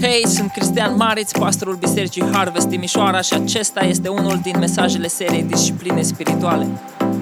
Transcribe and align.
Hei, 0.00 0.28
sunt 0.28 0.50
Cristian 0.50 0.96
Mariț, 0.96 1.32
pastorul 1.32 1.76
Bisericii 1.76 2.30
Harvest 2.32 2.68
Timișoara 2.68 3.20
și 3.20 3.34
acesta 3.34 3.80
este 3.80 4.08
unul 4.08 4.38
din 4.38 4.58
mesajele 4.58 5.08
seriei 5.08 5.42
Discipline 5.42 6.02
Spirituale. 6.02 6.66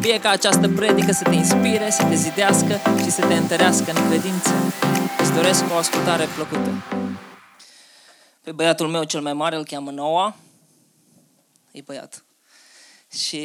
Fie 0.00 0.20
ca 0.20 0.30
această 0.30 0.68
predică 0.68 1.12
să 1.12 1.24
te 1.24 1.34
inspire, 1.34 1.90
să 1.90 2.04
te 2.04 2.14
zidească 2.14 2.80
și 3.02 3.10
să 3.10 3.26
te 3.26 3.34
întărească 3.34 3.90
în 3.90 4.08
credință. 4.08 4.50
Îți 5.18 5.32
doresc 5.32 5.64
o 5.72 5.76
ascultare 5.76 6.24
plăcută. 6.34 6.70
Pe 8.42 8.52
băiatul 8.52 8.88
meu 8.88 9.04
cel 9.04 9.20
mai 9.20 9.32
mare 9.32 9.56
îl 9.56 9.64
cheamă 9.64 9.90
Noah. 9.90 10.32
E 11.72 11.80
băiat. 11.80 12.24
Și 13.12 13.42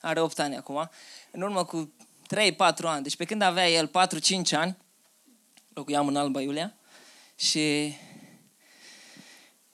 are 0.00 0.20
8 0.20 0.38
ani 0.38 0.56
acum. 0.56 0.90
În 1.30 1.42
urmă 1.42 1.64
cu 1.64 1.92
3-4 2.34 2.56
ani, 2.82 3.02
deci 3.02 3.16
pe 3.16 3.24
când 3.24 3.42
avea 3.42 3.68
el 3.68 3.88
4-5 3.88 3.90
ani, 4.50 4.76
locuiam 5.74 6.06
în 6.06 6.16
Alba 6.16 6.40
Iulia, 6.40 6.74
și 7.36 7.94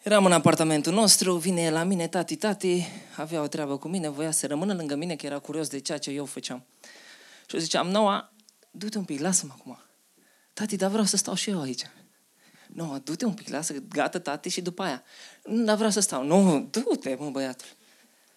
eram 0.02 0.24
în 0.24 0.32
apartamentul 0.32 0.92
nostru, 0.92 1.36
vine 1.36 1.62
el 1.62 1.72
la 1.72 1.82
mine, 1.82 2.08
tati, 2.08 2.36
tati, 2.36 2.86
avea 3.16 3.42
o 3.42 3.46
treabă 3.46 3.78
cu 3.78 3.88
mine, 3.88 4.08
voia 4.08 4.30
să 4.30 4.46
rămână 4.46 4.74
lângă 4.74 4.94
mine, 4.94 5.16
că 5.16 5.26
era 5.26 5.38
curios 5.38 5.68
de 5.68 5.78
ceea 5.78 5.98
ce 5.98 6.10
eu 6.10 6.24
făceam. 6.24 6.64
Și 7.46 7.54
eu 7.54 7.60
ziceam, 7.60 7.88
Noa, 7.88 8.32
du-te 8.70 8.98
un 8.98 9.04
pic, 9.04 9.20
lasă-mă 9.20 9.52
acum. 9.58 9.78
Tati, 10.52 10.76
dar 10.76 10.90
vreau 10.90 11.04
să 11.04 11.16
stau 11.16 11.34
și 11.34 11.50
eu 11.50 11.60
aici. 11.60 11.82
Nu, 12.66 12.98
du-te 13.04 13.24
un 13.24 13.34
pic, 13.34 13.48
lasă, 13.48 13.74
gata, 13.88 14.20
tati, 14.20 14.48
și 14.48 14.60
după 14.60 14.82
aia. 14.82 15.02
Nu, 15.44 15.64
dar 15.64 15.76
vreau 15.76 15.90
să 15.90 16.00
stau. 16.00 16.24
Nu, 16.24 16.68
du-te, 16.70 17.16
mă, 17.18 17.30
băiatul. 17.30 17.66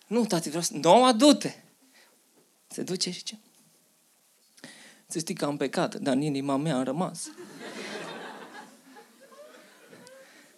Nu, 0.08 0.26
tati, 0.26 0.48
vreau 0.48 0.64
să... 0.64 0.74
Nu, 0.74 1.14
du-te. 1.14 1.54
Se 2.68 2.84
duce 2.84 3.12
și 3.12 3.24
ce? 3.24 3.38
Să 5.08 5.20
știi 5.20 5.36
că 5.36 5.46
am 5.46 5.58
pecat, 5.58 5.96
dar 5.96 6.16
în 6.16 6.22
inima 6.22 6.58
mea 6.58 6.78
a 6.78 6.84
rămas. 6.84 7.30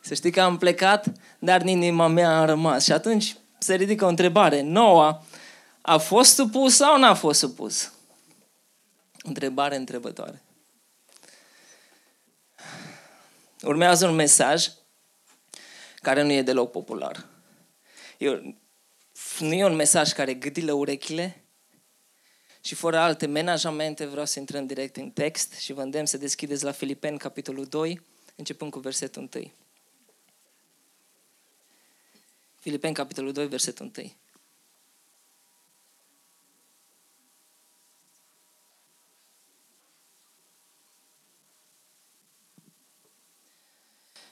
Să 0.06 0.14
știi 0.14 0.32
că 0.32 0.42
am 0.42 0.58
plecat, 0.58 1.12
dar 1.40 1.62
în 1.62 1.68
inima 1.68 2.08
mea 2.08 2.40
a 2.40 2.46
rămas. 2.46 2.84
Și 2.84 2.92
atunci 2.92 3.36
se 3.58 3.76
ridică 3.76 4.06
o 4.06 4.08
întrebare. 4.08 4.62
Noua 4.62 5.24
a 5.82 5.98
fost 5.98 6.34
supus 6.34 6.76
sau 6.76 7.00
n-a 7.00 7.14
fost 7.14 7.40
supus? 7.40 7.92
Întrebare 9.22 9.76
întrebătoare. 9.76 10.42
Urmează 13.62 14.08
un 14.08 14.16
mesaj 14.16 14.68
care 16.02 16.22
nu 16.22 16.32
e 16.32 16.42
deloc 16.42 16.72
popular. 16.72 17.26
E, 18.18 18.28
nu 19.40 19.54
e 19.54 19.66
un 19.66 19.76
mesaj 19.76 20.12
care 20.12 20.34
gâdilă 20.34 20.72
urechile 20.72 21.44
și 22.62 22.76
fără 22.76 22.98
alte 22.98 23.26
menajamente 23.26 24.06
vreau 24.06 24.26
să 24.26 24.40
intrăm 24.40 24.66
direct 24.66 24.96
în 24.96 25.10
text 25.10 25.54
și 25.54 25.74
vă 25.74 25.82
îndemn 25.82 26.06
să 26.06 26.18
deschideți 26.18 26.64
la 26.64 26.72
Filipeni, 26.72 27.18
capitolul 27.18 27.66
2, 27.66 28.02
începând 28.36 28.72
cu 28.72 28.80
versetul 28.80 29.30
1. 29.34 29.52
Filipeni, 32.64 32.94
capitolul 32.94 33.32
2, 33.32 33.48
versetul 33.48 33.92
1. 33.98 34.12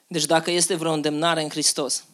Deci 0.07 0.25
dacă 0.25 0.51
este 0.51 0.75
vreo 0.75 0.91
îndemnare 0.91 1.41
în 1.41 1.49
Hristos, 1.49 2.05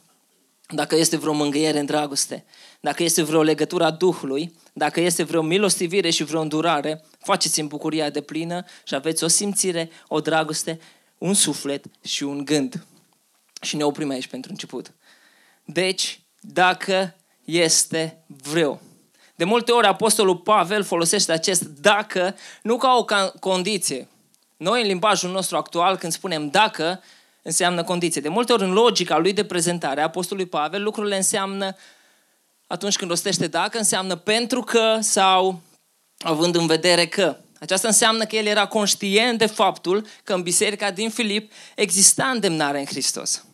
dacă 0.67 0.95
este 0.95 1.17
vreo 1.17 1.33
mângâiere 1.33 1.79
în 1.79 1.85
dragoste, 1.85 2.45
dacă 2.79 3.03
este 3.03 3.23
vreo 3.23 3.41
legătură 3.41 3.83
a 3.83 3.91
Duhului, 3.91 4.55
dacă 4.73 4.99
este 4.99 5.23
vreo 5.23 5.41
milostivire 5.41 6.09
și 6.09 6.23
vreo 6.23 6.41
îndurare, 6.41 7.05
faceți 7.19 7.59
în 7.59 7.67
bucuria 7.67 8.09
de 8.09 8.21
plină 8.21 8.65
și 8.83 8.95
aveți 8.95 9.23
o 9.23 9.27
simțire, 9.27 9.89
o 10.07 10.21
dragoste, 10.21 10.79
un 11.17 11.33
suflet 11.33 11.85
și 12.01 12.23
un 12.23 12.45
gând. 12.45 12.85
Și 13.61 13.75
ne 13.75 13.83
oprim 13.83 14.09
aici 14.09 14.27
pentru 14.27 14.51
început. 14.51 14.93
Deci, 15.69 16.19
dacă 16.39 17.15
este 17.45 18.23
vreo. 18.25 18.79
De 19.35 19.43
multe 19.43 19.71
ori 19.71 19.87
Apostolul 19.87 20.35
Pavel 20.35 20.83
folosește 20.83 21.31
acest 21.31 21.63
dacă 21.63 22.35
nu 22.61 22.77
ca 22.77 22.93
o 22.93 23.05
condiție. 23.39 24.07
Noi 24.57 24.81
în 24.81 24.87
limbajul 24.87 25.31
nostru 25.31 25.57
actual 25.57 25.97
când 25.97 26.11
spunem 26.11 26.49
dacă 26.49 27.03
înseamnă 27.41 27.83
condiție. 27.83 28.21
De 28.21 28.29
multe 28.29 28.53
ori 28.53 28.63
în 28.63 28.71
logica 28.71 29.17
lui 29.17 29.33
de 29.33 29.45
prezentare 29.45 30.01
a 30.01 30.03
Apostolului 30.03 30.49
Pavel 30.49 30.83
lucrurile 30.83 31.15
înseamnă 31.15 31.75
atunci 32.67 32.95
când 32.95 33.09
rostește 33.09 33.47
dacă 33.47 33.77
înseamnă 33.77 34.15
pentru 34.15 34.61
că 34.61 34.97
sau 35.01 35.61
având 36.19 36.55
în 36.55 36.67
vedere 36.67 37.07
că. 37.07 37.37
Aceasta 37.59 37.87
înseamnă 37.87 38.25
că 38.25 38.35
el 38.35 38.45
era 38.45 38.67
conștient 38.67 39.37
de 39.37 39.45
faptul 39.45 40.05
că 40.23 40.33
în 40.33 40.41
biserica 40.41 40.91
din 40.91 41.09
Filip 41.09 41.51
exista 41.75 42.25
îndemnare 42.25 42.79
în 42.79 42.85
Hristos. 42.85 43.45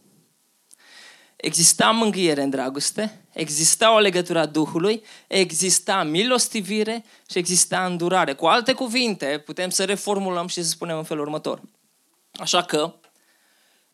Exista 1.43 1.91
mângâiere 1.91 2.41
în 2.41 2.49
dragoste, 2.49 3.25
exista 3.33 3.93
o 3.93 3.99
legătură 3.99 4.39
a 4.39 4.45
Duhului, 4.45 5.03
exista 5.27 6.03
milostivire 6.03 7.05
și 7.29 7.37
exista 7.37 7.85
îndurare. 7.85 8.33
Cu 8.33 8.45
alte 8.45 8.73
cuvinte, 8.73 9.41
putem 9.45 9.69
să 9.69 9.85
reformulăm 9.85 10.47
și 10.47 10.63
să 10.63 10.69
spunem 10.69 10.97
în 10.97 11.03
felul 11.03 11.23
următor. 11.23 11.61
Așa 12.33 12.63
că, 12.63 12.95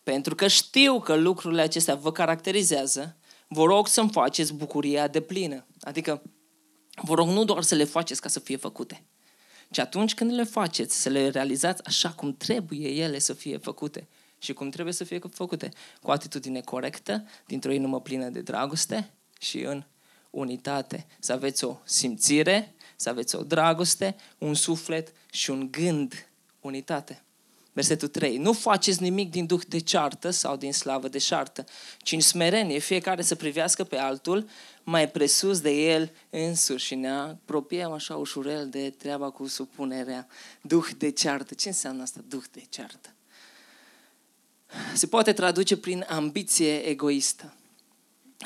pentru 0.04 0.36
că 0.36 0.48
știu 0.48 1.00
că 1.00 1.16
lucrurile 1.16 1.62
acestea 1.62 1.96
vă 1.96 2.12
caracterizează, 2.12 3.18
vă 3.48 3.64
rog 3.64 3.88
să-mi 3.88 4.12
faceți 4.12 4.54
bucuria 4.54 5.08
de 5.08 5.22
plină. 5.22 5.66
Adică, 5.82 6.22
vă 7.02 7.14
rog 7.14 7.28
nu 7.28 7.44
doar 7.44 7.64
să 7.64 7.76
le 7.76 7.84
faceți 7.84 8.22
ca 8.22 8.30
să 8.30 8.40
fie 8.40 8.58
făcute, 8.58 9.06
ci 9.72 9.78
atunci 9.78 10.14
când 10.14 10.34
le 10.34 10.44
faceți, 10.44 11.02
să 11.02 11.10
le 11.10 11.30
realizați 11.30 11.86
așa 11.86 12.10
cum 12.10 12.36
trebuie 12.36 12.90
ele 12.90 13.20
să 13.20 13.34
fie 13.34 13.58
făcute 13.58 14.08
și 14.40 14.54
cum 14.54 14.70
trebuie 14.70 14.94
să 14.94 15.04
fie 15.04 15.20
făcute. 15.32 15.70
Cu 16.02 16.12
atitudine 16.12 16.62
corectă, 16.62 17.28
dintr-o 17.46 17.72
inimă 17.72 18.02
plină 18.02 18.30
de 18.30 18.42
dragoste 18.42 19.14
și 19.40 19.60
în 19.60 19.84
unitate. 20.30 21.06
Să 21.20 21.34
aveți 21.34 21.64
o 21.64 21.78
simțire, 21.84 22.76
să 22.96 23.10
aveți 23.10 23.36
o 23.36 23.44
dragoste, 23.44 24.16
un 24.38 24.54
suflet 24.54 25.14
și 25.32 25.50
un 25.50 25.72
gând, 25.72 26.30
unitate. 26.60 27.24
Versetul 27.74 28.08
3. 28.08 28.38
Nu 28.38 28.54
faceți 28.54 29.02
nimic 29.02 29.32
din 29.32 29.46
duh 29.46 29.62
de 29.68 29.80
ceartă 29.80 30.30
sau 30.30 30.56
din 30.56 30.74
slavă 30.74 31.08
de 31.08 31.18
șartă, 31.18 31.66
ci 31.98 32.12
în 32.12 32.20
smerenie 32.20 32.80
fiecare 32.80 33.22
să 33.22 33.36
privească 33.36 33.84
pe 33.84 33.98
altul 33.98 34.50
mai 34.84 35.10
presus 35.10 35.60
de 35.60 35.72
el 35.72 36.12
însuși. 36.30 36.86
Și 36.86 36.96
ne 36.96 37.10
apropiem 37.10 37.92
așa 37.92 38.16
ușurel 38.16 38.70
de 38.70 38.90
treaba 38.90 39.30
cu 39.30 39.48
supunerea. 39.48 40.28
Duh 40.62 40.88
de 40.98 41.10
ceartă. 41.10 41.54
Ce 41.54 41.68
înseamnă 41.68 42.02
asta, 42.02 42.20
duh 42.28 42.44
de 42.52 42.64
ceartă? 42.70 43.14
Se 44.94 45.08
poate 45.08 45.34
traduce 45.34 45.78
prin 45.78 46.06
ambiție 46.10 46.88
egoistă. 46.88 47.54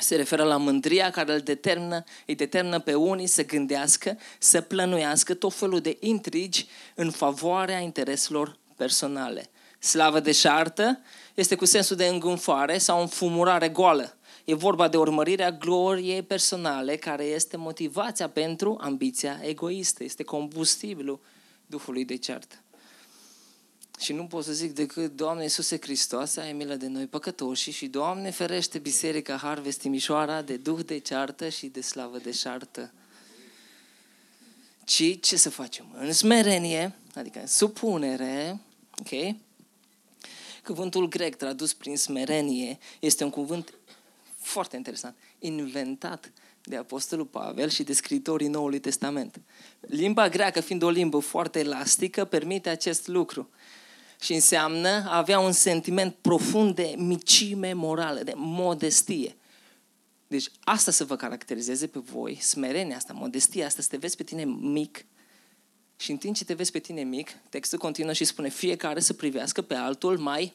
Se 0.00 0.16
referă 0.16 0.42
la 0.42 0.56
mândria 0.56 1.10
care 1.10 1.32
îl 1.32 1.40
determină, 1.40 2.04
îi 2.26 2.34
determină 2.34 2.78
pe 2.78 2.94
unii 2.94 3.26
să 3.26 3.44
gândească, 3.44 4.18
să 4.38 4.60
plănuiască 4.60 5.34
tot 5.34 5.54
felul 5.54 5.80
de 5.80 5.96
intrigi 6.00 6.66
în 6.94 7.10
favoarea 7.10 7.78
intereselor 7.78 8.58
personale. 8.76 9.50
Slavă 9.78 10.20
de 10.20 10.32
șartă 10.32 11.00
este 11.34 11.54
cu 11.54 11.64
sensul 11.64 11.96
de 11.96 12.06
îngânfare 12.06 12.78
sau 12.78 13.00
înfumurare 13.00 13.68
goală. 13.68 14.16
E 14.44 14.54
vorba 14.54 14.88
de 14.88 14.96
urmărirea 14.96 15.50
gloriei 15.50 16.22
personale 16.22 16.96
care 16.96 17.24
este 17.24 17.56
motivația 17.56 18.28
pentru 18.28 18.78
ambiția 18.80 19.40
egoistă. 19.42 20.04
Este 20.04 20.22
combustibilul 20.22 21.20
Duhului 21.66 22.04
de 22.04 22.16
ceartă. 22.16 22.63
Și 23.98 24.12
nu 24.12 24.26
pot 24.26 24.44
să 24.44 24.52
zic 24.52 24.74
decât, 24.74 25.16
Doamne 25.16 25.42
Iisuse 25.42 25.78
Hristos, 25.80 26.36
ai 26.36 26.52
milă 26.52 26.74
de 26.74 26.86
noi 26.86 27.06
păcătoși 27.06 27.70
și 27.70 27.86
Doamne 27.86 28.30
ferește 28.30 28.78
Biserica 28.78 29.36
Harvest 29.36 29.78
Timișoara 29.78 30.42
de 30.42 30.56
duh 30.56 30.80
de 30.84 30.98
ceartă 30.98 31.48
și 31.48 31.66
de 31.66 31.80
slavă 31.80 32.18
de 32.18 32.32
șartă. 32.32 32.92
Ci 34.84 35.20
ce 35.20 35.36
să 35.36 35.50
facem? 35.50 35.86
În 35.98 36.12
smerenie, 36.12 36.94
adică 37.14 37.40
în 37.40 37.46
supunere, 37.46 38.60
ok? 38.98 39.34
Cuvântul 40.64 41.08
grec 41.08 41.36
tradus 41.36 41.72
prin 41.72 41.96
smerenie 41.96 42.78
este 43.00 43.24
un 43.24 43.30
cuvânt 43.30 43.74
foarte 44.38 44.76
interesant, 44.76 45.14
inventat 45.38 46.32
de 46.62 46.76
Apostolul 46.76 47.24
Pavel 47.24 47.68
și 47.68 47.82
de 47.82 47.92
scritorii 47.92 48.48
Noului 48.48 48.78
Testament. 48.78 49.40
Limba 49.80 50.28
greacă, 50.28 50.60
fiind 50.60 50.82
o 50.82 50.88
limbă 50.88 51.18
foarte 51.18 51.58
elastică, 51.58 52.24
permite 52.24 52.68
acest 52.68 53.06
lucru 53.06 53.48
și 54.24 54.34
înseamnă 54.34 54.88
a 54.88 55.16
avea 55.16 55.38
un 55.38 55.52
sentiment 55.52 56.14
profund 56.14 56.74
de 56.74 56.94
micime 56.96 57.72
morală, 57.72 58.22
de 58.22 58.32
modestie. 58.36 59.36
Deci 60.26 60.50
asta 60.60 60.90
să 60.90 61.04
vă 61.04 61.16
caracterizeze 61.16 61.86
pe 61.86 61.98
voi, 61.98 62.38
smerenia 62.40 62.96
asta, 62.96 63.12
modestia 63.12 63.66
asta, 63.66 63.82
să 63.82 63.88
te 63.88 63.96
vezi 63.96 64.16
pe 64.16 64.22
tine 64.22 64.44
mic 64.44 65.06
și 65.96 66.10
în 66.10 66.16
timp 66.16 66.36
ce 66.36 66.44
te 66.44 66.54
vezi 66.54 66.70
pe 66.70 66.78
tine 66.78 67.02
mic, 67.02 67.30
textul 67.48 67.78
continuă 67.78 68.12
și 68.12 68.24
spune 68.24 68.48
fiecare 68.48 69.00
să 69.00 69.12
privească 69.12 69.62
pe 69.62 69.74
altul 69.74 70.18
mai 70.18 70.54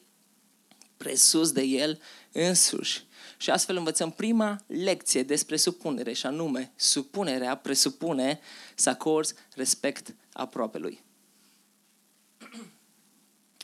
presus 0.96 1.52
de 1.52 1.62
el 1.62 2.00
însuși. 2.32 3.04
Și 3.36 3.50
astfel 3.50 3.76
învățăm 3.76 4.10
prima 4.10 4.64
lecție 4.66 5.22
despre 5.22 5.56
supunere 5.56 6.12
și 6.12 6.26
anume, 6.26 6.72
supunerea 6.76 7.56
presupune 7.56 8.40
să 8.74 8.88
acorzi 8.88 9.34
respect 9.54 10.14
aproape 10.32 10.78
lui. 10.78 11.08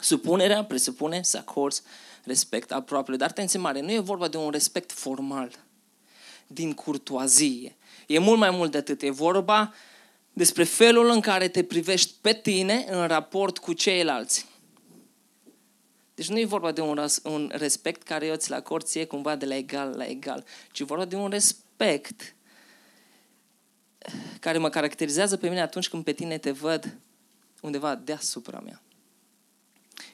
Supunerea 0.06 0.64
presupune 0.64 1.22
să 1.22 1.36
acorzi 1.36 1.82
respect 2.24 2.72
aproape. 2.72 3.16
Dar 3.16 3.28
atenție 3.28 3.58
mare, 3.58 3.80
nu 3.80 3.92
e 3.92 3.98
vorba 3.98 4.28
de 4.28 4.36
un 4.36 4.50
respect 4.50 4.92
formal, 4.92 5.50
din 6.46 6.72
curtoazie. 6.72 7.76
E 8.06 8.18
mult 8.18 8.38
mai 8.38 8.50
mult 8.50 8.70
de 8.70 8.78
atât. 8.78 9.02
E 9.02 9.10
vorba 9.10 9.74
despre 10.32 10.64
felul 10.64 11.10
în 11.10 11.20
care 11.20 11.48
te 11.48 11.64
privești 11.64 12.14
pe 12.20 12.32
tine 12.32 12.86
în 12.88 13.06
raport 13.06 13.58
cu 13.58 13.72
ceilalți. 13.72 14.46
Deci 16.14 16.28
nu 16.28 16.38
e 16.38 16.44
vorba 16.44 16.72
de 16.72 16.80
un, 16.80 17.06
un 17.22 17.50
respect 17.54 18.02
care 18.02 18.26
eu 18.26 18.36
ți-l 18.36 18.54
acord 18.54 18.84
ție 18.84 19.04
cumva 19.04 19.36
de 19.36 19.46
la 19.46 19.56
egal 19.56 19.94
la 19.96 20.04
egal, 20.04 20.44
ci 20.72 20.80
e 20.80 20.84
vorba 20.84 21.04
de 21.04 21.16
un 21.16 21.30
respect 21.30 22.34
care 24.40 24.58
mă 24.58 24.68
caracterizează 24.68 25.36
pe 25.36 25.48
mine 25.48 25.60
atunci 25.60 25.88
când 25.88 26.04
pe 26.04 26.12
tine 26.12 26.38
te 26.38 26.50
văd 26.50 26.96
undeva 27.60 27.94
deasupra 27.94 28.60
mea. 28.60 28.80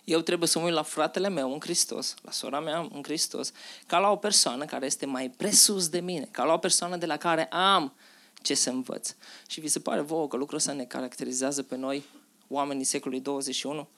Eu 0.04 0.20
trebuie 0.20 0.48
să 0.48 0.58
mă 0.58 0.64
uit 0.64 0.74
la 0.74 0.82
fratele 0.82 1.28
meu 1.28 1.52
în 1.52 1.60
Hristos, 1.60 2.14
la 2.22 2.30
sora 2.30 2.60
mea 2.60 2.78
în 2.78 3.02
Hristos, 3.02 3.52
ca 3.86 3.98
la 3.98 4.10
o 4.10 4.16
persoană 4.16 4.64
care 4.64 4.86
este 4.86 5.06
mai 5.06 5.30
presus 5.30 5.88
de 5.88 6.00
mine, 6.00 6.28
ca 6.30 6.44
la 6.44 6.52
o 6.52 6.58
persoană 6.58 6.96
de 6.96 7.06
la 7.06 7.16
care 7.16 7.46
am 7.46 7.94
ce 8.42 8.54
să 8.54 8.70
învăț. 8.70 9.14
Și 9.46 9.60
vi 9.60 9.68
se 9.68 9.80
pare 9.80 10.00
vouă 10.00 10.28
că 10.28 10.36
lucrul 10.36 10.58
ăsta 10.58 10.72
ne 10.72 10.84
caracterizează 10.84 11.62
pe 11.62 11.76
noi, 11.76 12.04
oamenii 12.48 12.84
secolului 12.84 13.22
21? 13.22 13.88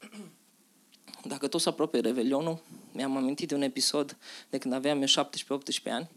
Dacă 1.24 1.48
tot 1.48 1.60
se 1.60 1.68
apropie 1.68 2.00
Revelionul, 2.00 2.58
mi-am 2.92 3.16
amintit 3.16 3.48
de 3.48 3.54
un 3.54 3.62
episod 3.62 4.16
de 4.50 4.58
când 4.58 4.74
aveam 4.74 5.02
eu 5.02 5.24
17-18 5.24 5.92
ani 5.92 6.08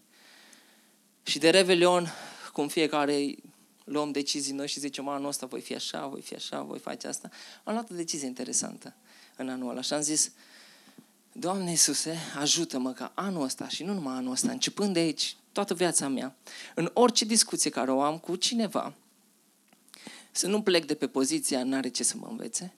și 1.24 1.40
de 1.40 1.50
Revelion, 1.50 2.14
cum 2.54 2.68
fiecare 2.68 3.36
luăm 3.84 4.12
decizii 4.12 4.54
noi 4.54 4.68
și 4.68 4.80
zicem, 4.80 5.08
anul 5.08 5.28
ăsta 5.28 5.46
voi 5.46 5.62
fi 5.62 5.76
așa, 5.76 6.08
voi 6.08 6.22
fi 6.22 6.36
așa, 6.36 6.62
voi 6.62 6.80
face 6.80 7.08
asta. 7.08 7.30
Am 7.64 7.74
luat 7.74 7.90
o 7.90 7.96
decizie 7.96 8.28
interesantă 8.28 8.94
în 9.36 9.50
anul 9.50 9.70
ăla 9.70 9.82
și 9.82 9.94
am 9.94 10.02
zis, 10.02 10.32
Doamne 11.34 11.70
Iisuse, 11.70 12.18
ajută-mă 12.38 12.92
ca 12.92 13.12
anul 13.16 13.44
ăsta 13.44 13.68
și 13.68 13.84
nu 13.84 13.94
numai 13.94 14.16
anul 14.16 14.32
ăsta, 14.32 14.52
începând 14.52 14.94
de 14.94 15.00
aici, 15.00 15.36
toată 15.52 15.74
viața 15.74 16.08
mea, 16.08 16.36
în 16.76 16.92
orice 16.94 17.26
discuție 17.26 17.70
care 17.70 17.92
o 17.92 18.02
am 18.02 18.18
cu 18.18 18.36
cineva, 18.36 18.94
să 20.32 20.48
nu 20.48 20.62
plec 20.62 20.86
de 20.86 20.96
pe 20.96 21.08
poziția 21.08 21.64
n-are 21.64 21.90
ce 21.90 22.04
să 22.04 22.18
mă 22.18 22.28
învețe, 22.30 22.74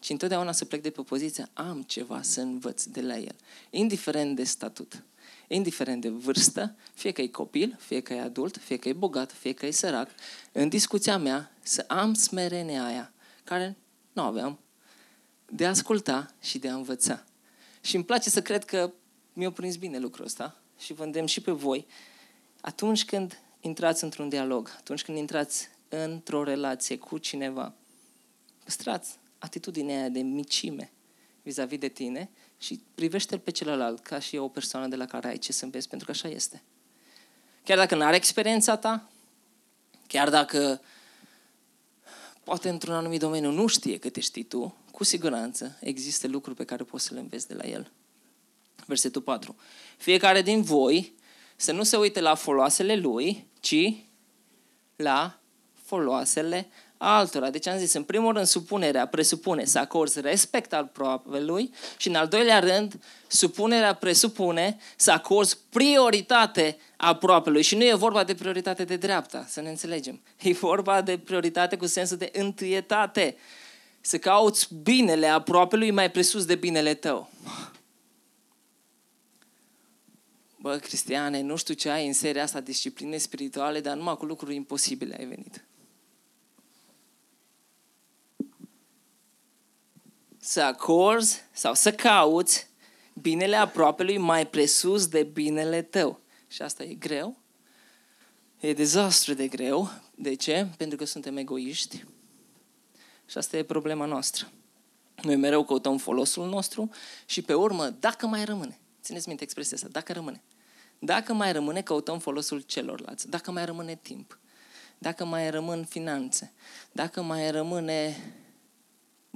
ci 0.00 0.10
întotdeauna 0.10 0.52
să 0.52 0.64
plec 0.64 0.82
de 0.82 0.90
pe 0.90 1.02
poziția 1.02 1.48
am 1.52 1.82
ceva 1.82 2.22
să 2.22 2.40
învăț 2.40 2.84
de 2.84 3.00
la 3.00 3.16
el, 3.16 3.34
indiferent 3.70 4.36
de 4.36 4.44
statut 4.44 5.02
indiferent 5.54 6.00
de 6.00 6.08
vârstă, 6.08 6.76
fie 6.94 7.12
că 7.12 7.22
e 7.22 7.26
copil, 7.26 7.76
fie 7.78 8.00
că 8.00 8.12
e 8.12 8.20
adult, 8.20 8.56
fie 8.56 8.76
că 8.76 8.88
e 8.88 8.92
bogat, 8.92 9.32
fie 9.32 9.52
că 9.52 9.66
e 9.66 9.70
sărac, 9.70 10.10
în 10.52 10.68
discuția 10.68 11.18
mea 11.18 11.52
să 11.62 11.84
am 11.88 12.14
smerenia 12.14 12.84
aia, 12.84 13.12
care 13.44 13.76
nu 14.12 14.22
aveam, 14.22 14.58
de 15.46 15.66
a 15.66 15.68
asculta 15.68 16.34
și 16.40 16.58
de 16.58 16.68
a 16.68 16.74
învăța. 16.74 17.24
Și 17.80 17.94
îmi 17.94 18.04
place 18.04 18.30
să 18.30 18.42
cred 18.42 18.64
că 18.64 18.92
mi-a 19.32 19.52
prins 19.52 19.76
bine 19.76 19.98
lucrul 19.98 20.24
ăsta 20.24 20.60
și 20.78 20.92
vă 20.92 21.04
îndemn 21.04 21.26
și 21.26 21.40
pe 21.40 21.50
voi, 21.50 21.86
atunci 22.60 23.04
când 23.04 23.40
intrați 23.60 24.04
într-un 24.04 24.28
dialog, 24.28 24.74
atunci 24.78 25.02
când 25.02 25.18
intrați 25.18 25.68
într-o 25.88 26.42
relație 26.42 26.98
cu 26.98 27.18
cineva, 27.18 27.74
păstrați 28.64 29.18
atitudinea 29.38 29.98
aia 29.98 30.08
de 30.08 30.20
micime 30.20 30.92
vis-a-vis 31.42 31.78
de 31.78 31.88
tine 31.88 32.30
și 32.58 32.80
privește-l 32.94 33.38
pe 33.38 33.50
celălalt 33.50 34.02
ca 34.02 34.18
și 34.18 34.36
o 34.36 34.48
persoană 34.48 34.86
de 34.86 34.96
la 34.96 35.06
care 35.06 35.28
ai 35.28 35.38
ce 35.38 35.52
să 35.52 35.64
înveți, 35.64 35.88
pentru 35.88 36.06
că 36.06 36.12
așa 36.12 36.28
este. 36.28 36.62
Chiar 37.64 37.76
dacă 37.76 37.94
nu 37.94 38.04
are 38.04 38.16
experiența 38.16 38.76
ta, 38.76 39.08
chiar 40.06 40.30
dacă 40.30 40.80
poate 42.44 42.68
într-un 42.68 42.94
anumit 42.94 43.20
domeniu 43.20 43.50
nu 43.50 43.66
știe 43.66 43.98
câte 43.98 44.20
știi 44.20 44.42
tu, 44.42 44.76
cu 44.90 45.04
siguranță 45.04 45.76
există 45.80 46.26
lucruri 46.26 46.56
pe 46.56 46.64
care 46.64 46.84
poți 46.84 47.04
să 47.04 47.14
le 47.14 47.20
înveți 47.20 47.48
de 47.48 47.54
la 47.54 47.64
el. 47.64 47.92
Versetul 48.86 49.22
4. 49.22 49.56
Fiecare 49.96 50.42
din 50.42 50.62
voi 50.62 51.14
să 51.56 51.72
nu 51.72 51.82
se 51.82 51.96
uite 51.96 52.20
la 52.20 52.34
foloasele 52.34 52.96
lui, 52.96 53.46
ci 53.60 53.94
la 54.96 55.40
foloasele 55.72 56.68
altora. 56.98 57.50
Deci 57.50 57.66
am 57.66 57.78
zis, 57.78 57.92
în 57.92 58.02
primul 58.02 58.32
rând, 58.32 58.46
supunerea 58.46 59.06
presupune 59.06 59.64
să 59.64 59.78
acorzi 59.78 60.20
respect 60.20 60.72
al 60.72 60.90
lui 61.24 61.70
și 61.96 62.08
în 62.08 62.14
al 62.14 62.28
doilea 62.28 62.58
rând, 62.58 63.00
supunerea 63.26 63.94
presupune 63.94 64.78
să 64.96 65.10
acorzi 65.10 65.58
prioritate 65.68 66.76
lui. 67.44 67.62
Și 67.62 67.76
nu 67.76 67.84
e 67.84 67.94
vorba 67.94 68.24
de 68.24 68.34
prioritate 68.34 68.84
de 68.84 68.96
dreapta, 68.96 69.46
să 69.48 69.60
ne 69.60 69.68
înțelegem. 69.68 70.20
E 70.38 70.52
vorba 70.52 71.00
de 71.00 71.18
prioritate 71.18 71.76
cu 71.76 71.86
sensul 71.86 72.16
de 72.16 72.30
întâietate. 72.32 73.36
Să 74.00 74.18
cauți 74.18 74.74
binele 74.82 75.26
lui 75.70 75.90
mai 75.90 76.10
presus 76.10 76.44
de 76.44 76.54
binele 76.54 76.94
tău. 76.94 77.30
Bă, 80.60 80.76
Cristiane, 80.76 81.40
nu 81.40 81.56
știu 81.56 81.74
ce 81.74 81.88
ai 81.88 82.06
în 82.06 82.12
seria 82.12 82.42
asta, 82.42 82.60
discipline 82.60 83.16
spirituale, 83.16 83.80
dar 83.80 83.96
numai 83.96 84.16
cu 84.16 84.24
lucruri 84.24 84.54
imposibile 84.54 85.16
ai 85.18 85.24
venit. 85.24 85.67
Să 90.48 90.60
acorzi 90.62 91.42
sau 91.52 91.74
să 91.74 91.92
cauți 91.92 92.66
binele 93.12 93.56
aproapelui 93.56 94.18
mai 94.18 94.46
presus 94.46 95.06
de 95.06 95.22
binele 95.22 95.82
tău. 95.82 96.20
Și 96.46 96.62
asta 96.62 96.82
e 96.82 96.94
greu. 96.94 97.38
E 98.60 98.72
dezastru 98.72 99.34
de 99.34 99.48
greu. 99.48 99.90
De 100.14 100.34
ce? 100.34 100.66
Pentru 100.76 100.98
că 100.98 101.04
suntem 101.04 101.36
egoiști. 101.36 102.04
Și 103.26 103.38
asta 103.38 103.56
e 103.56 103.62
problema 103.62 104.04
noastră. 104.04 104.48
Noi 105.22 105.36
mereu 105.36 105.64
căutăm 105.64 105.98
folosul 105.98 106.48
nostru 106.48 106.90
și 107.26 107.42
pe 107.42 107.54
urmă, 107.54 107.90
dacă 107.90 108.26
mai 108.26 108.44
rămâne, 108.44 108.78
țineți 109.02 109.28
minte 109.28 109.42
expresia 109.42 109.76
asta, 109.76 109.88
dacă 109.88 110.12
rămâne, 110.12 110.42
dacă 110.98 111.32
mai 111.32 111.52
rămâne, 111.52 111.82
căutăm 111.82 112.18
folosul 112.18 112.60
celorlalți, 112.60 113.28
dacă 113.28 113.50
mai 113.50 113.64
rămâne 113.64 113.94
timp, 114.02 114.38
dacă 114.98 115.24
mai 115.24 115.50
rămân 115.50 115.84
finanțe, 115.84 116.52
dacă 116.92 117.22
mai 117.22 117.50
rămâne 117.50 118.16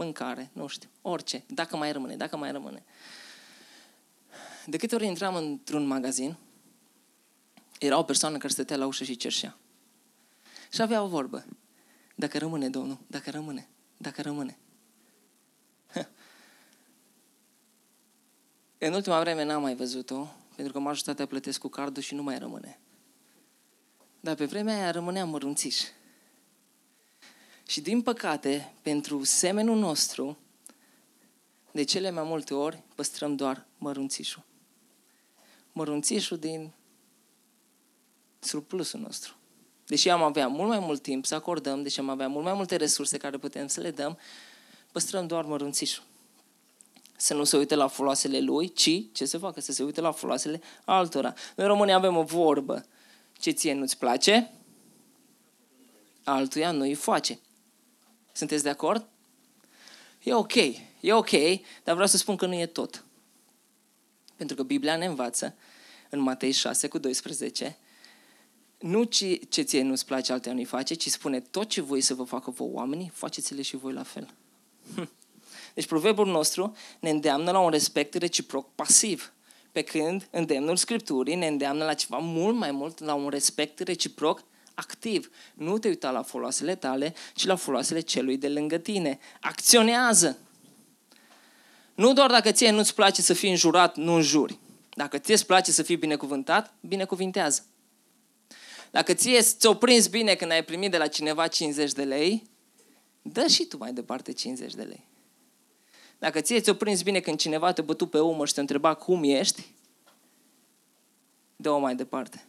mâncare, 0.03 0.51
nu 0.53 0.67
știu, 0.67 0.89
orice, 1.03 1.45
dacă 1.47 1.77
mai 1.77 1.93
rămâne, 1.93 2.17
dacă 2.17 2.37
mai 2.37 2.53
rămâne. 2.53 2.85
De 4.67 4.77
câte 4.77 4.95
ori 4.95 5.07
intram 5.07 5.35
într-un 5.35 5.87
magazin, 5.87 6.37
era 7.79 7.99
o 7.99 8.03
persoană 8.03 8.37
care 8.37 8.53
stătea 8.53 8.77
la 8.77 8.87
ușă 8.87 9.05
și 9.05 9.17
cerșea. 9.17 9.57
Și 10.73 10.83
avea 10.83 11.03
o 11.03 11.09
vorbă. 11.09 11.45
Dacă 12.15 12.39
rămâne, 12.39 12.69
Domnul, 12.69 12.99
dacă 13.07 13.31
rămâne, 13.31 13.69
dacă 13.97 14.23
rămâne. 14.23 14.59
În 18.79 18.93
ultima 18.93 19.21
vreme 19.21 19.45
n-am 19.45 19.63
mai 19.63 19.75
văzut-o, 19.75 20.27
pentru 20.57 20.73
că 20.73 20.79
majoritatea 20.79 21.27
plătesc 21.27 21.61
cu 21.61 21.69
cardul 21.69 22.03
și 22.03 22.15
nu 22.15 22.23
mai 22.23 22.39
rămâne. 22.39 22.81
Dar 24.21 24.35
pe 24.35 24.45
vremea 24.45 24.75
aia 24.75 24.91
rămânea 24.91 25.25
mărunțiș. 25.25 25.81
Și 27.73 27.81
din 27.81 28.03
păcate, 28.03 28.73
pentru 28.83 29.25
semenul 29.25 29.79
nostru, 29.79 30.39
de 31.71 31.83
cele 31.83 32.11
mai 32.11 32.23
multe 32.23 32.55
ori 32.55 32.83
păstrăm 32.95 33.37
doar 33.37 33.67
mărunțișul. 33.79 34.43
Mărunțișul 35.73 36.37
din 36.39 36.73
surplusul 38.39 39.01
nostru. 39.01 39.35
Deși 39.87 40.09
am 40.09 40.23
avea 40.23 40.49
mult 40.49 40.69
mai 40.69 40.79
mult 40.79 41.03
timp 41.03 41.27
să 41.27 41.35
acordăm, 41.35 41.83
deși 41.83 41.99
am 41.99 42.09
avea 42.09 42.29
mult 42.29 42.45
mai 42.45 42.55
multe 42.55 42.77
resurse 42.77 43.17
care 43.17 43.37
putem 43.37 43.67
să 43.67 43.81
le 43.81 43.91
dăm, 43.91 44.19
păstrăm 44.91 45.27
doar 45.27 45.45
mărunțișul. 45.45 46.05
Să 47.17 47.35
nu 47.35 47.45
se 47.45 47.57
uite 47.57 47.75
la 47.75 47.87
foloasele 47.87 48.41
lui, 48.41 48.73
ci 48.73 49.13
ce 49.13 49.25
se 49.25 49.39
facă? 49.39 49.61
Să 49.61 49.73
se 49.73 49.83
uite 49.83 50.01
la 50.01 50.11
foloasele 50.11 50.61
altora. 50.85 51.35
Noi 51.57 51.67
românii 51.67 51.95
avem 51.95 52.17
o 52.17 52.23
vorbă. 52.23 52.87
Ce 53.33 53.51
ție 53.51 53.75
nu-ți 53.75 53.99
place, 53.99 54.53
altuia 56.25 56.71
nu 56.71 56.83
îi 56.83 56.95
face. 56.95 57.39
Sunteți 58.33 58.63
de 58.63 58.69
acord? 58.69 59.07
E 60.23 60.35
ok, 60.35 60.55
e 61.01 61.13
ok, 61.13 61.31
dar 61.85 61.95
vreau 61.95 62.07
să 62.07 62.17
spun 62.17 62.37
că 62.37 62.47
nu 62.47 62.55
e 62.55 62.67
tot. 62.67 63.05
Pentru 64.37 64.57
că 64.57 64.63
Biblia 64.63 64.97
ne 64.97 65.07
învață 65.07 65.55
în 66.11 66.21
Matei 66.21 66.53
6 66.53 66.89
cu 66.89 66.99
12 66.99 67.77
nu 68.79 69.03
ce, 69.03 69.35
ce 69.35 69.63
ție 69.63 69.83
nu-ți 69.83 70.07
place, 70.07 70.33
altea 70.33 70.53
nu-i 70.53 70.65
face, 70.65 70.95
ci 70.95 71.09
spune 71.09 71.41
tot 71.41 71.69
ce 71.69 71.81
voi 71.81 72.01
să 72.01 72.15
vă 72.15 72.25
facă 72.25 72.51
vă 72.51 72.65
oamenii, 72.65 73.11
faceți-le 73.15 73.63
și 73.63 73.77
voi 73.77 73.93
la 73.93 74.03
fel. 74.03 74.29
Hm. 74.95 75.11
Deci 75.75 75.87
proverbul 75.87 76.27
nostru 76.27 76.77
ne 77.01 77.11
îndeamnă 77.11 77.51
la 77.51 77.59
un 77.59 77.71
respect 77.71 78.15
reciproc 78.15 78.75
pasiv, 78.75 79.33
pe 79.73 79.83
când 79.83 80.29
îndemnul 80.31 80.77
Scripturii 80.77 81.35
ne 81.35 81.47
îndeamnă 81.47 81.85
la 81.85 81.95
ceva 81.95 82.19
mult 82.19 82.57
mai 82.57 82.71
mult, 82.71 82.99
la 82.99 83.15
un 83.15 83.29
respect 83.29 83.79
reciproc 83.79 84.45
activ. 84.83 85.31
Nu 85.55 85.79
te 85.79 85.89
uita 85.89 86.11
la 86.11 86.23
foloasele 86.23 86.75
tale, 86.75 87.15
ci 87.35 87.45
la 87.45 87.57
foloasele 87.57 88.01
celui 88.01 88.37
de 88.37 88.49
lângă 88.49 88.79
tine. 88.79 89.19
Acționează! 89.41 90.39
Nu 91.95 92.13
doar 92.13 92.31
dacă 92.31 92.51
ție 92.53 92.71
nu-ți 92.71 92.95
place 92.95 93.23
să 93.23 93.33
fii 93.33 93.51
înjurat, 93.51 93.97
nu 93.97 94.15
înjuri. 94.15 94.59
Dacă 94.95 95.19
ție 95.19 95.35
îți 95.35 95.47
place 95.47 95.73
să 95.73 95.83
fii 95.83 95.97
binecuvântat, 95.97 96.75
binecuvintează. 96.81 97.65
Dacă 98.91 99.15
ție 99.15 99.41
ți-o 99.41 99.75
prins 99.75 100.07
bine 100.07 100.35
când 100.35 100.51
ai 100.51 100.65
primit 100.65 100.91
de 100.91 100.97
la 100.97 101.07
cineva 101.07 101.47
50 101.47 101.93
de 101.93 102.05
lei, 102.05 102.43
dă 103.23 103.47
și 103.47 103.65
tu 103.65 103.77
mai 103.77 103.93
departe 103.93 104.33
50 104.33 104.75
de 104.75 104.83
lei. 104.83 105.09
Dacă 106.19 106.41
ție 106.41 106.61
ți-o 106.61 106.75
prins 106.75 107.03
bine 107.03 107.21
când 107.21 107.39
cineva 107.39 107.73
te 107.73 107.83
bătu 107.83 108.07
pe 108.07 108.21
umăr 108.21 108.49
și 108.49 108.55
te 108.55 108.61
întreba 108.61 108.95
cum 108.95 109.23
ești, 109.25 109.67
dă-o 111.57 111.79
mai 111.79 111.95
departe. 111.95 112.47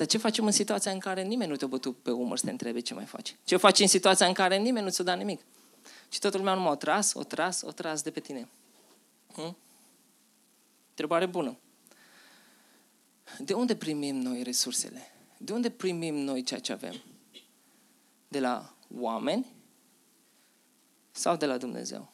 Dar 0.00 0.08
ce 0.08 0.18
facem 0.18 0.46
în 0.46 0.52
situația 0.52 0.92
în 0.92 0.98
care 0.98 1.22
nimeni 1.22 1.50
nu 1.50 1.56
te-a 1.56 1.68
bătut 1.68 1.96
pe 2.02 2.10
umăr 2.10 2.38
să 2.38 2.44
te 2.44 2.50
întrebe 2.50 2.80
ce 2.80 2.94
mai 2.94 3.04
faci? 3.04 3.36
Ce 3.44 3.56
faci 3.56 3.78
în 3.78 3.86
situația 3.86 4.26
în 4.26 4.32
care 4.32 4.56
nimeni 4.56 4.84
nu 4.84 4.90
ți-a 4.90 5.04
dat 5.04 5.16
nimic? 5.18 5.40
Și 6.08 6.18
toată 6.18 6.36
lumea 6.36 6.54
nu 6.54 6.60
m-a 6.60 6.76
tras, 6.76 7.14
o 7.14 7.22
tras, 7.22 7.62
o 7.62 7.72
tras 7.72 8.02
de 8.02 8.10
pe 8.10 8.20
tine. 8.20 8.48
Hm? 9.32 9.56
Întrebare 10.88 11.26
bună. 11.26 11.58
De 13.38 13.52
unde 13.52 13.76
primim 13.76 14.16
noi 14.16 14.42
resursele? 14.42 15.12
De 15.36 15.52
unde 15.52 15.70
primim 15.70 16.14
noi 16.14 16.42
ceea 16.42 16.60
ce 16.60 16.72
avem? 16.72 17.02
De 18.28 18.40
la 18.40 18.74
oameni 18.98 19.46
sau 21.10 21.36
de 21.36 21.46
la 21.46 21.56
Dumnezeu? 21.56 22.12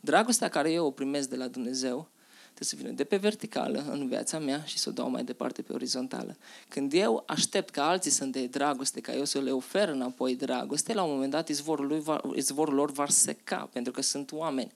Dragostea 0.00 0.48
care 0.48 0.72
eu 0.72 0.86
o 0.86 0.90
primesc 0.90 1.28
de 1.28 1.36
la 1.36 1.48
Dumnezeu 1.48 2.08
trebuie 2.60 2.80
să 2.80 2.88
vină 2.88 2.96
de 2.96 3.04
pe 3.04 3.16
verticală 3.16 3.84
în 3.90 4.08
viața 4.08 4.38
mea 4.38 4.62
și 4.64 4.78
să 4.78 4.88
o 4.88 4.92
dau 4.92 5.10
mai 5.10 5.24
departe 5.24 5.62
pe 5.62 5.72
orizontală. 5.72 6.36
Când 6.68 6.92
eu 6.92 7.22
aștept 7.26 7.70
ca 7.70 7.88
alții 7.88 8.10
să-mi 8.10 8.32
dea 8.32 8.46
dragoste, 8.46 9.00
ca 9.00 9.14
eu 9.14 9.24
să 9.24 9.40
le 9.40 9.50
ofer 9.50 9.88
înapoi 9.88 10.36
dragoste, 10.36 10.92
la 10.92 11.02
un 11.02 11.12
moment 11.12 11.30
dat 11.30 11.48
izvorul, 11.48 11.86
lui 11.86 12.00
va, 12.00 12.20
izvorul 12.34 12.74
lor 12.74 12.92
va 12.92 13.06
seca, 13.06 13.68
pentru 13.72 13.92
că 13.92 14.02
sunt 14.02 14.32
oameni. 14.32 14.72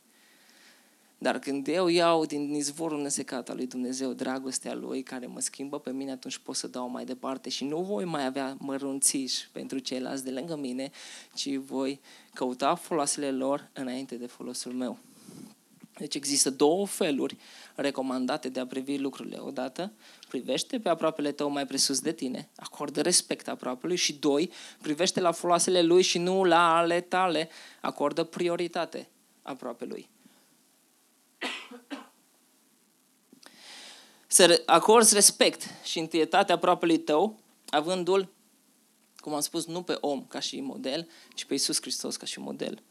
Dar 1.18 1.38
când 1.38 1.68
eu 1.68 1.88
iau 1.88 2.24
din 2.24 2.54
izvorul 2.54 3.02
nesecat 3.02 3.48
al 3.48 3.56
lui 3.56 3.66
Dumnezeu 3.66 4.12
dragostea 4.12 4.74
lui 4.74 5.02
care 5.02 5.26
mă 5.26 5.40
schimbă 5.40 5.78
pe 5.78 5.90
mine, 5.90 6.10
atunci 6.10 6.38
pot 6.38 6.56
să 6.56 6.66
dau 6.66 6.88
mai 6.88 7.04
departe 7.04 7.48
și 7.48 7.64
nu 7.64 7.82
voi 7.82 8.04
mai 8.04 8.26
avea 8.26 8.56
mărunțiși 8.58 9.48
pentru 9.52 9.78
ceilalți 9.78 10.24
de 10.24 10.30
lângă 10.30 10.56
mine, 10.56 10.90
ci 11.34 11.56
voi 11.56 12.00
căuta 12.34 12.74
folosele 12.74 13.30
lor 13.30 13.68
înainte 13.72 14.14
de 14.14 14.26
folosul 14.26 14.72
meu. 14.72 14.98
Deci 15.98 16.14
există 16.14 16.50
două 16.50 16.86
feluri 16.86 17.36
recomandate 17.74 18.48
de 18.48 18.60
a 18.60 18.66
privi 18.66 18.98
lucrurile. 18.98 19.38
Odată, 19.38 19.92
privește 20.28 20.78
pe 20.80 20.88
aproapele 20.88 21.32
tău 21.32 21.48
mai 21.48 21.66
presus 21.66 22.00
de 22.00 22.12
tine, 22.12 22.48
acordă 22.56 23.00
respect 23.02 23.48
aproapelui 23.48 23.96
și 23.96 24.12
doi, 24.12 24.50
privește 24.82 25.20
la 25.20 25.32
foloasele 25.32 25.82
lui 25.82 26.02
și 26.02 26.18
nu 26.18 26.44
la 26.44 26.76
ale 26.76 27.00
tale, 27.00 27.48
acordă 27.80 28.24
prioritate 28.24 29.08
aproapelui. 29.42 30.08
Să 34.26 34.62
acorzi 34.66 35.14
respect 35.14 35.62
și 35.84 35.98
întâietate 35.98 36.52
aproapelui 36.52 36.98
tău, 36.98 37.38
avându-l, 37.68 38.28
cum 39.16 39.34
am 39.34 39.40
spus, 39.40 39.66
nu 39.66 39.82
pe 39.82 39.98
om 40.00 40.26
ca 40.26 40.40
și 40.40 40.60
model, 40.60 41.08
ci 41.34 41.44
pe 41.44 41.52
Iisus 41.52 41.80
Hristos 41.80 42.16
ca 42.16 42.26
și 42.26 42.38
model. 42.38 42.82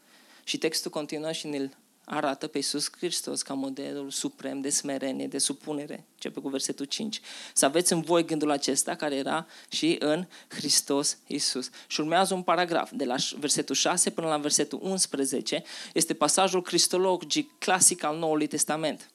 Și 0.44 0.58
textul 0.58 0.90
continuă 0.90 1.32
și 1.32 1.46
ne 1.46 1.68
arată 2.04 2.46
pe 2.46 2.56
Iisus 2.56 2.90
Hristos 2.96 3.42
ca 3.42 3.54
modelul 3.54 4.10
suprem 4.10 4.60
de 4.60 4.70
smerenie, 4.70 5.26
de 5.26 5.38
supunere. 5.38 6.06
Începe 6.12 6.40
cu 6.40 6.48
versetul 6.48 6.86
5. 6.86 7.20
Să 7.54 7.64
aveți 7.64 7.92
în 7.92 8.00
voi 8.00 8.24
gândul 8.24 8.50
acesta 8.50 8.94
care 8.94 9.14
era 9.14 9.46
și 9.68 9.96
în 9.98 10.26
Hristos 10.48 11.18
Iisus. 11.26 11.70
Și 11.86 12.00
urmează 12.00 12.34
un 12.34 12.42
paragraf 12.42 12.90
de 12.94 13.04
la 13.04 13.14
versetul 13.38 13.74
6 13.74 14.10
până 14.10 14.26
la 14.26 14.38
versetul 14.38 14.78
11. 14.82 15.62
Este 15.92 16.14
pasajul 16.14 16.62
cristologic 16.62 17.58
clasic 17.58 18.02
al 18.02 18.18
Noului 18.18 18.46
Testament. 18.46 19.08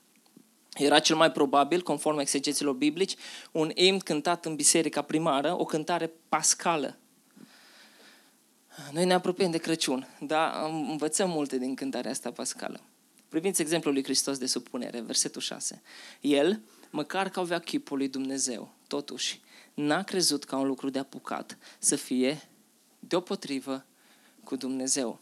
Era 0.73 0.99
cel 0.99 1.15
mai 1.15 1.31
probabil, 1.31 1.81
conform 1.81 2.17
exegeților 2.17 2.73
biblici, 2.73 3.15
un 3.51 3.71
imn 3.73 3.99
cântat 3.99 4.45
în 4.45 4.55
biserica 4.55 5.01
primară, 5.01 5.59
o 5.59 5.65
cântare 5.65 6.11
pascală. 6.29 6.98
Noi 8.91 9.05
ne 9.05 9.13
apropiem 9.13 9.51
de 9.51 9.57
Crăciun, 9.57 10.07
dar 10.19 10.69
învățăm 10.87 11.29
multe 11.29 11.57
din 11.57 11.75
cântarea 11.75 12.11
asta 12.11 12.31
pascală. 12.31 12.79
Priviți 13.29 13.61
exemplul 13.61 13.93
lui 13.93 14.03
Hristos 14.03 14.37
de 14.37 14.45
supunere, 14.45 14.99
versetul 14.99 15.41
6. 15.41 15.81
El, 16.21 16.61
măcar 16.89 17.29
că 17.29 17.39
avea 17.39 17.59
chipul 17.59 17.97
lui 17.97 18.07
Dumnezeu, 18.07 18.73
totuși, 18.87 19.41
n-a 19.73 20.03
crezut 20.03 20.43
ca 20.43 20.57
un 20.57 20.67
lucru 20.67 20.89
de 20.89 20.99
apucat 20.99 21.57
să 21.79 21.95
fie 21.95 22.49
deopotrivă 22.99 23.85
cu 24.43 24.55
Dumnezeu. 24.55 25.19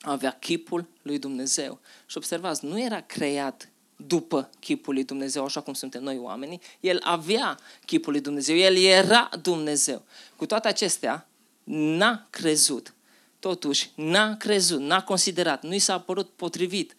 Avea 0.00 0.30
chipul 0.30 0.86
lui 1.02 1.18
Dumnezeu. 1.18 1.80
Și 2.06 2.16
observați, 2.16 2.64
nu 2.64 2.80
era 2.80 3.00
creat 3.00 3.68
după 3.96 4.50
chipul 4.60 4.94
lui 4.94 5.04
Dumnezeu, 5.04 5.44
așa 5.44 5.60
cum 5.60 5.72
suntem 5.72 6.02
noi 6.02 6.18
oamenii. 6.18 6.60
El 6.80 7.00
avea 7.02 7.58
chipul 7.86 8.12
lui 8.12 8.20
Dumnezeu, 8.20 8.56
el 8.56 8.76
era 8.76 9.30
Dumnezeu. 9.42 10.02
Cu 10.36 10.46
toate 10.46 10.68
acestea, 10.68 11.28
n-a 11.64 12.26
crezut. 12.30 12.94
Totuși, 13.38 13.90
n-a 13.94 14.36
crezut, 14.36 14.80
n-a 14.80 15.02
considerat, 15.02 15.62
nu 15.62 15.74
i 15.74 15.78
s-a 15.78 15.98
părut 15.98 16.30
potrivit. 16.36 16.96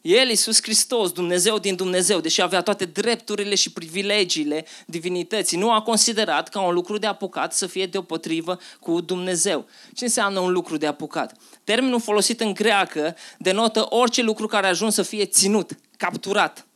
El, 0.00 0.28
Iisus 0.28 0.62
Hristos, 0.62 1.12
Dumnezeu 1.12 1.58
din 1.58 1.76
Dumnezeu, 1.76 2.20
deși 2.20 2.42
avea 2.42 2.62
toate 2.62 2.84
drepturile 2.84 3.54
și 3.54 3.72
privilegiile 3.72 4.66
divinității, 4.86 5.58
nu 5.58 5.72
a 5.72 5.82
considerat 5.82 6.48
ca 6.48 6.60
un 6.60 6.74
lucru 6.74 6.98
de 6.98 7.06
apucat 7.06 7.52
să 7.52 7.66
fie 7.66 7.86
deopotrivă 7.86 8.58
cu 8.80 9.00
Dumnezeu. 9.00 9.66
Ce 9.94 10.04
înseamnă 10.04 10.40
un 10.40 10.52
lucru 10.52 10.76
de 10.76 10.86
apucat? 10.86 11.36
Termenul 11.64 12.00
folosit 12.00 12.40
în 12.40 12.52
greacă 12.52 13.16
denotă 13.38 13.86
orice 13.88 14.22
lucru 14.22 14.46
care 14.46 14.66
a 14.66 14.68
ajuns 14.68 14.94
să 14.94 15.02
fie 15.02 15.24
ținut, 15.24 15.70
capturat. 15.96 16.66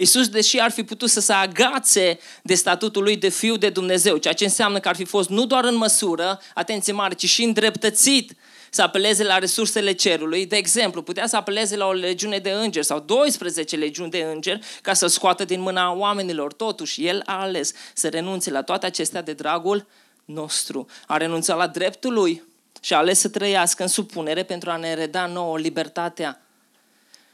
Iisus, 0.00 0.28
deși 0.28 0.58
ar 0.58 0.70
fi 0.70 0.82
putut 0.82 1.10
să 1.10 1.20
se 1.20 1.32
agațe 1.32 2.18
de 2.42 2.54
statutul 2.54 3.02
lui 3.02 3.16
de 3.16 3.28
fiu 3.28 3.56
de 3.56 3.68
Dumnezeu, 3.68 4.16
ceea 4.16 4.34
ce 4.34 4.44
înseamnă 4.44 4.80
că 4.80 4.88
ar 4.88 4.96
fi 4.96 5.04
fost 5.04 5.28
nu 5.28 5.46
doar 5.46 5.64
în 5.64 5.74
măsură, 5.74 6.40
atenție 6.54 6.92
mare, 6.92 7.14
ci 7.14 7.28
și 7.28 7.42
îndreptățit 7.42 8.32
să 8.70 8.82
apeleze 8.82 9.24
la 9.24 9.38
resursele 9.38 9.92
cerului. 9.92 10.46
De 10.46 10.56
exemplu, 10.56 11.02
putea 11.02 11.26
să 11.26 11.36
apeleze 11.36 11.76
la 11.76 11.86
o 11.86 11.92
legiune 11.92 12.38
de 12.38 12.50
îngeri 12.50 12.84
sau 12.86 13.00
12 13.00 13.76
legiuni 13.76 14.10
de 14.10 14.26
îngeri 14.32 14.60
ca 14.82 14.92
să 14.92 15.06
scoată 15.06 15.44
din 15.44 15.60
mâna 15.60 15.92
oamenilor. 15.92 16.52
Totuși, 16.52 17.06
el 17.06 17.22
a 17.26 17.40
ales 17.40 17.72
să 17.94 18.08
renunțe 18.08 18.50
la 18.50 18.62
toate 18.62 18.86
acestea 18.86 19.22
de 19.22 19.32
dragul 19.32 19.86
nostru. 20.24 20.86
A 21.06 21.16
renunțat 21.16 21.56
la 21.56 21.66
dreptul 21.66 22.12
lui 22.12 22.42
și 22.80 22.94
a 22.94 22.96
ales 22.96 23.18
să 23.18 23.28
trăiască 23.28 23.82
în 23.82 23.88
supunere 23.88 24.42
pentru 24.42 24.70
a 24.70 24.76
ne 24.76 24.94
reda 24.94 25.26
nouă 25.26 25.58
libertatea 25.58 26.42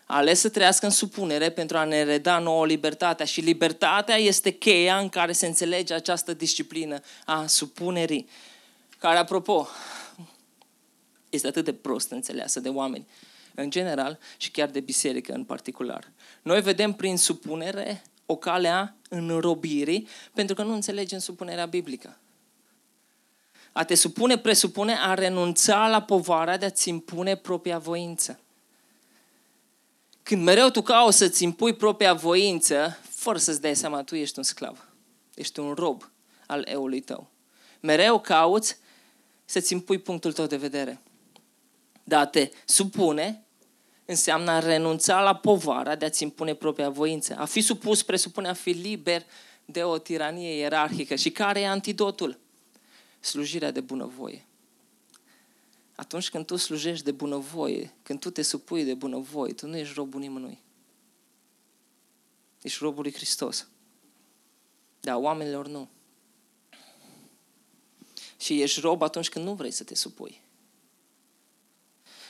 a 0.07 0.17
ales 0.17 0.41
să 0.41 0.49
trăiască 0.49 0.85
în 0.85 0.93
supunere 0.93 1.51
pentru 1.51 1.77
a 1.77 1.85
ne 1.85 2.03
reda 2.03 2.39
nouă 2.39 2.67
libertatea 2.67 3.27
și 3.27 3.41
libertatea 3.41 4.17
este 4.17 4.51
cheia 4.51 4.99
în 4.99 5.09
care 5.09 5.33
se 5.33 5.47
înțelege 5.47 5.95
această 5.95 6.35
disciplină 6.35 7.01
a 7.25 7.47
supunerii, 7.47 8.29
care, 8.99 9.19
apropo, 9.19 9.69
este 11.31 11.47
atât 11.47 11.65
de 11.65 11.73
prost 11.73 12.11
înțeleasă 12.11 12.61
de 12.61 12.69
oameni 12.69 13.07
în 13.55 13.71
general 13.71 14.19
și 14.37 14.51
chiar 14.51 14.69
de 14.69 14.81
biserică 14.81 15.33
în 15.33 15.45
particular. 15.45 16.13
Noi 16.43 16.61
vedem 16.61 16.93
prin 16.93 17.19
supunere 17.19 18.03
o 18.27 18.37
cale 18.37 18.69
a 18.69 18.95
înrobirii 19.09 20.09
pentru 20.35 20.55
că 20.55 20.63
nu 20.63 20.73
înțelegem 20.73 21.19
supunerea 21.19 21.67
biblică. 21.67 22.19
A 23.73 23.85
te 23.85 23.95
supune 23.95 24.39
presupune 24.39 24.97
a 25.01 25.15
renunța 25.15 25.89
la 25.89 26.03
povara 26.03 26.57
de 26.57 26.65
a-ți 26.65 26.89
impune 26.89 27.37
propria 27.37 27.79
voință. 27.79 28.44
Când 30.25 30.43
mereu 30.43 30.69
tu 30.69 30.83
cauți 30.83 31.17
să-ți 31.17 31.43
impui 31.43 31.75
propria 31.75 32.15
voință, 32.15 32.99
fără 33.09 33.39
să-ți 33.39 33.61
dai 33.61 33.77
seama, 33.77 34.03
tu 34.03 34.15
ești 34.15 34.39
un 34.39 34.45
sclav. 34.45 34.89
Ești 35.35 35.61
un 35.61 35.73
rob 35.73 36.11
al 36.47 36.65
eului 36.67 37.01
tău. 37.01 37.31
Mereu 37.81 38.21
cauți 38.21 38.79
să-ți 39.45 39.73
impui 39.73 39.99
punctul 39.99 40.33
tău 40.33 40.47
de 40.47 40.57
vedere. 40.57 41.01
Dar 42.05 42.27
te 42.27 42.51
supune 42.65 43.45
înseamnă 44.05 44.51
a 44.51 44.59
renunța 44.59 45.23
la 45.23 45.35
povara 45.35 45.95
de 45.95 46.05
a-ți 46.05 46.23
impune 46.23 46.55
propria 46.55 46.89
voință. 46.89 47.37
A 47.39 47.45
fi 47.45 47.61
supus 47.61 48.03
presupune 48.03 48.49
a 48.49 48.53
fi 48.53 48.71
liber 48.71 49.23
de 49.65 49.83
o 49.83 49.99
tiranie 49.99 50.57
ierarhică. 50.57 51.15
Și 51.15 51.31
care 51.31 51.61
e 51.61 51.69
antidotul? 51.69 52.39
Slujirea 53.21 53.71
de 53.71 53.81
bunăvoie. 53.81 54.45
Atunci 55.95 56.31
când 56.31 56.47
tu 56.47 56.57
slujești 56.57 57.05
de 57.05 57.13
bunăvoie, 57.13 57.95
când 58.03 58.21
tu 58.21 58.31
te 58.31 58.43
supui 58.43 58.85
de 58.85 58.95
bunăvoie, 58.95 59.53
tu 59.53 59.67
nu 59.67 59.77
ești 59.77 59.95
robul 59.95 60.21
nimănui. 60.21 60.63
Ești 62.63 62.79
robul 62.83 63.03
lui 63.03 63.13
Hristos. 63.13 63.69
Dar 65.01 65.17
oamenilor 65.17 65.69
nu. 65.69 65.89
Și 68.41 68.63
ești 68.63 68.81
rob 68.81 69.03
atunci 69.03 69.29
când 69.29 69.45
nu 69.45 69.55
vrei 69.55 69.71
să 69.71 69.85
te 69.85 69.95
supui. 69.95 70.41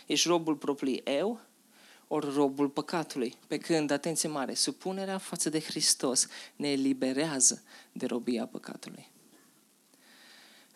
Ești 0.06 0.28
robul 0.28 0.56
propriului 0.56 1.02
eu, 1.04 1.40
ori 2.08 2.34
robul 2.34 2.68
păcatului. 2.68 3.36
Pe 3.46 3.58
când, 3.58 3.90
atenție 3.90 4.28
mare, 4.28 4.54
supunerea 4.54 5.18
față 5.18 5.48
de 5.48 5.60
Hristos 5.60 6.26
ne 6.56 6.70
eliberează 6.70 7.62
de 7.92 8.06
robia 8.06 8.46
păcatului 8.46 9.12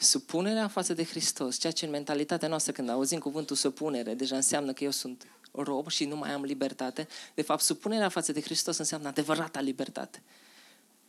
supunerea 0.00 0.69
față 0.69 0.95
de 0.95 1.05
Hristos, 1.05 1.57
ceea 1.57 1.73
ce 1.73 1.85
în 1.85 1.90
mentalitatea 1.90 2.49
noastră 2.49 2.73
când 2.73 2.88
auzim 2.88 3.19
cuvântul 3.19 3.57
supunere, 3.57 4.14
deja 4.14 4.37
înseamnă 4.37 4.73
că 4.73 4.85
eu 4.85 4.90
sunt 4.90 5.26
rob 5.52 5.90
și 5.90 6.05
nu 6.05 6.17
mai 6.17 6.33
am 6.33 6.43
libertate. 6.43 7.09
De 7.35 7.43
fapt, 7.43 7.62
supunerea 7.62 8.09
față 8.09 8.33
de 8.33 8.40
Hristos 8.40 8.78
înseamnă 8.78 9.09
adevărata 9.09 9.61
libertate. 9.61 10.23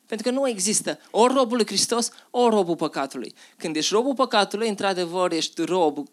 Pentru 0.05 0.29
că 0.29 0.34
nu 0.34 0.48
există 0.48 1.00
ori 1.12 1.34
robul 1.34 1.55
lui 1.55 1.65
Hristos, 1.65 2.12
ori 2.29 2.55
robul 2.55 2.75
păcatului. 2.75 3.34
Când 3.58 3.75
ești 3.75 3.93
robul 3.93 4.13
păcatului, 4.13 4.69
într-adevăr, 4.69 5.31
ești 5.31 5.62
rob, 5.62 6.08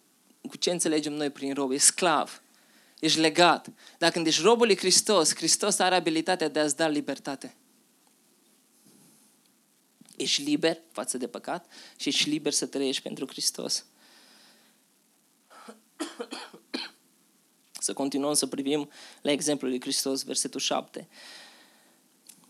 cu 0.49 0.57
ce 0.57 0.71
înțelegem 0.71 1.13
noi 1.13 1.31
prin 1.31 1.55
rob, 1.55 1.71
e 1.71 1.77
sclav. 1.77 2.43
Ești 2.99 3.21
legat. 3.21 3.67
Dar 3.99 4.11
când 4.11 4.27
ești 4.27 4.43
robul 4.43 4.67
lui 4.67 4.77
Hristos, 4.77 5.35
Hristos 5.35 5.79
are 5.79 5.95
abilitatea 5.95 6.49
de 6.49 6.59
a-ți 6.59 6.77
da 6.77 6.89
libertate. 6.89 7.55
Ești 10.17 10.43
liber 10.43 10.79
față 10.93 11.19
de 11.19 11.29
păcat 11.29 11.73
și 11.97 12.09
ești 12.09 12.29
liber 12.29 12.53
să 12.53 12.67
trăiești 12.67 13.03
pentru 13.03 13.27
Hristos. 13.27 13.87
Să 17.81 17.93
continuăm 17.93 18.33
să 18.33 18.47
privim 18.47 18.91
la 19.23 19.31
exemplul 19.31 19.71
lui 19.71 19.81
Hristos, 19.81 20.23
versetul 20.23 20.61
7. 20.61 21.09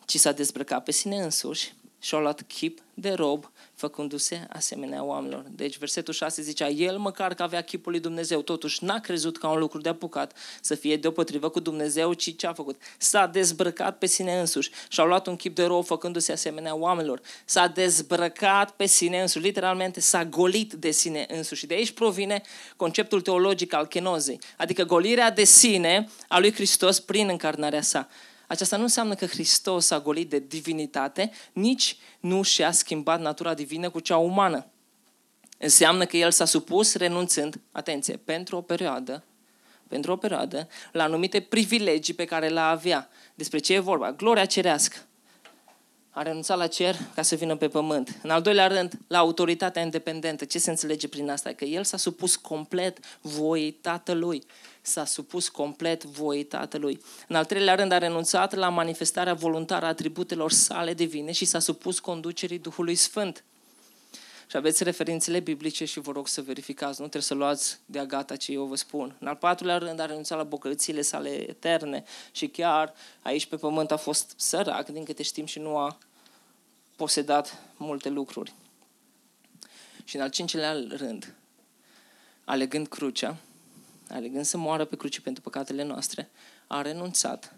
Ci 0.05 0.17
s-a 0.17 0.33
dezbrăcat 0.33 0.85
pe 0.85 0.91
sine 0.91 1.23
însuși 1.23 1.75
și-a 2.07 2.19
luat 2.19 2.43
chip 2.43 2.81
de 2.95 3.13
rob, 3.13 3.51
făcându-se 3.75 4.47
asemenea 4.53 5.05
oamenilor. 5.05 5.45
Deci 5.51 5.79
versetul 5.79 6.15
6 6.15 6.43
zicea, 6.43 6.69
el 6.69 6.99
măcar 6.99 7.35
că 7.35 7.43
avea 7.43 7.61
chipul 7.61 7.93
lui 7.93 8.01
Dumnezeu, 8.01 8.43
totuși 8.43 8.85
n-a 8.85 9.01
crezut 9.01 9.39
ca 9.39 9.49
un 9.49 9.59
lucru 9.59 9.81
de 9.81 9.89
apucat 9.89 10.37
să 10.61 10.75
fie 10.75 10.97
deopotrivă 10.97 11.49
cu 11.49 11.61
Dumnezeu, 11.61 12.13
ci 12.13 12.37
ce 12.37 12.47
a 12.47 12.53
făcut? 12.53 12.81
S-a 12.99 13.27
dezbrăcat 13.27 13.99
pe 13.99 14.07
sine 14.07 14.41
însuși 14.41 14.71
și-a 14.89 15.05
luat 15.05 15.27
un 15.27 15.37
chip 15.37 15.55
de 15.55 15.65
rob, 15.65 15.85
făcându-se 15.85 16.33
asemenea 16.33 16.75
oamenilor. 16.75 17.21
S-a 17.45 17.67
dezbrăcat 17.67 18.71
pe 18.71 18.87
sine 18.87 19.21
însuși, 19.21 19.45
literalmente 19.45 20.01
s-a 20.01 20.25
golit 20.25 20.73
de 20.73 20.91
sine 20.91 21.27
însuși. 21.29 21.61
Și 21.61 21.67
de 21.67 21.75
aici 21.75 21.91
provine 21.91 22.43
conceptul 22.77 23.21
teologic 23.21 23.73
al 23.73 23.87
chenozei, 23.87 24.41
adică 24.57 24.85
golirea 24.85 25.31
de 25.31 25.45
sine 25.45 26.09
a 26.29 26.39
lui 26.39 26.53
Hristos 26.53 27.01
prin 27.01 27.29
încarnarea 27.29 27.83
sa. 27.83 28.09
Aceasta 28.47 28.77
nu 28.77 28.83
înseamnă 28.83 29.15
că 29.15 29.27
Hristos 29.27 29.91
a 29.91 30.01
golit 30.01 30.29
de 30.29 30.39
divinitate, 30.39 31.31
nici 31.53 31.97
nu 32.21 32.43
și-a 32.43 32.71
schimbat 32.71 33.21
natura 33.21 33.55
divină 33.55 33.91
cu 33.91 34.01
cea 34.01 34.17
umană. 34.17 34.67
Înseamnă 35.59 36.05
că 36.05 36.17
El 36.17 36.31
s-a 36.31 36.45
supus 36.45 36.95
renunțând, 36.95 37.61
atenție, 37.73 38.17
pentru 38.17 38.57
o 38.57 38.61
perioadă, 38.61 39.25
pentru 39.89 40.13
o 40.13 40.17
perioadă, 40.17 40.69
la 40.93 41.03
anumite 41.03 41.41
privilegii 41.41 42.15
pe 42.15 42.25
care 42.25 42.49
le 42.49 42.61
avea. 42.61 43.09
Despre 43.35 43.59
ce 43.59 43.75
e 43.75 43.79
vorba? 43.79 44.13
Gloria 44.13 44.45
cerească. 44.45 44.97
A 46.17 46.23
renunțat 46.23 46.59
la 46.59 46.67
cer 46.67 46.97
ca 47.15 47.23
să 47.23 47.35
vină 47.35 47.57
pe 47.57 47.69
pământ. 47.69 48.21
În 48.23 48.31
al 48.31 48.43
doilea 48.43 48.67
rând, 48.67 48.99
la 49.07 49.19
autoritatea 49.19 49.83
independentă. 49.83 50.45
Ce 50.45 50.59
se 50.59 50.71
înțelege 50.71 51.09
prin 51.09 51.31
asta? 51.31 51.53
Că 51.53 51.65
el 51.65 51.85
s-a 51.85 51.97
supus 51.97 52.37
complet 52.37 52.99
voii 53.21 53.71
tatălui 53.71 54.43
s-a 54.81 55.05
supus 55.05 55.49
complet 55.49 56.05
voii 56.05 56.45
Tatălui. 56.45 57.01
În 57.29 57.37
al 57.37 57.45
treilea 57.45 57.75
rând 57.75 57.93
a 57.93 57.99
renunțat 57.99 58.55
la 58.55 58.69
manifestarea 58.69 59.35
voluntară 59.35 59.85
a 59.85 59.89
atributelor 59.89 60.53
sale 60.53 60.95
divine 60.95 61.33
și 61.33 61.45
s-a 61.45 61.59
supus 61.59 61.99
conducerii 61.99 62.59
Duhului 62.59 62.95
Sfânt. 62.95 63.45
Și 64.51 64.57
aveți 64.57 64.85
referințele 64.85 65.41
biblice 65.41 65.85
și 65.85 66.01
vă 66.01 66.13
rog 66.13 66.29
să 66.29 66.43
verificați, 66.43 67.01
nu 67.01 67.07
trebuie 67.07 67.23
să 67.23 67.35
luați 67.35 67.79
de 67.85 68.05
gata 68.07 68.37
ce 68.37 68.53
eu 68.53 68.65
vă 68.65 68.77
spun. 68.77 69.17
În 69.19 69.27
al 69.27 69.35
patrulea 69.35 69.79
rând 69.79 70.01
a 70.01 70.07
renunțat 70.07 70.39
la 70.39 70.45
bocălțile 70.45 71.03
sale 71.03 71.29
eterne 71.29 72.05
și 72.31 72.49
chiar 72.49 72.95
aici 73.23 73.47
pe 73.47 73.57
pământ 73.57 73.91
a 73.91 73.97
fost 73.97 74.33
sărac, 74.37 74.89
din 74.89 75.05
câte 75.05 75.23
știm, 75.23 75.47
și 75.47 75.59
nu 75.59 75.77
a 75.77 75.99
posedat 76.97 77.63
multe 77.77 78.09
lucruri. 78.09 78.55
Și 80.05 80.17
în 80.17 80.23
al 80.23 80.31
cincilea 80.31 80.73
rând, 80.89 81.35
alegând 82.45 82.87
crucea, 82.89 83.37
alegând 84.09 84.45
să 84.45 84.57
moară 84.57 84.85
pe 84.85 84.97
cruce 84.97 85.21
pentru 85.21 85.43
păcatele 85.43 85.83
noastre, 85.83 86.31
a 86.67 86.83
renunțat 86.83 87.55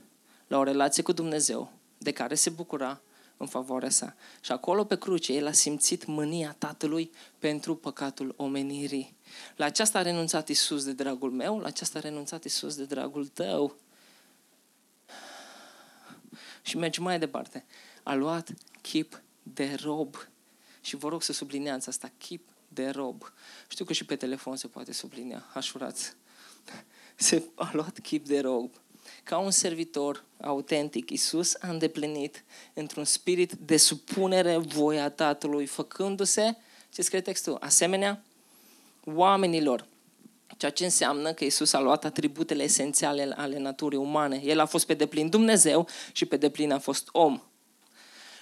la 0.46 0.58
o 0.58 0.62
relație 0.62 1.02
cu 1.02 1.12
Dumnezeu 1.12 1.72
de 1.98 2.12
care 2.12 2.34
se 2.34 2.50
bucura 2.50 3.00
în 3.36 3.46
favoarea 3.46 3.90
sa. 3.90 4.14
Și 4.40 4.52
acolo 4.52 4.84
pe 4.84 4.98
cruce 4.98 5.32
el 5.32 5.46
a 5.46 5.52
simțit 5.52 6.04
mânia 6.04 6.54
Tatălui 6.58 7.10
pentru 7.38 7.76
păcatul 7.76 8.34
omenirii. 8.36 9.16
La 9.56 9.64
aceasta 9.64 9.98
a 9.98 10.02
renunțat 10.02 10.48
Isus 10.48 10.84
de 10.84 10.92
dragul 10.92 11.30
meu, 11.30 11.58
la 11.58 11.66
aceasta 11.66 11.98
a 11.98 12.02
renunțat 12.02 12.44
Isus 12.44 12.76
de 12.76 12.84
dragul 12.84 13.26
tău. 13.26 13.76
Și 16.62 16.76
merge 16.76 17.00
mai 17.00 17.18
departe. 17.18 17.64
A 18.02 18.14
luat 18.14 18.48
chip 18.82 19.22
de 19.54 19.76
rob. 19.82 20.14
Și 20.80 20.96
vă 20.96 21.08
rog 21.08 21.22
să 21.22 21.32
subliniați 21.32 21.88
asta, 21.88 22.10
chip 22.18 22.48
de 22.68 22.88
rob. 22.88 23.32
Știu 23.68 23.84
că 23.84 23.92
și 23.92 24.04
pe 24.04 24.16
telefon 24.16 24.56
se 24.56 24.66
poate 24.66 24.92
sublinia, 24.92 25.46
așurați 25.54 26.12
se 27.16 27.42
a 27.54 27.70
luat 27.72 27.98
chip 27.98 28.26
de 28.26 28.40
rob. 28.40 28.70
Ca 29.22 29.38
un 29.38 29.50
servitor 29.50 30.24
autentic, 30.40 31.10
Isus 31.10 31.54
a 31.60 31.68
îndeplinit 31.68 32.44
într-un 32.74 33.04
spirit 33.04 33.52
de 33.52 33.76
supunere 33.76 34.56
voia 34.56 35.10
Tatălui, 35.10 35.66
făcându-se, 35.66 36.56
ce 36.92 37.02
scrie 37.02 37.20
textul, 37.20 37.56
asemenea 37.60 38.24
oamenilor. 39.04 39.86
Ceea 40.56 40.70
ce 40.70 40.84
înseamnă 40.84 41.32
că 41.32 41.44
Isus 41.44 41.72
a 41.72 41.80
luat 41.80 42.04
atributele 42.04 42.62
esențiale 42.62 43.34
ale 43.36 43.58
naturii 43.58 43.98
umane. 43.98 44.40
El 44.44 44.60
a 44.60 44.66
fost 44.66 44.86
pe 44.86 44.94
deplin 44.94 45.28
Dumnezeu 45.28 45.88
și 46.12 46.26
pe 46.26 46.36
deplin 46.36 46.72
a 46.72 46.78
fost 46.78 47.08
om. 47.12 47.42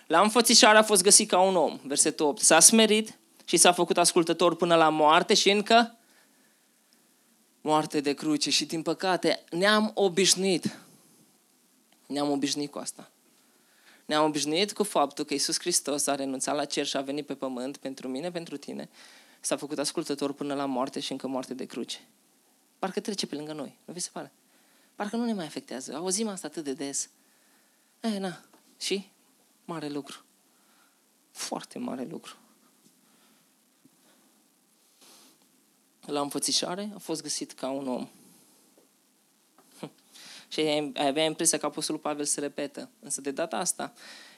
La 0.07 0.21
înfățișare 0.21 0.79
a 0.79 0.83
fost 0.83 1.03
găsit 1.03 1.29
ca 1.29 1.41
un 1.41 1.57
om. 1.57 1.79
Versetul 1.83 2.27
8. 2.27 2.41
S-a 2.41 2.61
smerit 2.61 3.19
și 3.45 3.57
s-a 3.57 3.73
făcut 3.73 3.99
ascultător 3.99 4.57
până 4.57 4.75
la 4.75 4.89
moarte 4.89 5.35
și 5.35 5.51
încă 5.51 5.97
moarte 7.61 8.01
de 8.01 8.13
cruce 8.13 8.51
și 8.51 8.65
din 8.65 8.83
păcate 8.83 9.45
ne-am 9.51 9.91
obișnuit. 9.95 10.79
Ne-am 12.07 12.31
obișnuit 12.31 12.71
cu 12.71 12.79
asta. 12.79 13.11
Ne-am 14.05 14.25
obișnuit 14.25 14.73
cu 14.73 14.83
faptul 14.83 15.25
că 15.25 15.35
Isus 15.35 15.59
Hristos 15.59 16.07
a 16.07 16.15
renunțat 16.15 16.57
la 16.57 16.65
cer 16.65 16.87
și 16.87 16.97
a 16.97 17.01
venit 17.01 17.27
pe 17.27 17.35
pământ 17.35 17.77
pentru 17.77 18.09
mine, 18.09 18.31
pentru 18.31 18.57
tine, 18.57 18.89
s-a 19.41 19.57
făcut 19.57 19.79
ascultător 19.79 20.33
până 20.33 20.55
la 20.55 20.65
moarte 20.65 21.01
și 21.01 21.13
încă 21.13 21.27
moarte 21.27 21.55
de 21.55 21.65
cruce. 21.65 21.99
Parcă 22.79 23.01
trece 23.01 23.27
pe 23.27 23.35
lângă 23.35 23.53
noi, 23.53 23.79
nu 23.85 23.93
vi 23.93 24.01
se 24.01 24.09
pare? 24.13 24.33
Parcă 24.95 25.17
nu 25.17 25.25
ne 25.25 25.33
mai 25.33 25.45
afectează. 25.45 25.95
Auzim 25.95 26.29
asta 26.29 26.47
atât 26.47 26.65
de 26.65 26.73
des. 26.73 27.09
E, 28.01 28.09
eh, 28.09 28.19
na, 28.19 28.41
și? 28.81 29.11
Mare 29.67 29.89
lucru. 29.89 30.25
Foarte 31.31 31.79
mare 31.79 32.05
lucru. 32.05 32.37
la 36.07 36.21
înfățișare, 36.21 36.91
a 36.95 36.99
fost 36.99 37.23
găsit 37.23 37.53
ca 37.53 37.71
un 37.71 37.89
om. 37.89 38.09
Și 40.49 40.93
avea 40.95 41.25
impresia 41.25 41.59
că 41.59 41.67
Apostolul 41.67 42.01
Pavel 42.01 42.25
se 42.25 42.41
repetă. 42.41 42.91
Însă 43.01 43.21
de 43.21 43.31
data 43.31 43.57
asta, 43.57 43.93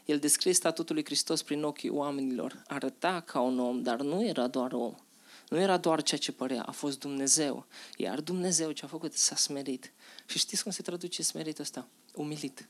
el 0.05 0.19
descrie 0.19 0.53
statutul 0.53 0.95
lui 0.95 1.05
Hristos 1.05 1.43
prin 1.43 1.63
ochii 1.63 1.89
oamenilor. 1.89 2.63
Arăta 2.67 3.21
ca 3.21 3.41
un 3.41 3.59
om, 3.59 3.83
dar 3.83 4.01
nu 4.01 4.27
era 4.27 4.47
doar 4.47 4.73
om. 4.73 4.95
Nu 5.49 5.59
era 5.59 5.77
doar 5.77 6.03
ceea 6.03 6.21
ce 6.21 6.33
părea, 6.33 6.63
a 6.63 6.71
fost 6.71 6.99
Dumnezeu. 6.99 7.67
Iar 7.97 8.21
Dumnezeu 8.21 8.71
ce 8.71 8.85
a 8.85 8.89
făcut 8.89 9.15
s-a 9.15 9.37
smerit. 9.37 9.93
Și 10.27 10.39
știți 10.39 10.63
cum 10.63 10.73
se 10.73 10.83
traduce 10.83 11.23
smerit 11.23 11.59
ăsta? 11.59 11.87
Umilit. 12.15 12.69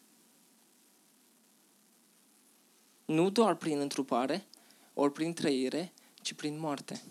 Nu 3.09 3.31
doar 3.31 3.55
prin 3.55 3.79
întrupare, 3.79 4.47
ori 4.95 5.13
prin 5.13 5.33
trăire, 5.33 5.93
ci 6.23 6.33
prin 6.33 6.59
moarte. 6.59 7.03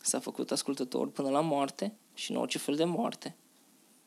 s-a 0.00 0.20
făcut 0.20 0.50
ascultător 0.50 1.10
până 1.10 1.28
la 1.28 1.40
moarte 1.40 1.92
și 2.14 2.32
nu 2.32 2.40
orice 2.40 2.58
fel 2.58 2.74
de 2.76 2.84
moarte, 2.84 3.36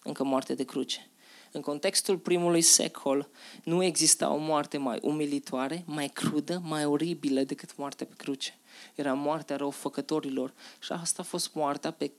încă 0.03 0.23
moarte 0.23 0.55
de 0.55 0.63
cruce. 0.63 1.09
În 1.51 1.61
contextul 1.61 2.17
primului 2.17 2.61
secol 2.61 3.29
nu 3.63 3.83
exista 3.83 4.33
o 4.33 4.37
moarte 4.37 4.77
mai 4.77 4.99
umilitoare, 5.01 5.83
mai 5.85 6.07
crudă, 6.07 6.61
mai 6.63 6.85
oribilă 6.85 7.43
decât 7.43 7.77
moartea 7.77 8.05
pe 8.05 8.13
cruce. 8.17 8.59
Era 8.95 9.13
moartea 9.13 9.55
răufăcătorilor 9.55 10.53
și 10.79 10.91
asta 10.91 11.21
a 11.21 11.25
fost 11.25 11.53
moartea 11.53 11.91
pe, 11.91 12.11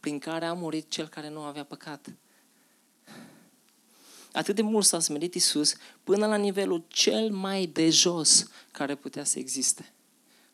prin 0.00 0.18
care 0.18 0.44
a 0.44 0.52
murit 0.52 0.90
cel 0.90 1.08
care 1.08 1.28
nu 1.28 1.40
avea 1.40 1.64
păcat. 1.64 2.14
Atât 4.32 4.54
de 4.54 4.62
mult 4.62 4.84
s-a 4.84 5.00
smerit 5.00 5.34
Isus 5.34 5.74
până 6.04 6.26
la 6.26 6.36
nivelul 6.36 6.84
cel 6.88 7.30
mai 7.30 7.66
de 7.66 7.90
jos 7.90 8.46
care 8.70 8.94
putea 8.94 9.24
să 9.24 9.38
existe. 9.38 9.92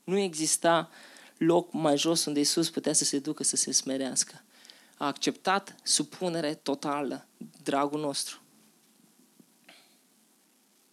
Nu 0.05 0.19
exista 0.19 0.91
loc 1.37 1.73
mai 1.73 1.99
jos 1.99 2.25
unde 2.25 2.41
Isus 2.41 2.71
putea 2.71 2.93
să 2.93 3.05
se 3.05 3.19
ducă 3.19 3.43
să 3.43 3.57
se 3.57 3.73
smerească. 3.73 4.43
A 4.97 5.07
acceptat 5.07 5.75
supunere 5.83 6.55
totală, 6.55 7.27
dragul 7.63 8.01
nostru. 8.01 8.41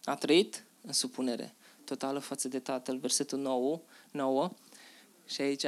A 0.04 0.16
trăit 0.16 0.64
în 0.82 0.94
supunere 0.94 1.56
totală 1.84 2.20
față 2.20 2.48
de 2.48 2.60
Tatăl, 2.60 2.98
versetul 2.98 3.40
9, 3.40 3.82
9 4.12 4.52
și 5.26 5.42
aici 5.42 5.66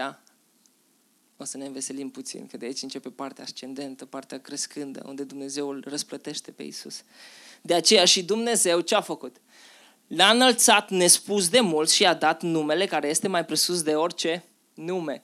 o 1.37 1.43
să 1.43 1.57
ne 1.57 1.65
înveselim 1.65 2.09
puțin, 2.09 2.47
că 2.47 2.57
de 2.57 2.65
aici 2.65 2.81
începe 2.81 3.09
partea 3.09 3.43
ascendentă, 3.43 4.05
partea 4.05 4.39
crescândă, 4.39 5.03
unde 5.05 5.23
Dumnezeu 5.23 5.69
îl 5.69 5.83
răsplătește 5.87 6.51
pe 6.51 6.63
Isus. 6.63 7.03
De 7.61 7.73
aceea 7.73 8.05
și 8.05 8.23
Dumnezeu 8.23 8.79
ce 8.79 8.95
a 8.95 9.01
făcut? 9.01 9.35
L-a 10.07 10.29
înălțat 10.29 10.89
nespus 10.89 11.49
de 11.49 11.59
mult 11.59 11.89
și 11.89 12.05
a 12.05 12.13
dat 12.13 12.41
numele 12.41 12.85
care 12.85 13.09
este 13.09 13.27
mai 13.27 13.45
presus 13.45 13.81
de 13.81 13.95
orice 13.95 14.43
nume. 14.73 15.23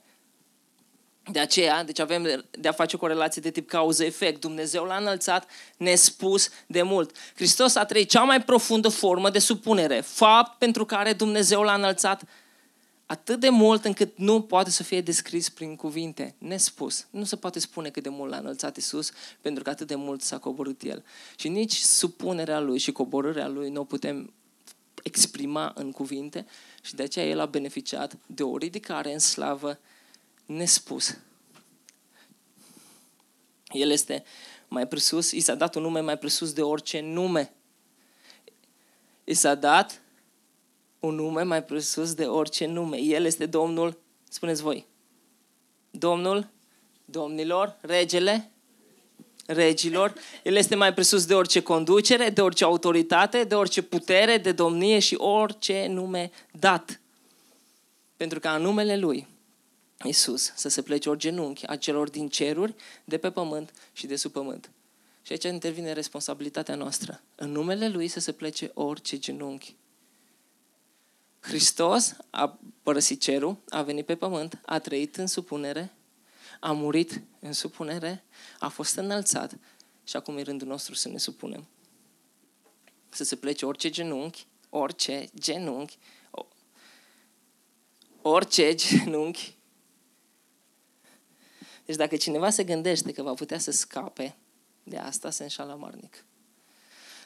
De 1.32 1.40
aceea, 1.40 1.84
deci 1.84 2.00
avem 2.00 2.46
de 2.52 2.68
a 2.68 2.72
face 2.72 2.98
cu 2.98 3.06
o 3.06 3.08
relație 3.08 3.42
de 3.42 3.52
tip 3.52 3.70
cauză-efect. 3.70 4.42
Dumnezeu 4.42 4.84
l-a 4.84 4.98
înălțat 4.98 5.50
nespus 5.78 6.50
de 6.68 6.82
mult. 6.82 7.18
Hristos 7.36 7.76
a 7.76 7.86
trăit 7.86 8.10
cea 8.10 8.24
mai 8.24 8.42
profundă 8.42 8.90
formă 8.90 9.30
de 9.30 9.40
supunere. 9.40 10.02
Fapt 10.02 10.58
pentru 10.58 10.86
care 10.86 11.14
Dumnezeu 11.14 11.62
l-a 11.62 11.74
înălțat 11.74 12.24
atât 13.06 13.40
de 13.40 13.50
mult 13.50 13.86
încât 13.86 14.18
nu 14.18 14.42
poate 14.42 14.70
să 14.70 14.84
fie 14.84 15.02
descris 15.02 15.50
prin 15.50 15.76
cuvinte, 15.76 16.36
nespus. 16.38 17.08
Nu 17.10 17.24
se 17.24 17.36
poate 17.36 17.60
spune 17.60 17.90
cât 17.90 18.04
de 18.04 18.10
mult 18.10 18.32
l-a 18.32 18.38
înălțat 18.38 18.78
Isus, 18.78 19.12
pentru 19.42 19.64
că 19.64 19.70
atât 19.70 19.88
de 19.88 19.96
mult 19.96 20.22
s-a 20.22 20.38
coborât 20.38 20.82
El. 20.82 21.04
Și 21.36 21.48
nici 21.50 21.76
supunerea 21.76 22.60
Lui 22.60 22.78
și 22.78 22.92
coborârea 22.92 23.48
Lui 23.48 23.70
nu 23.70 23.82
o 23.82 23.84
putem 23.84 24.34
exprima 25.04 25.72
în 25.76 25.92
cuvinte 25.92 26.46
și 26.82 26.96
de 26.96 27.04
aceea 27.04 27.26
El 27.26 27.40
a 27.40 27.46
beneficiat 27.46 28.18
de 28.26 28.44
o 28.44 28.58
ridicare 28.58 29.14
în 29.14 29.20
slavă 29.20 29.80
nespus. 30.46 31.18
El 33.72 33.90
este 33.90 34.24
mai 34.68 34.88
presus, 34.88 35.32
i 35.32 35.40
s-a 35.40 35.56
dat 35.56 35.76
un 35.76 35.82
nume 35.82 36.00
mai 36.00 36.18
presus 36.18 36.54
de 36.54 36.62
orice 36.62 37.00
nume. 37.00 37.54
I 39.24 39.34
s-a 39.34 39.56
dat 39.56 40.02
un 41.06 41.16
nume 41.16 41.44
mai 41.44 41.64
presus 41.64 42.14
de 42.14 42.26
orice 42.26 42.66
nume. 42.66 42.98
El 42.98 43.26
este 43.26 43.46
Domnul, 43.46 43.98
spuneți 44.30 44.62
voi, 44.62 44.86
Domnul, 45.92 46.48
domnilor, 47.06 47.78
regele, 47.82 48.52
regilor. 49.46 50.14
El 50.44 50.56
este 50.56 50.76
mai 50.76 50.94
presus 50.94 51.26
de 51.26 51.34
orice 51.34 51.62
conducere, 51.62 52.30
de 52.30 52.42
orice 52.42 52.64
autoritate, 52.64 53.44
de 53.44 53.56
orice 53.56 53.82
putere, 53.82 54.38
de 54.38 54.52
domnie 54.52 55.00
și 55.00 55.16
orice 55.16 55.86
nume 55.90 56.32
dat. 56.52 57.00
Pentru 58.18 58.40
că 58.40 58.48
în 58.48 58.62
numele 58.62 58.98
Lui, 58.98 59.28
Isus, 60.04 60.52
să 60.56 60.70
se 60.70 60.82
plece 60.82 61.10
ori 61.10 61.20
genunchi 61.20 61.68
a 61.68 61.76
celor 61.76 62.10
din 62.10 62.30
ceruri, 62.30 62.76
de 63.06 63.18
pe 63.18 63.32
pământ 63.32 63.74
și 63.94 64.08
de 64.08 64.16
sub 64.16 64.32
pământ. 64.32 64.70
Și 65.22 65.32
aici 65.32 65.44
intervine 65.44 65.94
responsabilitatea 65.94 66.76
noastră. 66.76 67.22
În 67.36 67.52
numele 67.52 67.88
Lui 67.88 68.08
să 68.08 68.20
se 68.20 68.32
plece 68.32 68.72
orice 68.74 69.18
genunchi 69.18 69.76
Hristos 71.54 72.16
a 72.30 72.60
părăsit 72.84 73.22
cerul, 73.22 73.58
a 73.70 73.82
venit 73.82 74.06
pe 74.06 74.16
pământ, 74.16 74.60
a 74.66 74.80
trăit 74.80 75.16
în 75.16 75.28
supunere, 75.28 75.94
a 76.60 76.72
murit 76.72 77.22
în 77.40 77.54
supunere, 77.54 78.24
a 78.60 78.68
fost 78.68 78.96
înălțat 78.96 79.58
și 80.04 80.16
acum 80.16 80.38
e 80.38 80.42
rândul 80.42 80.68
nostru 80.68 80.94
să 80.94 81.10
ne 81.10 81.18
supunem. 81.18 81.68
Să 83.10 83.24
se 83.24 83.36
plece 83.36 83.66
orice 83.66 83.90
genunchi, 83.90 84.48
orice 84.70 85.30
genunchi, 85.40 85.98
orice 88.22 88.76
genunchi. 88.84 89.58
Deci 91.86 91.96
dacă 91.96 92.16
cineva 92.16 92.50
se 92.50 92.64
gândește 92.64 93.12
că 93.12 93.22
va 93.22 93.34
putea 93.34 93.60
să 93.60 93.72
scape 93.72 94.36
de 94.84 94.98
asta, 94.98 95.30
se 95.30 95.44
înșală 95.44 95.76
marnic. 95.80 96.26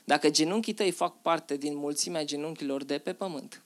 Dacă 0.04 0.30
genunchii 0.30 0.74
tăi 0.74 0.92
fac 0.92 1.22
parte 1.22 1.58
din 1.58 1.76
mulțimea 1.76 2.26
genunchilor 2.26 2.84
de 2.84 2.98
pe 2.98 3.14
pământ, 3.14 3.62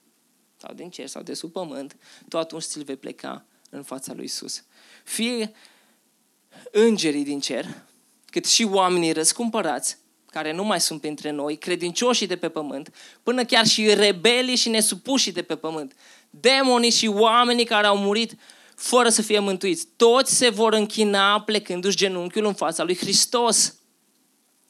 sau 0.62 0.74
din 0.74 0.90
cer 0.90 1.06
sau 1.06 1.22
de 1.22 1.34
sub 1.34 1.52
pământ, 1.52 1.96
tu 2.28 2.38
atunci 2.38 2.62
ți-l 2.62 2.82
vei 2.82 2.96
pleca 2.96 3.44
în 3.70 3.82
fața 3.82 4.12
lui 4.12 4.24
Isus. 4.24 4.64
Fie 5.04 5.52
îngerii 6.70 7.24
din 7.24 7.40
cer, 7.40 7.66
cât 8.26 8.46
și 8.46 8.64
oamenii 8.64 9.12
răscumpărați, 9.12 9.98
care 10.26 10.52
nu 10.52 10.64
mai 10.64 10.80
sunt 10.80 11.00
printre 11.00 11.30
noi, 11.30 11.56
credincioșii 11.56 12.26
de 12.26 12.36
pe 12.36 12.48
pământ, 12.48 12.94
până 13.22 13.44
chiar 13.44 13.66
și 13.66 13.94
rebelii 13.94 14.56
și 14.56 14.68
nesupușii 14.68 15.32
de 15.32 15.42
pe 15.42 15.56
pământ, 15.56 15.96
demonii 16.30 16.90
și 16.90 17.06
oamenii 17.06 17.64
care 17.64 17.86
au 17.86 17.96
murit 17.96 18.36
fără 18.76 19.08
să 19.08 19.22
fie 19.22 19.38
mântuiți. 19.38 19.86
Toți 19.96 20.34
se 20.34 20.48
vor 20.48 20.72
închina 20.72 21.40
plecându-și 21.40 21.96
genunchiul 21.96 22.44
în 22.44 22.54
fața 22.54 22.82
lui 22.82 22.96
Hristos. 22.96 23.74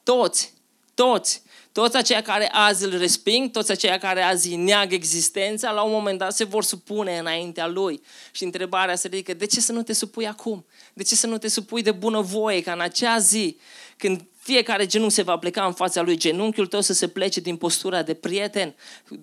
Toți. 0.02 0.52
Toți. 0.94 1.42
Toți 1.72 1.96
aceia 1.96 2.22
care 2.22 2.48
azi 2.52 2.84
îl 2.84 2.98
resping, 2.98 3.50
toți 3.50 3.70
aceia 3.70 3.98
care 3.98 4.22
azi 4.22 4.56
neagă 4.56 4.94
existența, 4.94 5.70
la 5.70 5.82
un 5.82 5.92
moment 5.92 6.18
dat 6.18 6.34
se 6.34 6.44
vor 6.44 6.64
supune 6.64 7.18
înaintea 7.18 7.66
lui. 7.66 8.02
Și 8.32 8.44
întrebarea 8.44 8.94
se 8.94 9.08
ridică, 9.08 9.34
de 9.34 9.46
ce 9.46 9.60
să 9.60 9.72
nu 9.72 9.82
te 9.82 9.92
supui 9.92 10.26
acum? 10.26 10.64
De 10.92 11.02
ce 11.02 11.14
să 11.14 11.26
nu 11.26 11.38
te 11.38 11.48
supui 11.48 11.82
de 11.82 11.92
bunăvoie 11.92 12.62
ca 12.62 12.72
în 12.72 12.80
acea 12.80 13.18
zi, 13.18 13.56
când 13.96 14.24
fiecare 14.38 14.86
genunchi 14.86 15.14
se 15.14 15.22
va 15.22 15.36
pleca 15.36 15.64
în 15.64 15.72
fața 15.72 16.02
lui, 16.02 16.16
genunchiul 16.16 16.66
tău 16.66 16.80
să 16.80 16.92
se 16.92 17.08
plece 17.08 17.40
din 17.40 17.56
postura 17.56 18.02
de 18.02 18.14
prieten, 18.14 18.74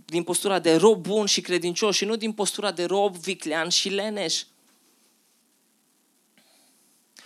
din 0.05 0.23
postura 0.23 0.59
de 0.59 0.75
rob 0.75 1.01
bun 1.07 1.25
și 1.25 1.41
credincios 1.41 1.95
și 1.95 2.05
nu 2.05 2.15
din 2.15 2.31
postura 2.31 2.71
de 2.71 2.85
rob 2.85 3.15
viclean 3.15 3.69
și 3.69 3.89
leneș. 3.89 4.43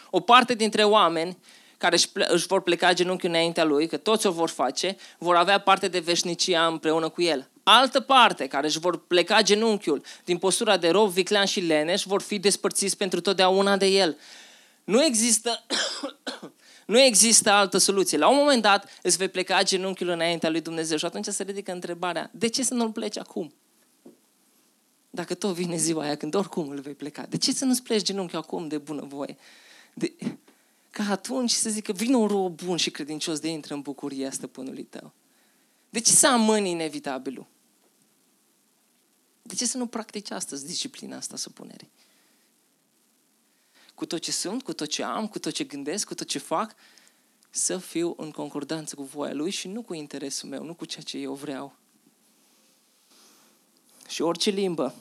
O 0.09 0.19
parte 0.19 0.53
dintre 0.53 0.83
oameni 0.83 1.37
care 1.83 1.95
își, 1.95 2.09
ple- 2.09 2.27
își 2.29 2.47
vor 2.47 2.61
pleca 2.61 2.93
genunchiul 2.93 3.29
înaintea 3.29 3.63
lui, 3.63 3.87
că 3.87 3.97
toți 3.97 4.25
o 4.25 4.31
vor 4.31 4.49
face, 4.49 4.97
vor 5.17 5.35
avea 5.35 5.59
parte 5.59 5.87
de 5.87 5.99
veșnicia 5.99 6.65
împreună 6.65 7.09
cu 7.09 7.21
el. 7.21 7.49
Altă 7.63 7.99
parte, 7.99 8.47
care 8.47 8.67
își 8.67 8.79
vor 8.79 9.05
pleca 9.05 9.41
genunchiul 9.41 10.03
din 10.25 10.37
postura 10.37 10.77
de 10.77 10.89
rob, 10.89 11.09
viclean 11.09 11.45
și 11.45 11.59
leneș, 11.59 12.03
vor 12.03 12.21
fi 12.21 12.39
despărțiți 12.39 12.97
pentru 12.97 13.21
totdeauna 13.21 13.77
de 13.77 13.85
el. 13.85 14.17
Nu 14.83 15.03
există, 15.03 15.65
nu 16.93 16.99
există 16.99 17.49
altă 17.49 17.77
soluție. 17.77 18.17
La 18.17 18.27
un 18.27 18.37
moment 18.37 18.61
dat 18.61 18.89
îți 19.01 19.17
vei 19.17 19.29
pleca 19.29 19.63
genunchiul 19.63 20.09
înaintea 20.09 20.49
lui 20.49 20.61
Dumnezeu 20.61 20.97
și 20.97 21.05
atunci 21.05 21.25
se 21.25 21.43
ridică 21.43 21.71
întrebarea, 21.71 22.29
de 22.33 22.47
ce 22.47 22.63
să 22.63 22.73
nu-l 22.73 22.91
pleci 22.91 23.17
acum? 23.17 23.53
Dacă 25.09 25.33
tot 25.33 25.53
vine 25.53 25.77
ziua 25.77 26.03
aia 26.03 26.15
când 26.15 26.35
oricum 26.35 26.69
îl 26.69 26.79
vei 26.79 26.93
pleca, 26.93 27.25
de 27.29 27.37
ce 27.37 27.51
să 27.51 27.65
nu-ți 27.65 27.83
pleci 27.83 28.01
genunchiul 28.01 28.39
acum 28.39 28.67
de 28.67 28.77
bunăvoie? 28.77 29.37
De, 29.93 30.13
ca 30.93 31.09
atunci 31.09 31.51
să 31.51 31.69
zică, 31.69 31.91
vină 31.91 32.17
un 32.17 32.27
rob 32.27 32.61
bun 32.63 32.77
și 32.77 32.91
credincios 32.91 33.39
de 33.39 33.47
intră 33.47 33.73
în 33.73 33.81
bucuria 33.81 34.31
stăpânului 34.31 34.83
tău. 34.83 35.13
De 35.89 35.99
ce 35.99 36.11
să 36.11 36.27
amâni 36.27 36.69
inevitabilul? 36.69 37.45
De 39.41 39.55
ce 39.55 39.65
să 39.65 39.77
nu 39.77 39.87
practici 39.87 40.31
astăzi 40.31 40.65
disciplina 40.65 41.17
asta 41.17 41.37
supunerii? 41.37 41.89
Cu 43.95 44.05
tot 44.05 44.19
ce 44.19 44.31
sunt, 44.31 44.63
cu 44.63 44.73
tot 44.73 44.87
ce 44.87 45.03
am, 45.03 45.27
cu 45.27 45.39
tot 45.39 45.53
ce 45.53 45.63
gândesc, 45.63 46.07
cu 46.07 46.13
tot 46.13 46.27
ce 46.27 46.39
fac, 46.39 46.75
să 47.49 47.77
fiu 47.77 48.13
în 48.17 48.31
concordanță 48.31 48.95
cu 48.95 49.03
voia 49.03 49.33
Lui 49.33 49.51
și 49.51 49.67
nu 49.67 49.81
cu 49.81 49.93
interesul 49.93 50.49
meu, 50.49 50.63
nu 50.63 50.73
cu 50.73 50.85
ceea 50.85 51.03
ce 51.03 51.17
eu 51.17 51.33
vreau. 51.33 51.75
Și 54.07 54.21
orice 54.21 54.49
limbă 54.49 54.95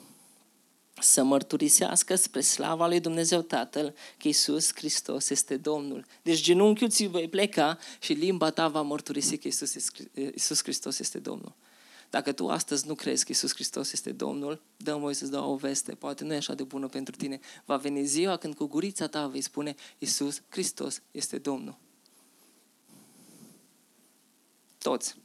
să 1.01 1.23
mărturisească 1.23 2.15
spre 2.15 2.41
slava 2.41 2.87
lui 2.87 2.99
Dumnezeu 2.99 3.41
Tatăl 3.41 3.95
că 4.17 4.27
Iisus 4.27 4.71
Hristos 4.75 5.29
este 5.29 5.57
Domnul. 5.57 6.05
Deci 6.21 6.41
genunchiul 6.41 6.89
ți 6.89 7.05
vei 7.05 7.29
pleca 7.29 7.77
și 7.99 8.13
limba 8.13 8.49
ta 8.49 8.67
va 8.67 8.81
mărturisi 8.81 9.37
că 9.37 9.47
Iisus, 9.47 9.75
Iisus 10.13 10.63
Hristos 10.63 10.99
este 10.99 11.19
Domnul. 11.19 11.53
Dacă 12.09 12.31
tu 12.31 12.49
astăzi 12.49 12.87
nu 12.87 12.95
crezi 12.95 13.21
că 13.21 13.27
Iisus 13.31 13.53
Hristos 13.53 13.91
este 13.91 14.11
Domnul, 14.11 14.61
dă 14.77 14.95
voi 14.95 15.13
să-ți 15.13 15.31
dau 15.31 15.51
o 15.51 15.55
veste, 15.55 15.95
poate 15.95 16.23
nu 16.23 16.33
e 16.33 16.35
așa 16.35 16.53
de 16.53 16.63
bună 16.63 16.87
pentru 16.87 17.15
tine. 17.15 17.39
Va 17.65 17.77
veni 17.77 18.05
ziua 18.05 18.37
când 18.37 18.55
cu 18.55 18.65
gurița 18.65 19.07
ta 19.07 19.27
vei 19.27 19.41
spune 19.41 19.75
Iisus 19.97 20.41
Hristos 20.49 21.01
este 21.11 21.37
Domnul. 21.37 21.77
Toți. 24.77 25.15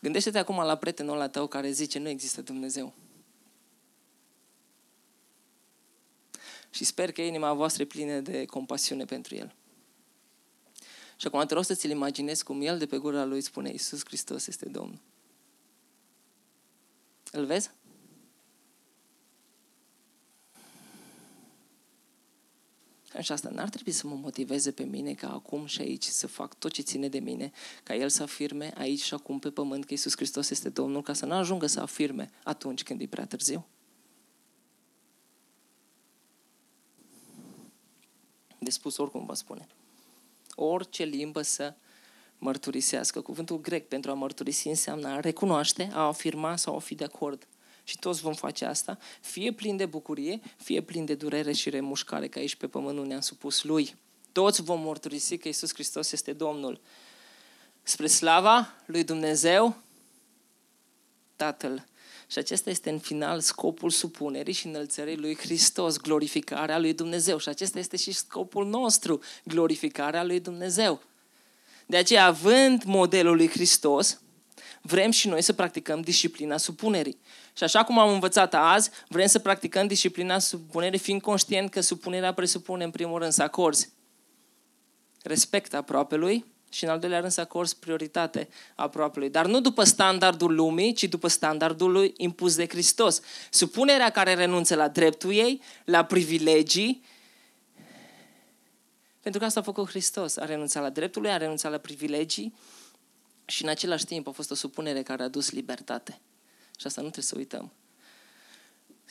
Gândește-te 0.00 0.38
acum 0.38 0.56
la 0.56 0.76
prietenul 0.76 1.14
ăla 1.14 1.28
tău 1.28 1.46
care 1.46 1.70
zice 1.70 1.98
nu 1.98 2.08
există 2.08 2.42
Dumnezeu. 2.42 2.94
Și 6.74 6.84
sper 6.84 7.12
că 7.12 7.22
inima 7.22 7.52
voastră 7.52 7.82
e 7.82 7.86
plină 7.86 8.20
de 8.20 8.44
compasiune 8.44 9.04
pentru 9.04 9.34
el. 9.34 9.54
Și 11.16 11.26
acum 11.26 11.46
te 11.46 11.54
rog 11.54 11.64
să 11.64 11.74
ți-l 11.74 11.90
imaginezi 11.90 12.44
cum 12.44 12.62
el 12.62 12.78
de 12.78 12.86
pe 12.86 12.96
gura 12.96 13.24
lui 13.24 13.40
spune 13.40 13.70
Iisus 13.70 14.04
Hristos 14.04 14.46
este 14.46 14.68
Domnul. 14.68 15.00
Îl 17.32 17.44
vezi? 17.44 17.70
Și 23.20 23.32
asta 23.32 23.48
n-ar 23.48 23.68
trebui 23.68 23.92
să 23.92 24.06
mă 24.06 24.14
motiveze 24.14 24.70
pe 24.70 24.82
mine 24.84 25.14
ca 25.14 25.32
acum 25.32 25.66
și 25.66 25.80
aici 25.80 26.04
să 26.04 26.26
fac 26.26 26.58
tot 26.58 26.72
ce 26.72 26.82
ține 26.82 27.08
de 27.08 27.18
mine, 27.18 27.52
ca 27.82 27.94
El 27.94 28.08
să 28.08 28.22
afirme 28.22 28.72
aici 28.76 29.02
și 29.02 29.14
acum 29.14 29.38
pe 29.38 29.50
pământ 29.50 29.84
că 29.84 29.92
Iisus 29.92 30.16
Hristos 30.16 30.50
este 30.50 30.68
Domnul, 30.68 31.02
ca 31.02 31.12
să 31.12 31.26
nu 31.26 31.34
ajungă 31.34 31.66
să 31.66 31.80
afirme 31.80 32.30
atunci 32.44 32.82
când 32.82 33.00
e 33.00 33.06
prea 33.06 33.26
târziu. 33.26 33.66
De 38.64 38.70
spus 38.70 38.96
oricum 38.96 39.24
vă 39.24 39.34
spune. 39.34 39.66
Orice 40.54 41.04
limbă 41.04 41.42
să 41.42 41.74
mărturisească. 42.38 43.20
Cuvântul 43.20 43.60
grec 43.60 43.88
pentru 43.88 44.10
a 44.10 44.14
mărturisi 44.14 44.68
înseamnă 44.68 45.08
a 45.08 45.20
recunoaște, 45.20 45.90
a 45.92 46.00
afirma 46.00 46.56
sau 46.56 46.76
a 46.76 46.78
fi 46.78 46.94
de 46.94 47.04
acord. 47.04 47.46
Și 47.84 47.98
toți 47.98 48.20
vom 48.20 48.32
face 48.32 48.64
asta, 48.64 48.98
fie 49.20 49.52
plin 49.52 49.76
de 49.76 49.86
bucurie, 49.86 50.40
fie 50.56 50.80
plin 50.80 51.04
de 51.04 51.14
durere 51.14 51.52
și 51.52 51.70
remușcare, 51.70 52.28
că 52.28 52.38
aici 52.38 52.54
pe 52.54 52.66
pământ 52.66 52.96
nu 52.96 53.04
ne-am 53.04 53.20
supus 53.20 53.62
Lui. 53.62 53.96
Toți 54.32 54.62
vom 54.62 54.80
mărturisi 54.80 55.38
că 55.38 55.48
Iisus 55.48 55.72
Hristos 55.72 56.12
este 56.12 56.32
Domnul. 56.32 56.80
Spre 57.82 58.06
slava 58.06 58.74
lui 58.86 59.04
Dumnezeu, 59.04 59.76
Tatăl 61.36 61.86
și 62.26 62.38
acesta 62.38 62.70
este 62.70 62.90
în 62.90 62.98
final 62.98 63.40
scopul 63.40 63.90
supunerii 63.90 64.52
și 64.52 64.66
înălțării 64.66 65.16
lui 65.16 65.36
Hristos, 65.36 65.96
glorificarea 65.96 66.78
lui 66.78 66.92
Dumnezeu. 66.92 67.38
Și 67.38 67.48
acesta 67.48 67.78
este 67.78 67.96
și 67.96 68.12
scopul 68.12 68.66
nostru, 68.66 69.20
glorificarea 69.44 70.24
lui 70.24 70.40
Dumnezeu. 70.40 71.02
De 71.86 71.96
aceea, 71.96 72.24
având 72.24 72.82
modelul 72.84 73.36
lui 73.36 73.48
Hristos, 73.48 74.20
vrem 74.82 75.10
și 75.10 75.28
noi 75.28 75.42
să 75.42 75.52
practicăm 75.52 76.00
disciplina 76.00 76.56
supunerii. 76.56 77.18
Și 77.56 77.64
așa 77.64 77.84
cum 77.84 77.98
am 77.98 78.12
învățat 78.12 78.54
azi, 78.54 78.90
vrem 79.08 79.26
să 79.26 79.38
practicăm 79.38 79.86
disciplina 79.86 80.38
supunerii 80.38 80.98
fiind 80.98 81.20
conștient 81.20 81.70
că 81.70 81.80
supunerea 81.80 82.34
presupune 82.34 82.84
în 82.84 82.90
primul 82.90 83.18
rând 83.18 83.32
să 83.32 83.42
acorzi 83.42 83.92
respect 85.22 85.74
aproapelui 85.74 86.44
și 86.74 86.84
în 86.84 86.90
al 86.90 86.98
doilea 86.98 87.20
rând 87.20 87.32
să 87.32 87.40
acorzi 87.40 87.76
prioritate 87.78 88.48
aproapelui. 88.74 89.30
Dar 89.30 89.46
nu 89.46 89.60
după 89.60 89.84
standardul 89.84 90.54
lumii, 90.54 90.92
ci 90.92 91.04
după 91.04 91.28
standardul 91.28 91.92
lui 91.92 92.14
impus 92.16 92.56
de 92.56 92.68
Hristos. 92.68 93.20
Supunerea 93.50 94.10
care 94.10 94.34
renunță 94.34 94.74
la 94.74 94.88
dreptul 94.88 95.32
ei, 95.32 95.60
la 95.84 96.04
privilegii, 96.04 97.04
pentru 99.20 99.40
că 99.40 99.46
asta 99.46 99.60
a 99.60 99.62
făcut 99.62 99.88
Hristos. 99.88 100.36
A 100.36 100.44
renunțat 100.44 100.82
la 100.82 100.90
dreptul 100.90 101.22
lui, 101.22 101.30
a 101.30 101.36
renunțat 101.36 101.70
la 101.70 101.78
privilegii 101.78 102.54
și 103.44 103.62
în 103.62 103.68
același 103.68 104.04
timp 104.04 104.28
a 104.28 104.30
fost 104.30 104.50
o 104.50 104.54
supunere 104.54 105.02
care 105.02 105.22
a 105.22 105.28
dus 105.28 105.50
libertate. 105.50 106.20
Și 106.78 106.86
asta 106.86 107.00
nu 107.00 107.10
trebuie 107.10 107.24
să 107.24 107.36
uităm. 107.36 107.72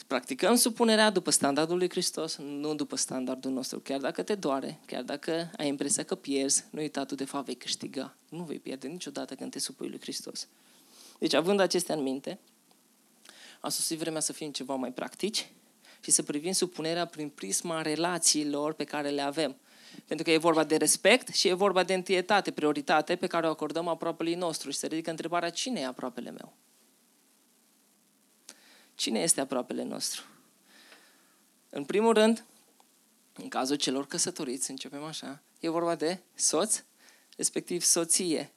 Practicăm 0.07 0.55
supunerea 0.55 1.09
după 1.09 1.31
standardul 1.31 1.77
lui 1.77 1.89
Hristos, 1.89 2.37
nu 2.37 2.75
după 2.75 2.95
standardul 2.95 3.51
nostru. 3.51 3.79
Chiar 3.79 3.99
dacă 3.99 4.23
te 4.23 4.35
doare, 4.35 4.79
chiar 4.85 5.03
dacă 5.03 5.51
ai 5.57 5.67
impresia 5.67 6.03
că 6.03 6.15
pierzi, 6.15 6.63
nu 6.71 6.79
uita 6.79 7.05
tu 7.05 7.15
de 7.15 7.25
fapt 7.25 7.45
vei 7.45 7.55
câștiga. 7.55 8.15
Nu 8.29 8.43
vei 8.43 8.59
pierde 8.59 8.87
niciodată 8.87 9.35
când 9.35 9.51
te 9.51 9.59
supui 9.59 9.89
lui 9.89 9.99
Hristos. 10.01 10.47
Deci, 11.19 11.33
având 11.33 11.59
acestea 11.59 11.95
în 11.95 12.01
minte, 12.01 12.39
a 13.59 13.69
sosit 13.69 13.97
vremea 13.97 14.19
să 14.19 14.33
fim 14.33 14.51
ceva 14.51 14.75
mai 14.75 14.91
practici 14.91 15.51
și 15.99 16.11
să 16.11 16.23
privim 16.23 16.51
supunerea 16.51 17.05
prin 17.05 17.29
prisma 17.29 17.81
relațiilor 17.81 18.73
pe 18.73 18.83
care 18.83 19.09
le 19.09 19.21
avem. 19.21 19.55
Pentru 20.05 20.25
că 20.25 20.31
e 20.31 20.37
vorba 20.37 20.63
de 20.63 20.75
respect 20.75 21.27
și 21.27 21.47
e 21.47 21.53
vorba 21.53 21.83
de 21.83 21.93
întietate, 21.93 22.51
prioritate 22.51 23.15
pe 23.15 23.27
care 23.27 23.47
o 23.47 23.49
acordăm 23.49 23.87
aproapelui 23.87 24.35
nostru. 24.35 24.71
Și 24.71 24.77
se 24.77 24.87
ridică 24.87 25.09
întrebarea, 25.09 25.49
cine 25.49 25.79
e 25.79 25.85
aproapele 25.85 26.31
meu? 26.31 26.53
Cine 29.03 29.19
este 29.19 29.41
aproapele 29.41 29.83
nostru? 29.83 30.23
În 31.69 31.85
primul 31.85 32.13
rând, 32.13 32.45
în 33.33 33.47
cazul 33.47 33.75
celor 33.75 34.07
căsătoriți, 34.07 34.69
începem 34.69 35.03
așa, 35.03 35.41
e 35.59 35.69
vorba 35.69 35.95
de 35.95 36.19
soț, 36.35 36.83
respectiv 37.37 37.81
soție. 37.81 38.51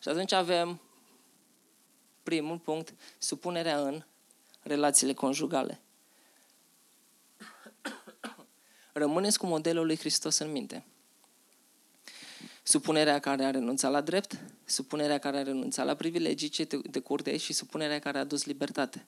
Și 0.00 0.08
atunci 0.08 0.32
avem 0.32 0.80
primul 2.22 2.58
punct, 2.58 2.94
supunerea 3.18 3.80
în 3.80 4.04
relațiile 4.62 5.12
conjugale. 5.12 5.80
Rămâneți 8.92 9.38
cu 9.38 9.46
modelul 9.46 9.86
lui 9.86 9.98
Hristos 9.98 10.38
în 10.38 10.52
minte. 10.52 10.84
Supunerea 12.62 13.18
care 13.18 13.44
a 13.44 13.50
renunțat 13.50 13.90
la 13.90 14.00
drept, 14.00 14.38
supunerea 14.64 15.18
care 15.18 15.38
a 15.38 15.42
renunțat 15.42 15.86
la 15.86 15.94
privilegii 15.94 16.48
ce 16.48 16.68
de 16.90 17.00
curte 17.00 17.36
și 17.36 17.52
supunerea 17.52 17.98
care 17.98 18.18
a 18.18 18.20
adus 18.20 18.44
libertate. 18.44 19.06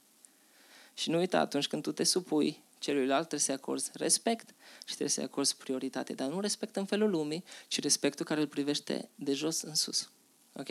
Și 0.95 1.11
nu 1.11 1.19
uita, 1.19 1.39
atunci 1.39 1.67
când 1.67 1.83
tu 1.83 1.93
te 1.93 2.05
supui 2.05 2.63
celuilalt, 2.79 3.19
trebuie 3.19 3.41
să-i 3.41 3.55
acorzi 3.55 3.91
respect 3.93 4.55
și 4.79 4.85
trebuie 4.85 5.09
să-i 5.09 5.25
acorzi 5.25 5.57
prioritate. 5.57 6.13
Dar 6.13 6.29
nu 6.29 6.41
respect 6.41 6.77
în 6.77 6.85
felul 6.85 7.11
lumii, 7.11 7.45
ci 7.69 7.81
respectul 7.81 8.25
care 8.25 8.41
îl 8.41 8.47
privește 8.47 9.09
de 9.15 9.33
jos 9.33 9.61
în 9.61 9.75
sus. 9.75 10.11
Ok? 10.53 10.69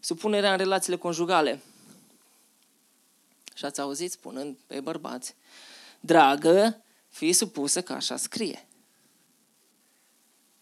Supunerea 0.00 0.50
în 0.50 0.58
relațiile 0.58 0.96
conjugale. 0.96 1.60
Și 3.54 3.64
ați 3.64 3.80
auzit 3.80 4.10
spunând 4.10 4.56
pe 4.66 4.80
bărbați, 4.80 5.34
dragă, 6.00 6.82
fii 7.08 7.32
supusă 7.32 7.82
că 7.82 7.92
așa 7.92 8.16
scrie. 8.16 8.66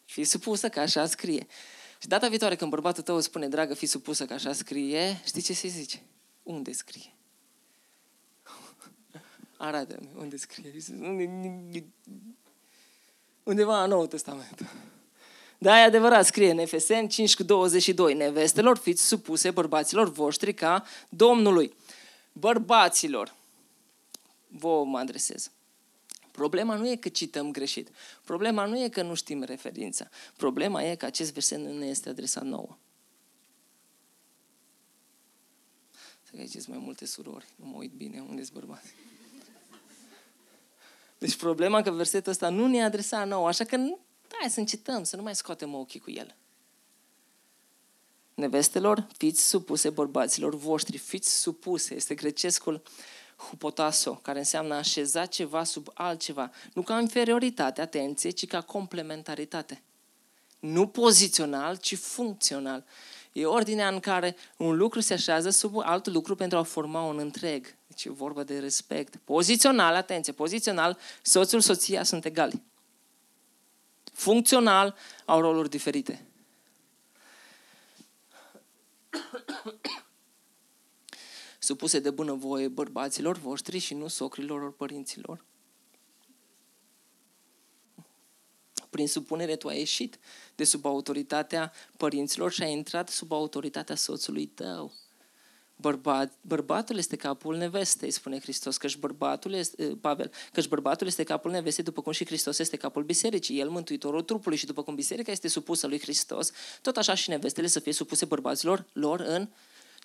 Fii 0.05 0.25
supusă 0.25 0.69
că 0.69 0.81
așa 0.81 1.07
scrie. 1.07 1.47
Și 1.99 2.09
data 2.09 2.29
viitoare 2.29 2.57
când 2.57 2.71
bărbatul 2.71 3.03
tău 3.03 3.21
spune, 3.21 3.49
dragă, 3.49 3.75
fii 3.75 3.87
supusă 3.87 4.27
că 4.27 4.33
așa 4.33 4.53
scrie, 4.53 5.21
știi 5.25 5.43
ce 5.43 5.53
se 5.53 5.69
zice? 5.69 6.03
Unde 6.43 6.73
scrie? 6.73 7.13
Arată-mi 9.63 10.09
unde 10.17 10.37
scrie. 10.37 10.73
Undeva 13.43 13.83
în 13.83 13.89
Noul 13.89 14.07
Testament. 14.07 14.71
Da, 15.59 15.79
e 15.79 15.83
adevărat, 15.83 16.27
scrie 16.27 16.51
în 16.51 16.59
Efeseni 16.59 17.09
5 17.09 17.37
cu 17.37 17.43
22. 17.43 18.15
Nevestelor, 18.15 18.79
fiți 18.79 19.07
supuse 19.07 19.51
bărbaților 19.51 20.09
voștri 20.11 20.55
ca 20.55 20.85
Domnului. 21.09 21.75
Bărbaților, 22.33 23.35
vă 24.49 24.85
mă 24.85 24.99
adresez. 24.99 25.51
Problema 26.31 26.75
nu 26.75 26.91
e 26.91 26.97
că 26.97 27.09
cităm 27.09 27.51
greșit. 27.51 27.89
Problema 28.25 28.65
nu 28.65 28.83
e 28.83 28.89
că 28.89 29.03
nu 29.03 29.15
știm 29.15 29.43
referința. 29.43 30.09
Problema 30.37 30.83
e 30.83 30.95
că 30.95 31.05
acest 31.05 31.33
verset 31.33 31.59
nu 31.59 31.79
ne 31.79 31.87
este 31.87 32.09
adresat 32.09 32.45
nouă. 32.45 32.79
Să 36.23 36.33
aici 36.39 36.67
mai 36.67 36.79
multe 36.79 37.07
surori. 37.07 37.47
Nu 37.57 37.67
mă 37.67 37.77
uit 37.77 37.93
bine. 37.93 38.21
Unde 38.21 38.43
sunt 38.43 38.59
bărbați? 38.59 38.95
Deci 41.23 41.37
problema 41.37 41.83
că 41.83 41.91
versetul 41.91 42.33
ăsta 42.33 42.49
nu 42.49 42.67
ne 42.67 42.85
adresa 42.85 43.25
nou, 43.25 43.47
așa 43.47 43.65
că 43.65 43.77
hai 44.39 44.51
să 44.51 44.61
încetăm, 44.61 45.05
să 45.05 45.17
nu 45.17 45.23
mai 45.23 45.35
scoatem 45.35 45.75
ochii 45.75 46.01
cu 46.01 46.11
el. 46.11 46.37
Nevestelor, 48.35 49.07
fiți 49.17 49.49
supuse 49.49 49.91
bărbaților 49.91 50.55
voștri, 50.55 50.97
fiți 50.97 51.41
supuse, 51.41 51.95
este 51.95 52.15
grecescul 52.15 52.83
hupotaso, 53.37 54.15
care 54.15 54.39
înseamnă 54.39 54.75
așeza 54.75 55.27
ceva 55.27 55.65
sub 55.65 55.91
altceva. 55.95 56.51
Nu 56.73 56.83
ca 56.83 57.01
inferioritate, 57.01 57.81
atenție, 57.81 58.31
ci 58.31 58.47
ca 58.47 58.61
complementaritate. 58.61 59.83
Nu 60.59 60.87
pozițional, 60.87 61.77
ci 61.77 61.97
funcțional. 61.97 62.85
E 63.33 63.47
ordinea 63.47 63.89
în 63.89 64.01
care 64.01 64.37
un 64.57 64.77
lucru 64.77 65.01
se 65.01 65.13
așează 65.13 65.51
sub 65.51 65.79
alt 65.79 66.07
lucru 66.07 66.35
pentru 66.35 66.59
a 66.59 66.63
forma 66.63 67.03
un 67.03 67.19
întreg. 67.19 67.75
Deci 67.93 68.05
e 68.05 68.11
vorba 68.11 68.43
de 68.43 68.59
respect. 68.59 69.17
Pozițional, 69.17 69.95
atenție, 69.95 70.33
pozițional, 70.33 70.99
soțul, 71.23 71.61
soția 71.61 72.03
sunt 72.03 72.25
egali. 72.25 72.63
Funcțional, 74.13 74.97
au 75.25 75.41
roluri 75.41 75.69
diferite. 75.69 76.27
Supuse 81.59 81.99
de 81.99 82.11
bunăvoie 82.11 82.69
bărbaților 82.69 83.37
voștri 83.37 83.79
și 83.79 83.95
nu 83.95 84.09
socrilor 84.09 84.63
ori 84.63 84.77
părinților. 84.77 85.45
Prin 88.91 89.09
supunere 89.09 89.57
tu 89.57 89.69
ai 89.69 89.79
ieșit 89.79 90.19
de 90.55 90.65
sub 90.65 90.85
autoritatea 90.85 91.73
părinților 91.97 92.53
și 92.53 92.63
ai 92.63 92.73
intrat 92.73 93.09
sub 93.09 93.33
autoritatea 93.33 93.95
soțului 93.95 94.47
tău. 94.47 94.93
Bărbat, 95.77 96.33
bărbatul 96.41 96.97
este 96.97 97.17
capul 97.17 97.57
nevestei, 97.57 98.11
spune 98.11 98.41
Hristos, 98.41 98.77
căci 98.77 98.97
bărbatul 98.97 99.53
este, 99.53 99.83
eh, 99.83 99.93
Pavel, 100.01 100.31
căci 100.53 100.69
bărbatul 100.69 101.07
este 101.07 101.23
capul 101.23 101.51
nevestei, 101.51 101.85
după 101.85 102.03
cum 102.03 102.13
și 102.13 102.25
Hristos 102.25 102.59
este 102.59 102.77
capul 102.77 103.03
bisericii, 103.03 103.61
el 103.61 103.69
mântuitorul 103.69 104.23
trupului 104.23 104.59
și 104.59 104.67
după 104.67 104.83
cum 104.83 104.95
biserica 104.95 105.31
este 105.31 105.49
supusă 105.49 105.87
lui 105.87 106.01
Hristos, 106.01 106.51
tot 106.83 106.97
așa 106.97 107.15
și 107.15 107.29
nevestele 107.29 107.67
să 107.67 107.81
fie 107.81 107.93
supuse 107.93 108.25
bărbaților 108.25 108.87
lor 108.93 109.21
în 109.21 109.49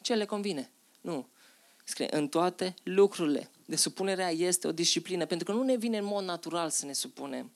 ce 0.01 0.13
le 0.13 0.25
convine. 0.25 0.71
Nu. 1.01 1.27
Scrie, 1.83 2.07
în 2.15 2.27
toate 2.27 2.73
lucrurile. 2.83 3.49
De 3.65 3.75
supunerea 3.75 4.31
este 4.31 4.67
o 4.67 4.71
disciplină, 4.71 5.25
pentru 5.25 5.51
că 5.51 5.57
nu 5.57 5.63
ne 5.63 5.75
vine 5.75 5.97
în 5.97 6.05
mod 6.05 6.23
natural 6.23 6.69
să 6.69 6.85
ne 6.85 6.93
supunem. 6.93 7.51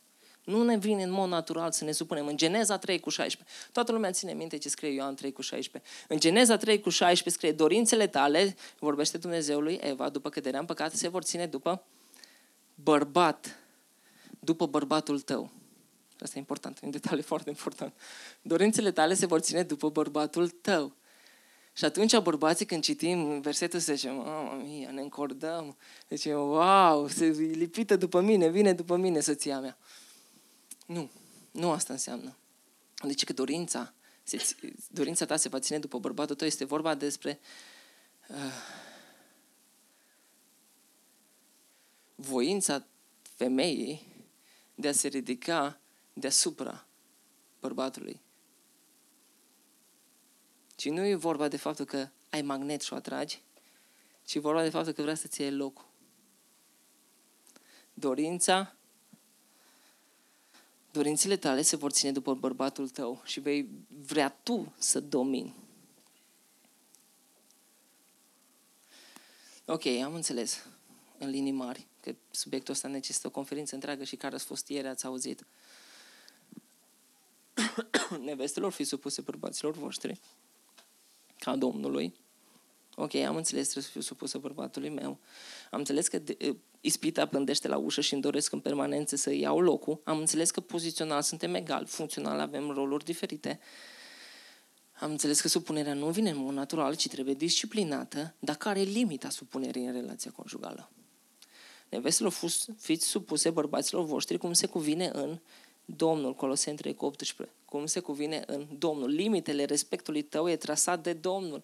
Nu 0.51 0.63
ne 0.63 0.77
vine 0.77 1.03
în 1.03 1.11
mod 1.11 1.29
natural 1.29 1.71
să 1.71 1.83
ne 1.83 1.91
supunem. 1.91 2.27
În 2.27 2.37
Geneza 2.37 2.77
3 2.77 2.99
cu 2.99 3.09
16. 3.09 3.55
Toată 3.71 3.91
lumea 3.91 4.11
ține 4.11 4.33
minte 4.33 4.57
ce 4.57 4.69
scrie 4.69 4.89
Ioan 4.89 5.15
3 5.15 5.31
cu 5.31 5.41
16. 5.41 5.91
În 6.07 6.19
Geneza 6.19 6.57
3 6.57 6.79
cu 6.79 6.89
16 6.89 7.29
scrie 7.29 7.51
dorințele 7.51 8.07
tale, 8.07 8.55
vorbește 8.79 9.17
Dumnezeului 9.17 9.79
Eva, 9.81 10.09
după 10.09 10.29
căderea 10.29 10.59
în 10.59 10.65
păcat, 10.65 10.93
se 10.93 11.07
vor 11.07 11.23
ține 11.23 11.45
după 11.45 11.83
bărbat, 12.75 13.59
după 14.39 14.65
bărbatul 14.65 15.19
tău. 15.19 15.51
Asta 16.19 16.35
e 16.35 16.39
important, 16.39 16.77
e 16.77 16.85
un 16.85 16.91
detaliu 16.91 17.23
foarte 17.23 17.49
important. 17.49 17.93
Dorințele 18.41 18.91
tale 18.91 19.13
se 19.13 19.25
vor 19.25 19.39
ține 19.39 19.63
după 19.63 19.89
bărbatul 19.89 20.49
tău. 20.49 20.93
Și 21.73 21.85
atunci 21.85 22.17
bărbații 22.17 22.65
când 22.65 22.83
citim 22.83 23.41
versetul 23.41 23.79
se 23.79 23.93
zice, 23.93 24.09
mamă 24.09 24.61
mia, 24.63 24.91
ne 24.91 25.01
încordăm. 25.01 25.77
Deci, 26.07 26.25
wow, 26.25 27.07
se 27.07 27.25
lipită 27.51 27.95
după 27.95 28.21
mine, 28.21 28.47
vine 28.47 28.73
după 28.73 28.95
mine 28.95 29.19
soția 29.19 29.59
mea. 29.59 29.77
Nu, 30.85 31.09
nu 31.51 31.71
asta 31.71 31.93
înseamnă. 31.93 32.37
Deci 33.03 33.23
că 33.23 33.33
dorința, 33.33 33.93
se, 34.23 34.55
dorința 34.89 35.25
ta 35.25 35.35
se 35.35 35.49
va 35.49 35.59
ține 35.59 35.79
după 35.79 35.99
bărbatul 35.99 36.35
tău, 36.35 36.47
este 36.47 36.65
vorba 36.65 36.95
despre 36.95 37.39
uh, 38.27 38.79
voința 42.15 42.85
femeii 43.21 44.25
de 44.75 44.87
a 44.87 44.91
se 44.91 45.07
ridica 45.07 45.79
deasupra 46.13 46.87
bărbatului. 47.59 48.21
Și 50.77 50.89
nu 50.89 51.05
e 51.05 51.15
vorba 51.15 51.47
de 51.47 51.57
faptul 51.57 51.85
că 51.85 52.09
ai 52.29 52.41
magnet 52.41 52.81
și 52.81 52.93
o 52.93 52.95
atragi, 52.95 53.43
ci 54.23 54.35
e 54.35 54.39
vorba 54.39 54.63
de 54.63 54.69
faptul 54.69 54.93
că 54.93 55.01
vrea 55.01 55.15
să-ți 55.15 55.41
iei 55.41 55.51
locul. 55.51 55.89
Dorința 57.93 58.75
dorințele 60.91 61.37
tale 61.37 61.61
se 61.61 61.75
vor 61.75 61.91
ține 61.91 62.11
după 62.11 62.33
bărbatul 62.33 62.89
tău 62.89 63.21
și 63.23 63.39
vei 63.39 63.69
vrea 64.05 64.29
tu 64.29 64.73
să 64.77 64.99
domini. 64.99 65.55
Ok, 69.65 69.85
am 69.85 70.13
înțeles. 70.13 70.65
În 71.17 71.29
linii 71.29 71.51
mari, 71.51 71.87
că 71.99 72.15
subiectul 72.31 72.73
ăsta 72.73 72.87
necesită 72.87 73.27
o 73.27 73.29
conferință 73.29 73.75
întreagă 73.75 74.03
și 74.03 74.15
care 74.15 74.35
a 74.35 74.37
fost 74.37 74.67
ieri, 74.67 74.87
ați 74.87 75.05
auzit. 75.05 75.45
Nevestelor 78.25 78.71
fi 78.71 78.83
supuse 78.83 79.21
bărbaților 79.21 79.73
voștri, 79.73 80.19
ca 81.37 81.55
Domnului. 81.55 82.13
Ok, 82.95 83.15
am 83.15 83.35
înțeles, 83.35 83.63
trebuie 83.63 83.83
să 83.83 83.89
fiu 83.89 84.01
supusă 84.01 84.37
bărbatului 84.37 84.89
meu. 84.89 85.17
Am 85.71 85.79
înțeles 85.79 86.07
că 86.07 86.19
de, 86.19 86.55
ispita 86.81 87.25
pândește 87.25 87.67
la 87.67 87.77
ușă 87.77 88.01
și 88.01 88.13
îmi 88.13 88.21
doresc 88.21 88.51
în 88.51 88.59
permanență 88.59 89.15
să 89.15 89.33
iau 89.33 89.59
locul. 89.59 90.01
Am 90.03 90.17
înțeles 90.17 90.51
că 90.51 90.59
pozițional 90.59 91.21
suntem 91.21 91.53
egali, 91.53 91.85
funcțional 91.85 92.39
avem 92.39 92.69
roluri 92.69 93.03
diferite. 93.03 93.59
Am 94.99 95.11
înțeles 95.11 95.41
că 95.41 95.47
supunerea 95.47 95.93
nu 95.93 96.09
vine 96.09 96.29
în 96.29 96.37
mod 96.37 96.53
natural, 96.53 96.95
ci 96.95 97.07
trebuie 97.07 97.33
disciplinată, 97.33 98.35
dar 98.39 98.55
care 98.55 98.79
e 98.79 98.83
limita 98.83 99.29
supunerii 99.29 99.85
în 99.85 99.91
relația 99.91 100.31
conjugală? 100.31 100.91
Nevestelor, 101.89 102.33
fiți 102.77 103.07
supuse 103.07 103.49
bărbaților 103.49 104.05
voștri 104.05 104.37
cum 104.37 104.53
se 104.53 104.67
cuvine 104.67 105.09
în 105.13 105.39
Domnul, 105.85 106.35
Coloseni 106.35 106.77
3 106.77 106.95
cu 106.95 107.05
18, 107.05 107.55
cum 107.65 107.85
se 107.85 107.99
cuvine 107.99 108.43
în 108.45 108.67
Domnul. 108.77 109.09
Limitele 109.09 109.65
respectului 109.65 110.21
tău 110.21 110.49
e 110.49 110.55
trasat 110.55 111.03
de 111.03 111.13
Domnul. 111.13 111.63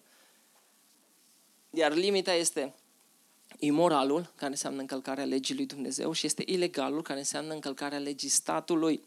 Iar 1.70 1.94
limita 1.94 2.32
este 2.32 2.74
imoralul, 3.58 4.32
care 4.36 4.50
înseamnă 4.50 4.80
încălcarea 4.80 5.24
legii 5.24 5.54
lui 5.54 5.66
Dumnezeu, 5.66 6.12
și 6.12 6.26
este 6.26 6.42
ilegalul, 6.46 7.02
care 7.02 7.18
înseamnă 7.18 7.52
încălcarea 7.52 7.98
legii 7.98 8.28
statului. 8.28 9.02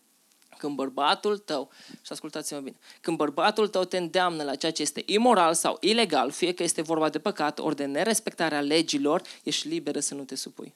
Când 0.58 0.76
bărbatul 0.76 1.38
tău, 1.38 1.70
și 2.02 2.12
ascultați-mă 2.12 2.60
bine, 2.60 2.76
când 3.02 3.18
bărbatul 3.18 3.68
tău 3.68 3.84
te 3.84 3.98
îndeamnă 3.98 4.44
la 4.44 4.56
ceea 4.56 4.72
ce 4.72 4.82
este 4.82 5.04
imoral 5.06 5.54
sau 5.54 5.78
ilegal, 5.80 6.32
fie 6.32 6.54
că 6.54 6.64
este 6.64 6.82
vorba 6.82 7.10
de 7.10 7.20
păcat 7.20 7.60
ori 7.60 7.76
de 7.76 7.86
nerespectarea 7.86 8.62
legilor, 8.62 9.22
ești 9.44 9.68
liberă 9.68 10.00
să 10.00 10.14
nu 10.14 10.24
te 10.24 10.36
supui. 10.36 10.74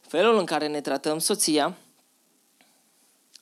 Felul 0.00 0.38
în 0.38 0.44
care 0.44 0.66
ne 0.66 0.80
tratăm 0.80 1.18
soția 1.18 1.76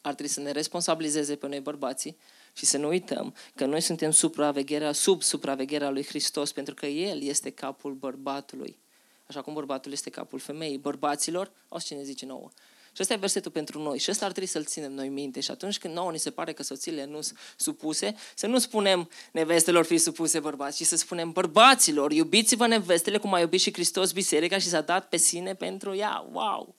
ar 0.00 0.14
trebui 0.14 0.32
să 0.32 0.40
ne 0.40 0.50
responsabilizeze 0.50 1.36
pe 1.36 1.46
noi 1.46 1.60
bărbații 1.60 2.16
și 2.56 2.66
să 2.66 2.78
nu 2.78 2.88
uităm 2.88 3.34
că 3.54 3.64
noi 3.64 3.80
suntem 3.80 4.10
supravegherea, 4.10 4.92
sub 4.92 5.22
supravegherea 5.22 5.90
lui 5.90 6.04
Hristos 6.04 6.52
pentru 6.52 6.74
că 6.74 6.86
El 6.86 7.22
este 7.22 7.50
capul 7.50 7.92
bărbatului. 7.92 8.78
Așa 9.26 9.42
cum 9.42 9.54
bărbatul 9.54 9.92
este 9.92 10.10
capul 10.10 10.38
femeii. 10.38 10.78
Bărbaților, 10.78 11.52
o 11.68 11.78
să 11.78 11.94
ne 11.94 12.02
zice 12.02 12.26
nouă. 12.26 12.50
Și 12.96 13.02
ăsta 13.02 13.14
e 13.14 13.16
versetul 13.16 13.50
pentru 13.50 13.82
noi. 13.82 13.98
Și 13.98 14.10
ăsta 14.10 14.24
ar 14.24 14.30
trebui 14.30 14.48
să-l 14.48 14.64
ținem 14.64 14.92
noi 14.92 15.08
minte. 15.08 15.40
Și 15.40 15.50
atunci 15.50 15.78
când 15.78 15.94
nouă 15.94 16.10
ni 16.10 16.18
se 16.18 16.30
pare 16.30 16.52
că 16.52 16.62
soțiile 16.62 17.04
nu 17.04 17.20
sunt 17.20 17.38
supuse, 17.56 18.14
să 18.34 18.46
nu 18.46 18.58
spunem 18.58 19.08
nevestelor 19.32 19.84
fi 19.84 19.98
supuse 19.98 20.40
bărbați, 20.40 20.82
ci 20.82 20.86
să 20.86 20.96
spunem 20.96 21.30
bărbaților, 21.30 22.12
iubiți-vă 22.12 22.66
nevestele 22.66 23.18
cum 23.18 23.32
a 23.32 23.40
iubit 23.40 23.60
și 23.60 23.72
Hristos 23.72 24.12
biserica 24.12 24.58
și 24.58 24.68
s-a 24.68 24.80
dat 24.80 25.08
pe 25.08 25.16
sine 25.16 25.54
pentru 25.54 25.94
ea. 25.94 26.26
Wow! 26.32 26.74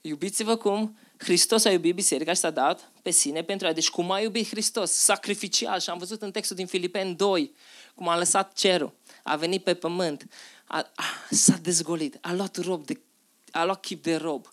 Iubiți-vă 0.00 0.56
cum 0.56 0.98
Hristos 1.24 1.64
a 1.64 1.70
iubit 1.70 1.94
biserica 1.94 2.32
și 2.32 2.40
s-a 2.40 2.50
dat 2.50 2.92
pe 3.02 3.10
sine 3.10 3.42
pentru 3.42 3.66
ea. 3.66 3.72
Deci 3.72 3.90
cum 3.90 4.10
a 4.10 4.20
iubit 4.20 4.48
Hristos? 4.48 4.90
Sacrificial. 4.90 5.80
Și 5.80 5.90
am 5.90 5.98
văzut 5.98 6.22
în 6.22 6.30
textul 6.30 6.56
din 6.56 6.66
Filipeni 6.66 7.14
2 7.14 7.54
cum 7.94 8.08
a 8.08 8.18
lăsat 8.18 8.52
cerul, 8.52 8.92
a 9.22 9.36
venit 9.36 9.64
pe 9.64 9.74
pământ, 9.74 10.26
a, 10.64 10.78
a, 10.94 11.04
s-a 11.30 11.56
dezgolit, 11.56 12.18
a 12.20 12.32
luat 12.32 12.56
rob 12.56 12.86
de, 12.86 13.00
a 13.50 13.64
luat 13.64 13.80
chip 13.80 14.02
de 14.02 14.16
rob 14.16 14.52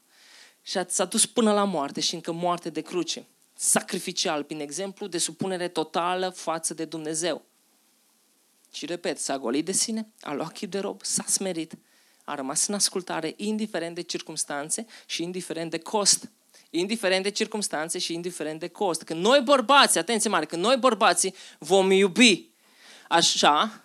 și 0.61 0.77
a, 0.77 0.85
s-a 0.87 1.05
dus 1.05 1.25
până 1.25 1.53
la 1.53 1.63
moarte 1.63 1.99
și 1.99 2.13
încă 2.13 2.31
moarte 2.31 2.69
de 2.69 2.81
cruce. 2.81 3.27
Sacrificial, 3.53 4.43
prin 4.43 4.59
exemplu, 4.59 5.07
de 5.07 5.17
supunere 5.17 5.67
totală 5.67 6.29
față 6.29 6.73
de 6.73 6.85
Dumnezeu. 6.85 7.45
Și 8.73 8.85
repet, 8.85 9.19
s-a 9.19 9.37
golit 9.37 9.65
de 9.65 9.71
sine, 9.71 10.07
a 10.21 10.33
luat 10.33 10.51
chip 10.51 10.71
de 10.71 10.79
rob, 10.79 11.03
s-a 11.03 11.23
smerit, 11.27 11.73
a 12.23 12.35
rămas 12.35 12.67
în 12.67 12.73
ascultare, 12.73 13.33
indiferent 13.37 13.95
de 13.95 14.01
circumstanțe 14.01 14.85
și 15.05 15.23
indiferent 15.23 15.71
de 15.71 15.77
cost. 15.79 16.31
Indiferent 16.73 17.23
de 17.23 17.29
circumstanțe 17.29 17.99
și 17.99 18.13
indiferent 18.13 18.59
de 18.59 18.67
cost. 18.67 19.03
Când 19.03 19.21
noi 19.21 19.41
bărbați, 19.41 19.97
atenție 19.97 20.29
mare, 20.29 20.45
când 20.45 20.63
noi 20.63 20.77
bărbații 20.77 21.35
vom 21.59 21.91
iubi 21.91 22.49
așa 23.07 23.83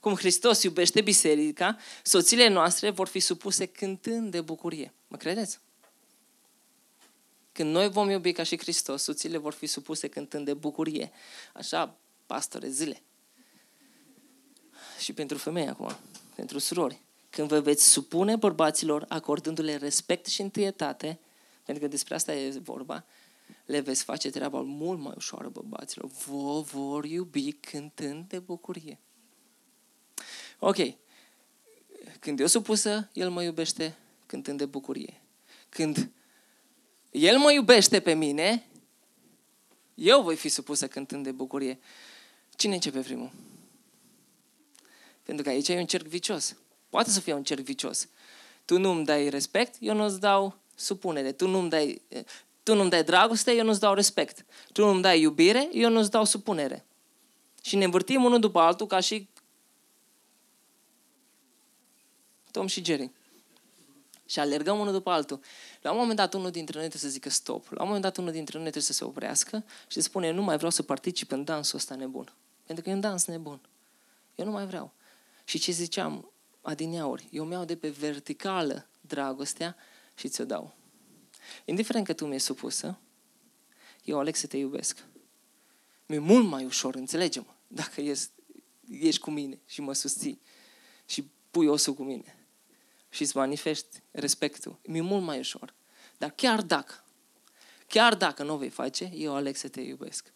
cum 0.00 0.14
Hristos 0.14 0.62
iubește 0.62 1.00
biserica, 1.00 1.76
soțiile 2.02 2.48
noastre 2.48 2.90
vor 2.90 3.08
fi 3.08 3.20
supuse 3.20 3.66
cântând 3.66 4.30
de 4.30 4.40
bucurie. 4.40 4.92
Mă 5.08 5.16
credeți? 5.16 5.58
Când 7.52 7.72
noi 7.72 7.88
vom 7.88 8.10
iubi 8.10 8.32
ca 8.32 8.42
și 8.42 8.58
Hristos, 8.58 9.02
soțiile 9.02 9.38
vor 9.38 9.52
fi 9.52 9.66
supuse 9.66 10.08
cântând 10.08 10.44
de 10.44 10.54
bucurie. 10.54 11.10
Așa, 11.54 11.96
pastore, 12.26 12.68
zile. 12.68 13.02
Și 14.98 15.12
pentru 15.12 15.36
femei 15.36 15.68
acum, 15.68 15.96
pentru 16.34 16.58
surori. 16.58 17.00
Când 17.30 17.48
vă 17.48 17.60
veți 17.60 17.88
supune 17.88 18.36
bărbaților, 18.36 19.04
acordându-le 19.08 19.76
respect 19.76 20.26
și 20.26 20.40
întâietate, 20.40 21.18
pentru 21.68 21.86
că 21.86 21.90
despre 21.92 22.14
asta 22.14 22.34
e 22.34 22.50
vorba, 22.50 23.04
le 23.64 23.80
veți 23.80 24.04
face 24.04 24.30
treaba 24.30 24.60
mult 24.60 25.00
mai 25.00 25.12
ușoară 25.16 25.48
bărbaților. 25.48 26.10
Vă 26.26 26.60
vor 26.60 27.04
iubi 27.04 27.52
cântând 27.52 28.28
de 28.28 28.38
bucurie. 28.38 28.98
Ok. 30.58 30.76
Când 32.20 32.40
eu 32.40 32.46
supusă, 32.46 33.10
el 33.12 33.30
mă 33.30 33.42
iubește 33.42 33.96
cântând 34.26 34.58
de 34.58 34.66
bucurie. 34.66 35.20
Când 35.68 36.10
el 37.10 37.38
mă 37.38 37.52
iubește 37.52 38.00
pe 38.00 38.14
mine, 38.14 38.66
eu 39.94 40.22
voi 40.22 40.36
fi 40.36 40.48
supusă 40.48 40.88
cântând 40.88 41.24
de 41.24 41.32
bucurie. 41.32 41.78
Cine 42.56 42.74
începe 42.74 43.00
primul? 43.00 43.30
Pentru 45.22 45.44
că 45.44 45.50
aici 45.50 45.68
e 45.68 45.78
un 45.78 45.86
cerc 45.86 46.06
vicios. 46.06 46.56
Poate 46.88 47.10
să 47.10 47.20
fie 47.20 47.32
un 47.32 47.44
cerc 47.44 47.60
vicios. 47.60 48.08
Tu 48.64 48.78
nu 48.78 48.90
îmi 48.90 49.04
dai 49.04 49.28
respect, 49.28 49.76
eu 49.80 49.94
nu-ți 49.94 50.20
dau 50.20 50.66
supunere. 50.78 51.32
Tu 51.32 51.48
nu-mi 51.48 51.68
dai, 51.68 52.02
tu 52.62 52.74
nu-mi 52.74 52.90
dai 52.90 53.04
dragoste, 53.04 53.52
eu 53.52 53.64
nu-ți 53.64 53.80
dau 53.80 53.94
respect. 53.94 54.44
Tu 54.72 54.84
nu-mi 54.84 55.02
dai 55.02 55.20
iubire, 55.20 55.68
eu 55.72 55.90
nu-ți 55.90 56.10
dau 56.10 56.24
supunere. 56.24 56.86
Și 57.62 57.76
ne 57.76 57.84
învârtim 57.84 58.24
unul 58.24 58.40
după 58.40 58.58
altul 58.58 58.86
ca 58.86 59.00
și 59.00 59.28
Tom 62.50 62.66
și 62.66 62.84
Jerry. 62.84 63.10
Și 64.26 64.38
alergăm 64.38 64.78
unul 64.78 64.92
după 64.92 65.10
altul. 65.10 65.40
La 65.80 65.90
un 65.90 65.98
moment 65.98 66.16
dat 66.16 66.34
unul 66.34 66.50
dintre 66.50 66.78
noi 66.78 66.88
trebuie 66.88 67.10
să 67.10 67.16
zică 67.16 67.28
stop. 67.30 67.66
La 67.70 67.80
un 67.80 67.86
moment 67.86 68.02
dat 68.02 68.16
unul 68.16 68.32
dintre 68.32 68.54
noi 68.54 68.70
trebuie 68.70 68.82
să 68.82 68.92
se 68.92 69.04
oprească 69.04 69.64
și 69.86 69.94
să 69.94 70.00
spune 70.00 70.30
nu 70.30 70.42
mai 70.42 70.56
vreau 70.56 70.70
să 70.70 70.82
particip 70.82 71.30
în 71.30 71.44
dansul 71.44 71.78
ăsta 71.78 71.94
nebun. 71.94 72.32
Pentru 72.64 72.84
că 72.84 72.90
e 72.90 72.92
un 72.92 73.00
dans 73.00 73.24
nebun. 73.24 73.60
Eu 74.34 74.44
nu 74.44 74.50
mai 74.50 74.66
vreau. 74.66 74.92
Și 75.44 75.58
ce 75.58 75.72
ziceam 75.72 76.32
adineauri, 76.62 77.28
eu 77.30 77.44
mi-au 77.44 77.64
de 77.64 77.76
pe 77.76 77.88
verticală 77.88 78.86
dragostea 79.00 79.76
și 80.18 80.28
ți-o 80.28 80.44
dau. 80.44 80.76
Indiferent 81.64 82.06
că 82.06 82.12
tu 82.12 82.26
mi-e 82.26 82.38
supusă, 82.38 82.98
eu 84.04 84.18
aleg 84.18 84.34
să 84.34 84.46
te 84.46 84.56
iubesc. 84.56 85.04
Mi-e 86.06 86.18
mult 86.18 86.46
mai 86.46 86.64
ușor, 86.64 86.94
înțelegem, 86.94 87.54
dacă 87.66 88.00
ești, 88.00 88.30
ești 88.88 89.20
cu 89.20 89.30
mine 89.30 89.60
și 89.66 89.80
mă 89.80 89.92
susții 89.92 90.40
și 91.04 91.30
pui 91.50 91.66
osul 91.66 91.94
cu 91.94 92.02
mine 92.02 92.46
și 93.08 93.22
îți 93.22 93.36
manifesti 93.36 94.02
respectul. 94.10 94.78
Mi-e 94.86 95.00
mult 95.00 95.22
mai 95.24 95.38
ușor. 95.38 95.74
Dar 96.18 96.30
chiar 96.30 96.62
dacă, 96.62 97.04
chiar 97.86 98.14
dacă 98.14 98.42
nu 98.42 98.54
o 98.54 98.56
vei 98.56 98.68
face, 98.68 99.10
eu 99.14 99.34
aleg 99.34 99.56
să 99.56 99.68
te 99.68 99.80
iubesc. 99.80 100.32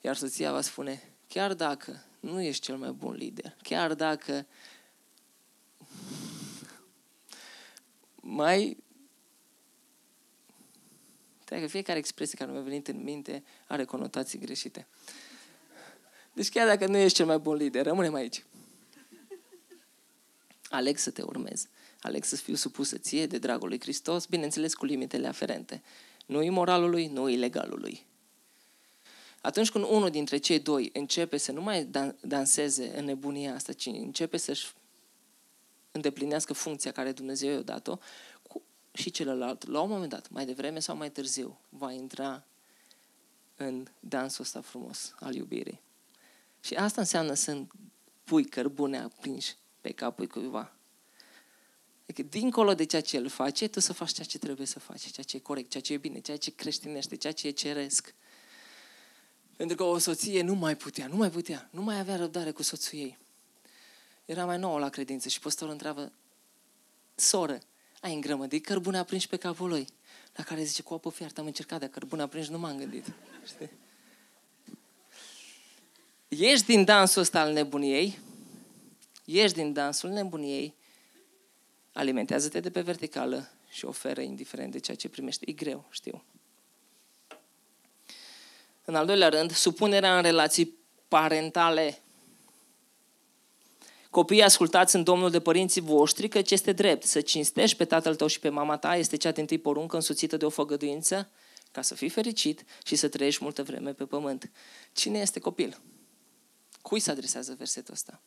Iar 0.00 0.16
soția 0.16 0.52
va 0.52 0.60
spune, 0.60 1.12
chiar 1.28 1.54
dacă 1.54 2.04
nu 2.20 2.40
ești 2.40 2.62
cel 2.62 2.76
mai 2.76 2.90
bun 2.90 3.14
lider, 3.14 3.56
chiar 3.62 3.94
dacă 3.94 4.46
mai 8.14 8.84
că 11.54 11.66
fiecare 11.66 11.98
expresie 11.98 12.38
care 12.38 12.50
mi-a 12.52 12.60
venit 12.60 12.88
în 12.88 13.02
minte 13.02 13.42
are 13.66 13.84
conotații 13.84 14.38
greșite. 14.38 14.86
Deci 16.32 16.48
chiar 16.48 16.66
dacă 16.66 16.86
nu 16.86 16.96
ești 16.96 17.16
cel 17.16 17.26
mai 17.26 17.38
bun 17.38 17.56
lider, 17.56 17.84
rămânem 17.84 18.14
aici. 18.14 18.44
Aleg 20.68 20.96
să 20.98 21.10
te 21.10 21.22
urmez. 21.22 21.68
Aleg 22.00 22.24
să 22.24 22.36
fiu 22.36 22.54
supusă 22.54 22.98
ție 22.98 23.26
de 23.26 23.38
dragul 23.38 23.68
lui 23.68 23.80
Hristos, 23.80 24.26
bineînțeles 24.26 24.74
cu 24.74 24.84
limitele 24.84 25.26
aferente. 25.26 25.82
Nu 26.26 26.42
imoralului, 26.42 27.06
nu 27.06 27.28
ilegalului. 27.28 28.06
Atunci 29.40 29.70
când 29.70 29.84
unul 29.84 30.10
dintre 30.10 30.36
cei 30.36 30.58
doi 30.58 30.90
începe 30.92 31.36
să 31.36 31.52
nu 31.52 31.60
mai 31.60 31.88
danseze 32.20 32.98
în 32.98 33.04
nebunia 33.04 33.54
asta, 33.54 33.72
ci 33.72 33.86
începe 33.86 34.36
să-și 34.36 34.66
îndeplinească 35.92 36.52
funcția 36.52 36.92
care 36.92 37.12
Dumnezeu 37.12 37.50
i-a 37.50 37.60
dat-o, 37.60 37.98
și 38.96 39.10
celălalt, 39.10 39.66
la 39.66 39.80
un 39.80 39.88
moment 39.88 40.10
dat, 40.10 40.30
mai 40.30 40.46
devreme 40.46 40.78
sau 40.78 40.96
mai 40.96 41.10
târziu, 41.10 41.58
va 41.68 41.92
intra 41.92 42.44
în 43.56 43.86
dansul 44.00 44.44
ăsta 44.44 44.60
frumos 44.60 45.14
al 45.20 45.34
iubirii. 45.34 45.80
Și 46.60 46.74
asta 46.74 47.00
înseamnă 47.00 47.34
să 47.34 47.62
pui 48.24 48.44
cărbune 48.44 48.98
aprinși 48.98 49.56
pe 49.80 49.90
capul 49.92 50.26
cuiva. 50.26 50.72
Adică, 52.02 52.22
dincolo 52.22 52.74
de 52.74 52.84
ceea 52.84 53.02
ce 53.02 53.16
el 53.16 53.28
face, 53.28 53.68
tu 53.68 53.80
să 53.80 53.92
faci 53.92 54.12
ceea 54.12 54.26
ce 54.26 54.38
trebuie 54.38 54.66
să 54.66 54.78
faci, 54.78 55.10
ceea 55.10 55.26
ce 55.26 55.36
e 55.36 55.40
corect, 55.40 55.70
ceea 55.70 55.82
ce 55.82 55.92
e 55.92 55.96
bine, 55.96 56.20
ceea 56.20 56.36
ce 56.36 56.54
creștinește, 56.54 57.16
ceea 57.16 57.32
ce 57.32 57.46
e 57.46 57.50
ceresc. 57.50 58.14
Pentru 59.56 59.76
că 59.76 59.82
o 59.82 59.98
soție 59.98 60.42
nu 60.42 60.54
mai 60.54 60.76
putea, 60.76 61.06
nu 61.06 61.16
mai 61.16 61.30
putea, 61.30 61.68
nu 61.70 61.82
mai 61.82 61.98
avea 61.98 62.16
răbdare 62.16 62.50
cu 62.50 62.62
soțul 62.62 62.98
ei. 62.98 63.18
Era 64.24 64.44
mai 64.44 64.58
nouă 64.58 64.78
la 64.78 64.88
credință 64.88 65.28
și 65.28 65.40
păstorul 65.40 65.72
întreabă, 65.72 66.12
soră, 67.14 67.58
ai 68.00 68.14
îngrămădit 68.14 68.64
cărbune 68.64 68.98
aprins 68.98 69.26
pe 69.26 69.36
capul 69.36 69.68
lui? 69.68 69.86
La 70.34 70.44
care 70.44 70.62
zice, 70.62 70.82
cu 70.82 70.94
apă 70.94 71.10
fiartă 71.10 71.40
am 71.40 71.46
încercat, 71.46 71.80
dar 71.80 71.88
cărbune 71.88 72.22
aprins 72.22 72.48
nu 72.48 72.58
m-am 72.58 72.76
gândit. 72.76 73.12
Știi? 73.46 73.70
Ești 76.28 76.66
din 76.66 76.84
dansul 76.84 77.22
ăsta 77.22 77.40
al 77.40 77.52
nebuniei, 77.52 78.18
ești 79.24 79.56
din 79.56 79.72
dansul 79.72 80.10
nebuniei, 80.10 80.74
alimentează-te 81.92 82.60
de 82.60 82.70
pe 82.70 82.80
verticală 82.80 83.50
și 83.68 83.84
oferă 83.84 84.20
indiferent 84.20 84.72
de 84.72 84.78
ceea 84.78 84.96
ce 84.96 85.08
primești. 85.08 85.50
E 85.50 85.52
greu, 85.52 85.84
știu. 85.90 86.24
În 88.84 88.94
al 88.94 89.06
doilea 89.06 89.28
rând, 89.28 89.52
supunerea 89.52 90.16
în 90.16 90.22
relații 90.22 90.74
parentale. 91.08 92.00
Copiii, 94.16 94.42
ascultați 94.42 94.96
în 94.96 95.02
Domnul 95.02 95.30
de 95.30 95.40
părinții 95.40 95.80
voștri, 95.80 96.28
căci 96.28 96.50
este 96.50 96.72
drept 96.72 97.04
să 97.04 97.20
cinstești 97.20 97.76
pe 97.76 97.84
tatăl 97.84 98.14
tău 98.14 98.26
și 98.26 98.40
pe 98.40 98.48
mama 98.48 98.76
ta, 98.76 98.96
este 98.96 99.16
cea 99.16 99.30
din 99.30 99.46
tâi 99.46 99.58
poruncă 99.58 99.96
însuțită 99.96 100.36
de 100.36 100.44
o 100.44 100.48
făgăduință, 100.48 101.28
ca 101.70 101.82
să 101.82 101.94
fii 101.94 102.08
fericit 102.08 102.64
și 102.84 102.96
să 102.96 103.08
trăiești 103.08 103.42
multă 103.42 103.62
vreme 103.62 103.92
pe 103.92 104.04
pământ. 104.04 104.50
Cine 104.92 105.18
este 105.18 105.40
copil? 105.40 105.80
Cui 106.82 107.00
se 107.00 107.10
adresează 107.10 107.54
versetul 107.58 107.94
ăsta? 107.94 108.20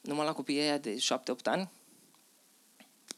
Numai 0.00 0.26
la 0.26 0.32
copiii 0.32 0.60
aia 0.60 0.78
de 0.78 0.96
7-8 0.96 0.98
ani? 1.44 1.70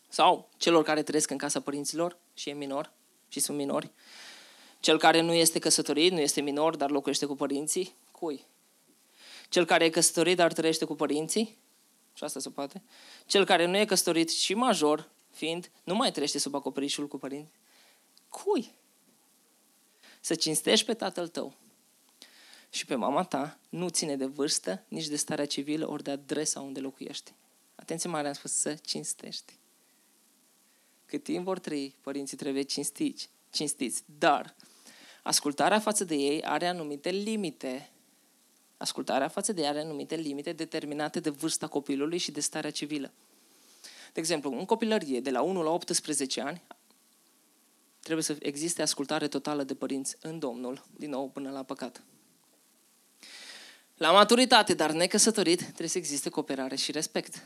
Sau 0.09 0.49
celor 0.57 0.83
care 0.83 1.03
trăiesc 1.03 1.31
în 1.31 1.39
casa 1.39 1.61
părinților 1.61 2.17
și 2.35 2.49
e 2.49 2.53
minor 2.53 2.93
și 3.29 3.41
sunt 3.41 3.57
minori? 3.57 3.91
Cel 4.81 4.99
care 4.99 5.21
nu 5.21 5.33
este 5.33 5.59
căsătorit, 5.59 6.13
nu 6.13 6.21
este 6.21 6.41
minor, 6.41 6.77
dar 6.77 6.91
locuiește 6.91 7.27
cu 7.27 7.35
părinții? 7.35 7.95
Cui? 8.11 8.47
Cel 9.53 9.65
care 9.65 9.85
e 9.85 9.91
căsătorit, 9.91 10.37
dar 10.37 10.53
trăiește 10.53 10.85
cu 10.85 10.95
părinții? 10.95 11.59
Și 12.15 12.25
asta 12.25 12.41
se 12.41 12.51
poate. 12.51 12.83
Cel 13.27 13.45
care 13.45 13.67
nu 13.67 13.77
e 13.77 13.85
căsătorit 13.85 14.31
și 14.31 14.55
major, 14.55 15.11
fiind, 15.31 15.71
nu 15.85 15.95
mai 15.95 16.13
trăiește 16.13 16.39
sub 16.39 16.55
acoperișul 16.55 17.09
cu 17.09 17.19
părinții? 17.19 17.61
Cui? 18.29 18.73
Să 20.21 20.35
cinstești 20.35 20.87
pe 20.87 20.95
tatăl 20.95 21.29
tău 21.29 21.55
și 22.71 22.87
pe 22.87 22.95
mama 22.95 23.25
ta 23.25 23.59
nu 23.69 23.89
ține 23.89 24.17
de 24.17 24.25
vârstă, 24.25 24.83
nici 24.89 25.07
de 25.07 25.17
starea 25.17 25.47
civilă, 25.47 25.89
ori 25.89 26.03
de 26.03 26.11
adresa 26.11 26.61
unde 26.61 26.81
locuiești. 26.81 27.33
Atenție 27.75 28.09
mare, 28.09 28.27
am 28.27 28.35
spus 28.35 28.53
să 28.53 28.75
cinstești. 28.75 29.53
Cât 31.07 31.23
timp 31.23 31.45
vor 31.45 31.59
trăi, 31.59 31.95
părinții 32.01 32.37
trebuie 32.37 32.63
cinstiți, 32.63 33.29
cinstiți. 33.51 34.03
Dar 34.19 34.55
ascultarea 35.23 35.81
față 35.81 36.05
de 36.05 36.15
ei 36.15 36.43
are 36.43 36.67
anumite 36.67 37.11
limite. 37.11 37.92
Ascultarea 38.83 39.29
față 39.29 39.53
de 39.53 39.61
ei 39.61 39.67
are 39.67 39.81
anumite 39.81 40.15
limite 40.15 40.53
determinate 40.53 41.21
de 41.21 41.31
vârsta 41.31 41.67
copilului 41.67 42.19
și 42.19 42.31
de 42.31 42.41
starea 42.41 42.71
civilă. 42.71 43.13
De 44.13 44.21
exemplu, 44.21 44.59
în 44.59 44.65
copilărie, 44.65 45.21
de 45.21 45.31
la 45.31 45.43
1 45.43 45.63
la 45.63 45.71
18 45.71 46.41
ani, 46.41 46.63
trebuie 48.01 48.25
să 48.25 48.37
existe 48.41 48.83
ascultare 48.83 49.29
totală 49.29 49.65
de 49.65 49.75
părinți 49.75 50.17
în 50.21 50.39
Domnul, 50.39 50.85
din 50.97 51.11
nou 51.11 51.29
până 51.31 51.51
la 51.51 51.63
păcat. 51.63 52.03
La 53.97 54.13
maturitate, 54.13 54.75
dar 54.75 54.91
necăsătorit, 54.91 55.63
trebuie 55.63 55.89
să 55.89 55.99
existe 55.99 56.29
cooperare 56.29 56.77
și 56.77 56.93
respect. 56.93 57.43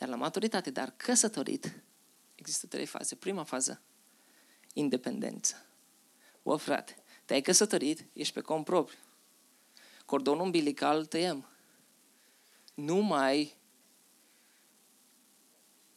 Iar 0.00 0.08
la 0.08 0.16
maturitate, 0.16 0.70
dar 0.70 0.94
căsătorit, 0.96 1.82
există 2.34 2.66
trei 2.66 2.86
faze. 2.86 3.14
Prima 3.14 3.44
fază, 3.44 3.80
independență. 4.72 5.66
Bă, 6.42 6.56
frate, 6.56 6.96
te-ai 7.24 7.40
căsătorit, 7.40 8.04
ești 8.12 8.34
pe 8.34 8.40
cont 8.40 8.64
propriu. 8.64 8.98
Cordonul 10.04 10.44
umbilical 10.44 11.04
tăiem. 11.04 11.48
Nu 12.74 12.96
mai 12.96 13.56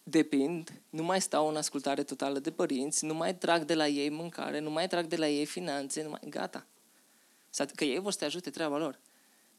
depind, 0.04 0.82
nu 0.90 1.04
mai 1.04 1.22
stau 1.22 1.48
în 1.48 1.56
ascultare 1.56 2.04
totală 2.04 2.40
de 2.40 2.52
părinți, 2.52 3.06
nu 3.06 3.14
mai 3.14 3.36
trag 3.36 3.64
de 3.64 3.76
la 3.76 3.88
ei 3.88 4.10
mâncare, 4.10 4.60
nu 4.60 4.70
mai 4.70 4.88
trag 4.88 5.06
de 5.06 5.16
la 5.16 5.28
ei 5.28 5.46
finanțe, 5.46 6.04
nu 6.04 6.10
mai... 6.10 6.20
gata. 6.30 6.68
Că 7.76 7.84
ei 7.84 8.00
vor 8.00 8.12
să 8.12 8.18
te 8.18 8.26
ajute 8.26 8.50
treaba 8.50 8.78
lor. 8.78 9.00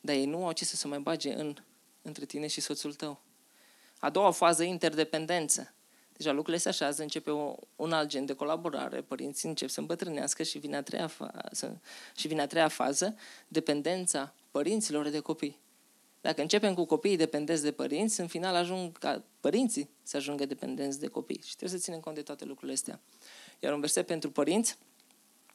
Dar 0.01 0.15
ei 0.15 0.27
nu 0.27 0.47
au 0.47 0.53
ce 0.53 0.65
să 0.65 0.77
se 0.77 0.87
mai 0.87 0.99
bage 0.99 1.35
în, 1.35 1.57
între 2.03 2.25
tine 2.25 2.47
și 2.47 2.61
soțul 2.61 2.95
tău. 2.95 3.21
A 3.99 4.11
doua 4.11 4.31
fază, 4.31 4.63
interdependență. 4.63 5.73
Deja 6.13 6.33
lucrurile 6.33 6.63
se 6.63 6.69
așează, 6.69 7.03
începe 7.03 7.31
o, 7.31 7.55
un 7.77 7.93
alt 7.93 8.09
gen 8.09 8.27
de 8.27 8.33
colaborare, 8.33 9.01
părinții 9.01 9.49
încep 9.49 9.69
să 9.69 9.81
îmbătrânească 9.81 10.43
și 10.43 10.59
vine 10.59 10.77
a 10.77 10.83
treia 10.83 11.07
fază, 11.07 11.81
și 12.17 12.29
vine 12.29 12.41
a 12.41 12.47
treia 12.47 12.69
fază 12.69 13.17
dependența 13.49 14.35
părinților 14.51 15.09
de 15.09 15.19
copii. 15.19 15.59
Dacă 16.21 16.41
începem 16.41 16.75
cu 16.75 16.85
copiii 16.85 17.17
dependenți 17.17 17.63
de 17.63 17.73
părinți, 17.73 18.21
în 18.21 18.27
final 18.27 18.55
ajung 18.55 18.99
ca 18.99 19.23
părinții 19.41 19.89
să 20.03 20.17
ajungă 20.17 20.47
dependenți 20.47 21.01
de 21.01 21.07
copii. 21.07 21.41
Și 21.45 21.57
trebuie 21.57 21.79
să 21.79 21.85
ținem 21.85 22.01
cont 22.01 22.17
de 22.17 22.23
toate 22.23 22.45
lucrurile 22.45 22.73
astea. 22.73 23.01
Iar 23.59 23.73
un 23.73 23.81
verset 23.81 24.07
pentru 24.07 24.31
părinți, 24.31 24.79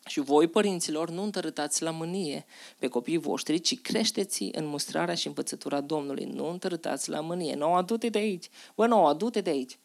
și 0.05 0.19
voi, 0.19 0.47
părinților, 0.47 1.09
nu 1.09 1.23
întărâtați 1.23 1.83
la 1.83 1.91
mânie 1.91 2.45
pe 2.77 2.87
copiii 2.87 3.17
voștri, 3.17 3.59
ci 3.59 3.81
creșteți 3.81 4.43
în 4.51 4.65
mustrarea 4.65 5.15
și 5.15 5.27
învățătura 5.27 5.81
Domnului. 5.81 6.25
Nu 6.25 6.49
întărâtați 6.49 7.09
la 7.09 7.19
mânie. 7.19 7.55
Nu, 7.55 7.73
adu-te 7.73 8.09
de 8.09 8.17
aici. 8.17 8.49
Bă, 8.75 8.87
nu, 8.87 9.05
adu-te 9.05 9.41
de 9.41 9.49
aici. 9.49 9.77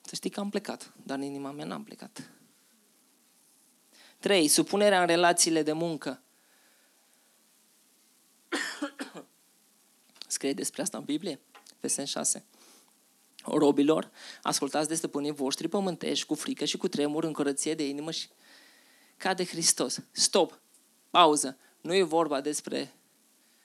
Să 0.00 0.14
știi 0.14 0.30
că 0.30 0.40
am 0.40 0.50
plecat, 0.50 0.92
dar 1.02 1.18
în 1.18 1.24
inima 1.24 1.50
mea 1.50 1.64
n-am 1.64 1.84
plecat. 1.84 2.30
3. 4.18 4.48
Supunerea 4.48 5.00
în 5.00 5.06
relațiile 5.06 5.62
de 5.62 5.72
muncă. 5.72 6.20
Scrie 10.36 10.52
despre 10.52 10.82
asta 10.82 10.98
în 10.98 11.04
Biblie, 11.04 11.40
pe 11.80 12.04
6. 12.04 12.44
Robilor, 13.44 14.10
ascultați 14.42 14.88
de 14.88 14.94
stăpânii 14.94 15.30
voștri 15.30 15.68
pământești 15.68 16.26
cu 16.26 16.34
frică 16.34 16.64
și 16.64 16.76
cu 16.76 16.88
tremur 16.88 17.24
în 17.24 17.32
curăție 17.32 17.74
de 17.74 17.88
inimă 17.88 18.10
și 18.10 18.28
ca 19.16 19.34
de 19.34 19.44
Hristos. 19.44 19.98
Stop! 20.10 20.60
Pauză! 21.10 21.58
Nu 21.80 21.94
e 21.94 22.02
vorba 22.02 22.40
despre 22.40 22.92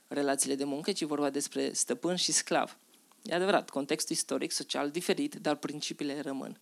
relațiile 0.07 0.55
de 0.55 0.63
muncă, 0.63 0.91
ci 0.91 1.01
e 1.01 1.05
vorba 1.05 1.29
despre 1.29 1.73
stăpân 1.73 2.15
și 2.15 2.31
sclav. 2.31 2.77
E 3.21 3.33
adevărat, 3.33 3.69
contextul 3.69 4.15
istoric, 4.15 4.51
social 4.51 4.91
diferit, 4.91 5.35
dar 5.35 5.55
principiile 5.55 6.21
rămân. 6.21 6.59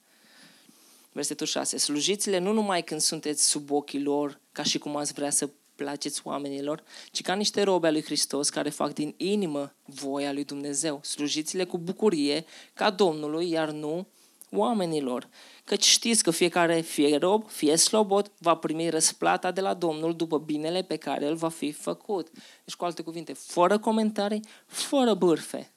Versetul 1.11 1.47
6. 1.47 1.77
Slujiți-le 1.77 2.37
nu 2.37 2.51
numai 2.51 2.83
când 2.83 3.01
sunteți 3.01 3.45
sub 3.45 3.71
ochii 3.71 4.01
lor, 4.01 4.39
ca 4.51 4.63
și 4.63 4.77
cum 4.77 4.95
ați 4.95 5.13
vrea 5.13 5.29
să 5.29 5.49
placeți 5.79 6.21
oamenilor, 6.23 6.83
ci 7.11 7.21
ca 7.21 7.33
niște 7.33 7.61
robe 7.61 7.87
al 7.87 7.93
lui 7.93 8.03
Hristos 8.03 8.49
care 8.49 8.69
fac 8.69 8.93
din 8.93 9.13
inimă 9.17 9.73
voia 9.85 10.31
lui 10.31 10.43
Dumnezeu. 10.43 10.99
Slujiți-le 11.03 11.63
cu 11.63 11.77
bucurie 11.77 12.45
ca 12.73 12.89
Domnului, 12.89 13.49
iar 13.49 13.69
nu 13.69 14.07
oamenilor. 14.51 15.29
Căci 15.63 15.83
știți 15.83 16.23
că 16.23 16.31
fiecare, 16.31 16.79
fie 16.79 17.17
rob, 17.17 17.49
fie 17.49 17.75
slobot, 17.75 18.31
va 18.37 18.55
primi 18.55 18.89
răsplata 18.89 19.51
de 19.51 19.61
la 19.61 19.73
Domnul 19.73 20.15
după 20.15 20.37
binele 20.37 20.81
pe 20.81 20.95
care 20.95 21.27
îl 21.27 21.35
va 21.35 21.49
fi 21.49 21.71
făcut. 21.71 22.29
Deci, 22.65 22.75
cu 22.75 22.85
alte 22.85 23.01
cuvinte, 23.01 23.33
fără 23.33 23.79
comentarii, 23.79 24.43
fără 24.65 25.13
bârfe. 25.13 25.71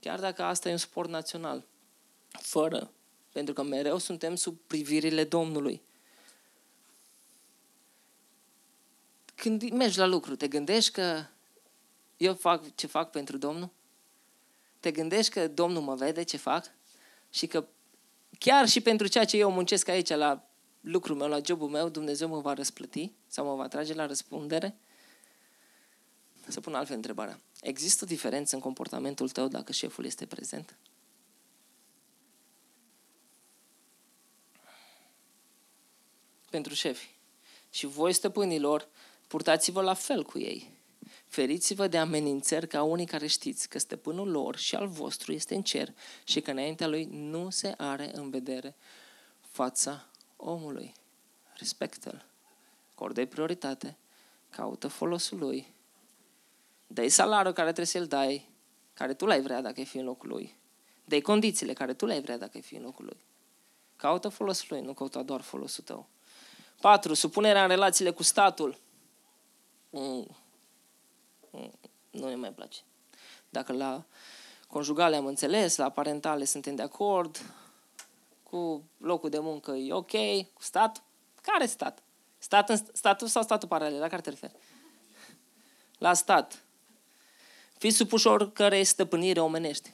Chiar 0.00 0.20
dacă 0.20 0.42
asta 0.42 0.68
e 0.68 0.72
un 0.72 0.78
sport 0.78 1.08
național. 1.08 1.64
Fără. 2.28 2.90
Pentru 3.32 3.54
că 3.54 3.62
mereu 3.62 3.98
suntem 3.98 4.34
sub 4.34 4.56
privirile 4.66 5.24
Domnului. 5.24 5.82
Când 9.40 9.70
mergi 9.70 9.98
la 9.98 10.06
lucru, 10.06 10.36
te 10.36 10.48
gândești 10.48 10.92
că 10.92 11.24
eu 12.16 12.34
fac 12.34 12.74
ce 12.74 12.86
fac 12.86 13.10
pentru 13.10 13.36
Domnul? 13.36 13.70
Te 14.80 14.90
gândești 14.90 15.32
că 15.32 15.48
Domnul 15.48 15.82
mă 15.82 15.94
vede 15.94 16.22
ce 16.22 16.36
fac? 16.36 16.70
Și 17.30 17.46
că 17.46 17.66
chiar 18.38 18.68
și 18.68 18.80
pentru 18.80 19.06
ceea 19.06 19.24
ce 19.24 19.36
eu 19.36 19.50
muncesc 19.50 19.88
aici 19.88 20.08
la 20.08 20.48
lucrul 20.80 21.16
meu, 21.16 21.28
la 21.28 21.40
jobul 21.44 21.68
meu, 21.68 21.88
Dumnezeu 21.88 22.28
mă 22.28 22.40
va 22.40 22.54
răsplăti 22.54 23.12
sau 23.26 23.44
mă 23.44 23.54
va 23.54 23.68
trage 23.68 23.94
la 23.94 24.06
răspundere? 24.06 24.76
Să 26.48 26.60
pun 26.60 26.74
altfel 26.74 26.96
întrebarea. 26.96 27.40
Există 27.60 28.04
o 28.04 28.06
diferență 28.06 28.54
în 28.54 28.60
comportamentul 28.60 29.28
tău 29.28 29.48
dacă 29.48 29.72
șeful 29.72 30.04
este 30.04 30.26
prezent? 30.26 30.76
Pentru 36.50 36.74
șefi. 36.74 37.18
Și 37.70 37.86
voi, 37.86 38.12
stăpânilor, 38.12 38.88
purtați-vă 39.30 39.82
la 39.82 39.94
fel 39.94 40.24
cu 40.24 40.38
ei. 40.38 40.78
Feriți-vă 41.26 41.86
de 41.86 41.98
amenințări 41.98 42.68
ca 42.68 42.82
unii 42.82 43.06
care 43.06 43.26
știți 43.26 43.68
că 43.68 43.78
stăpânul 43.78 44.30
lor 44.30 44.56
și 44.56 44.74
al 44.74 44.86
vostru 44.86 45.32
este 45.32 45.54
în 45.54 45.62
cer 45.62 45.94
și 46.24 46.40
că 46.40 46.50
înaintea 46.50 46.86
lui 46.86 47.04
nu 47.10 47.50
se 47.50 47.74
are 47.76 48.10
în 48.16 48.30
vedere 48.30 48.76
fața 49.40 50.06
omului. 50.36 50.92
Respectă-l. 51.52 52.24
Acordă-i 52.92 53.26
prioritate. 53.26 53.96
Caută 54.50 54.88
folosul 54.88 55.38
lui 55.38 55.74
dă 56.92 57.08
salariul 57.08 57.52
care 57.52 57.66
trebuie 57.66 57.86
să-l 57.86 58.06
dai, 58.06 58.48
care 58.94 59.14
tu 59.14 59.26
l-ai 59.26 59.40
vrea 59.40 59.60
dacă 59.60 59.74
ai 59.78 59.84
fi 59.84 59.98
în 59.98 60.04
locul 60.04 60.28
lui. 60.28 60.56
dă 61.04 61.20
condițiile 61.20 61.72
care 61.72 61.94
tu 61.94 62.06
le-ai 62.06 62.20
vrea 62.20 62.38
dacă 62.38 62.52
ai 62.54 62.62
fi 62.62 62.74
în 62.74 62.82
locul 62.82 63.04
lui. 63.04 63.20
Caută 63.96 64.28
folosul 64.28 64.66
lui, 64.70 64.80
nu 64.80 64.94
căuta 64.94 65.22
doar 65.22 65.40
folosul 65.40 65.84
tău. 65.84 66.08
4. 66.80 67.14
Supunerea 67.14 67.62
în 67.62 67.68
relațiile 67.68 68.10
cu 68.10 68.22
statul. 68.22 68.78
Mm. 69.90 70.36
Mm. 71.50 71.72
Nu 72.10 72.28
ne 72.28 72.34
mai 72.34 72.52
place. 72.52 72.80
Dacă 73.48 73.72
la 73.72 74.04
conjugale 74.66 75.16
am 75.16 75.26
înțeles, 75.26 75.76
la 75.76 75.90
parentale 75.90 76.44
suntem 76.44 76.74
de 76.74 76.82
acord, 76.82 77.40
cu 78.42 78.84
locul 78.96 79.30
de 79.30 79.38
muncă 79.38 79.70
e 79.70 79.92
ok, 79.92 80.10
cu 80.52 80.62
stat, 80.62 81.02
care 81.42 81.66
stat? 81.66 82.02
Stat 82.38 82.68
în, 82.68 82.78
statul 82.92 83.28
sau 83.28 83.42
statul 83.42 83.68
paralel? 83.68 84.00
La 84.00 84.08
care 84.08 84.22
te 84.22 84.30
referi? 84.30 84.56
La 85.98 86.14
stat. 86.14 86.62
Fiți 87.78 87.96
supuși 87.96 88.26
oricărei 88.26 88.84
stăpânire 88.84 89.40
omenești. 89.40 89.92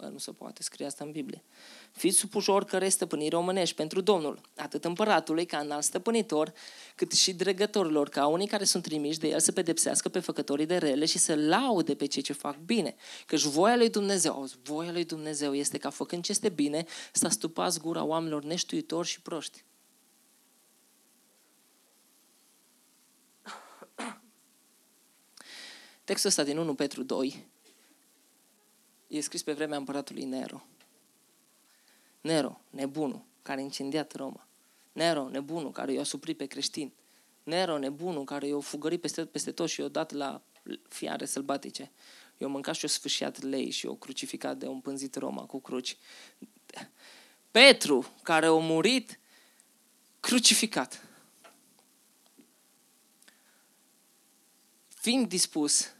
Bă, 0.00 0.06
nu 0.06 0.18
se 0.18 0.32
poate 0.32 0.62
scrie 0.62 0.86
asta 0.86 1.04
în 1.04 1.10
Biblie. 1.10 1.44
Fiți 1.92 2.16
supuși 2.16 2.50
oricare 2.50 2.88
stăpânire 2.88 3.36
omenești 3.36 3.74
pentru 3.74 4.00
Domnul, 4.00 4.40
atât 4.56 4.84
împăratului 4.84 5.46
ca 5.46 5.58
înalt 5.58 5.84
stăpânitor, 5.84 6.52
cât 6.94 7.12
și 7.12 7.32
dregătorilor, 7.32 8.08
ca 8.08 8.26
unii 8.26 8.46
care 8.46 8.64
sunt 8.64 8.82
trimiși 8.82 9.18
de 9.18 9.28
el 9.28 9.40
să 9.40 9.52
pedepsească 9.52 10.08
pe 10.08 10.20
făcătorii 10.20 10.66
de 10.66 10.76
rele 10.76 11.04
și 11.04 11.18
să 11.18 11.34
laude 11.34 11.94
pe 11.94 12.06
cei 12.06 12.22
ce 12.22 12.32
fac 12.32 12.56
bine. 12.58 12.94
Căci 13.26 13.42
voia 13.42 13.76
lui 13.76 13.90
Dumnezeu, 13.90 14.32
auzi, 14.32 14.56
voia 14.62 14.92
lui 14.92 15.04
Dumnezeu 15.04 15.54
este 15.54 15.78
ca 15.78 15.90
făcând 15.90 16.22
ce 16.22 16.30
este 16.30 16.48
bine, 16.48 16.84
să 17.12 17.26
astupați 17.26 17.80
gura 17.80 18.04
oamenilor 18.04 18.42
neștuitori 18.44 19.08
și 19.08 19.20
proști. 19.20 19.64
Textul 26.04 26.28
ăsta 26.28 26.42
din 26.42 26.58
1 26.58 26.74
Petru 26.74 27.02
2 27.02 27.48
e 29.10 29.20
scris 29.20 29.42
pe 29.42 29.52
vremea 29.52 29.78
împăratului 29.78 30.24
Nero. 30.24 30.66
Nero, 32.20 32.60
nebunul, 32.70 33.24
care 33.42 33.60
a 33.60 33.62
incendiat 33.62 34.14
Roma. 34.14 34.46
Nero, 34.92 35.28
nebunul, 35.28 35.72
care 35.72 35.92
i-a 35.92 36.02
suprit 36.02 36.36
pe 36.36 36.46
creștini. 36.46 36.94
Nero, 37.42 37.78
nebunul, 37.78 38.24
care 38.24 38.46
i-a 38.46 38.58
fugărit 38.58 39.00
peste, 39.00 39.26
peste 39.26 39.52
tot 39.52 39.68
și 39.68 39.80
i-a 39.80 39.88
dat 39.88 40.12
la 40.12 40.42
fiare 40.88 41.24
sălbatice. 41.24 41.90
i-a 42.38 42.46
mâncat 42.46 42.74
și 42.74 42.84
i-a 42.84 42.90
sfâșiat 42.90 43.42
lei 43.42 43.70
și 43.70 43.86
i-a 43.86 43.96
crucificat 43.98 44.56
de 44.56 44.66
un 44.66 44.80
pânzit 44.80 45.14
Roma 45.14 45.44
cu 45.44 45.60
cruci. 45.60 45.96
Petru, 47.50 48.12
care 48.22 48.46
a 48.46 48.52
murit 48.52 49.18
crucificat. 50.20 51.04
Fiind 54.88 55.28
dispus 55.28 55.92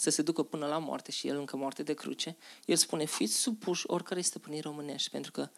să 0.00 0.10
se 0.10 0.22
ducă 0.22 0.42
până 0.42 0.66
la 0.66 0.78
moarte 0.78 1.10
și 1.10 1.28
el 1.28 1.38
încă 1.38 1.56
moarte 1.56 1.82
de 1.82 1.94
cruce, 1.94 2.36
el 2.64 2.76
spune, 2.76 3.04
fiți 3.04 3.34
supuși 3.34 3.86
oricare 3.86 4.20
stăpâniri 4.20 4.60
românești, 4.60 5.10
pentru 5.10 5.30
că 5.30 5.48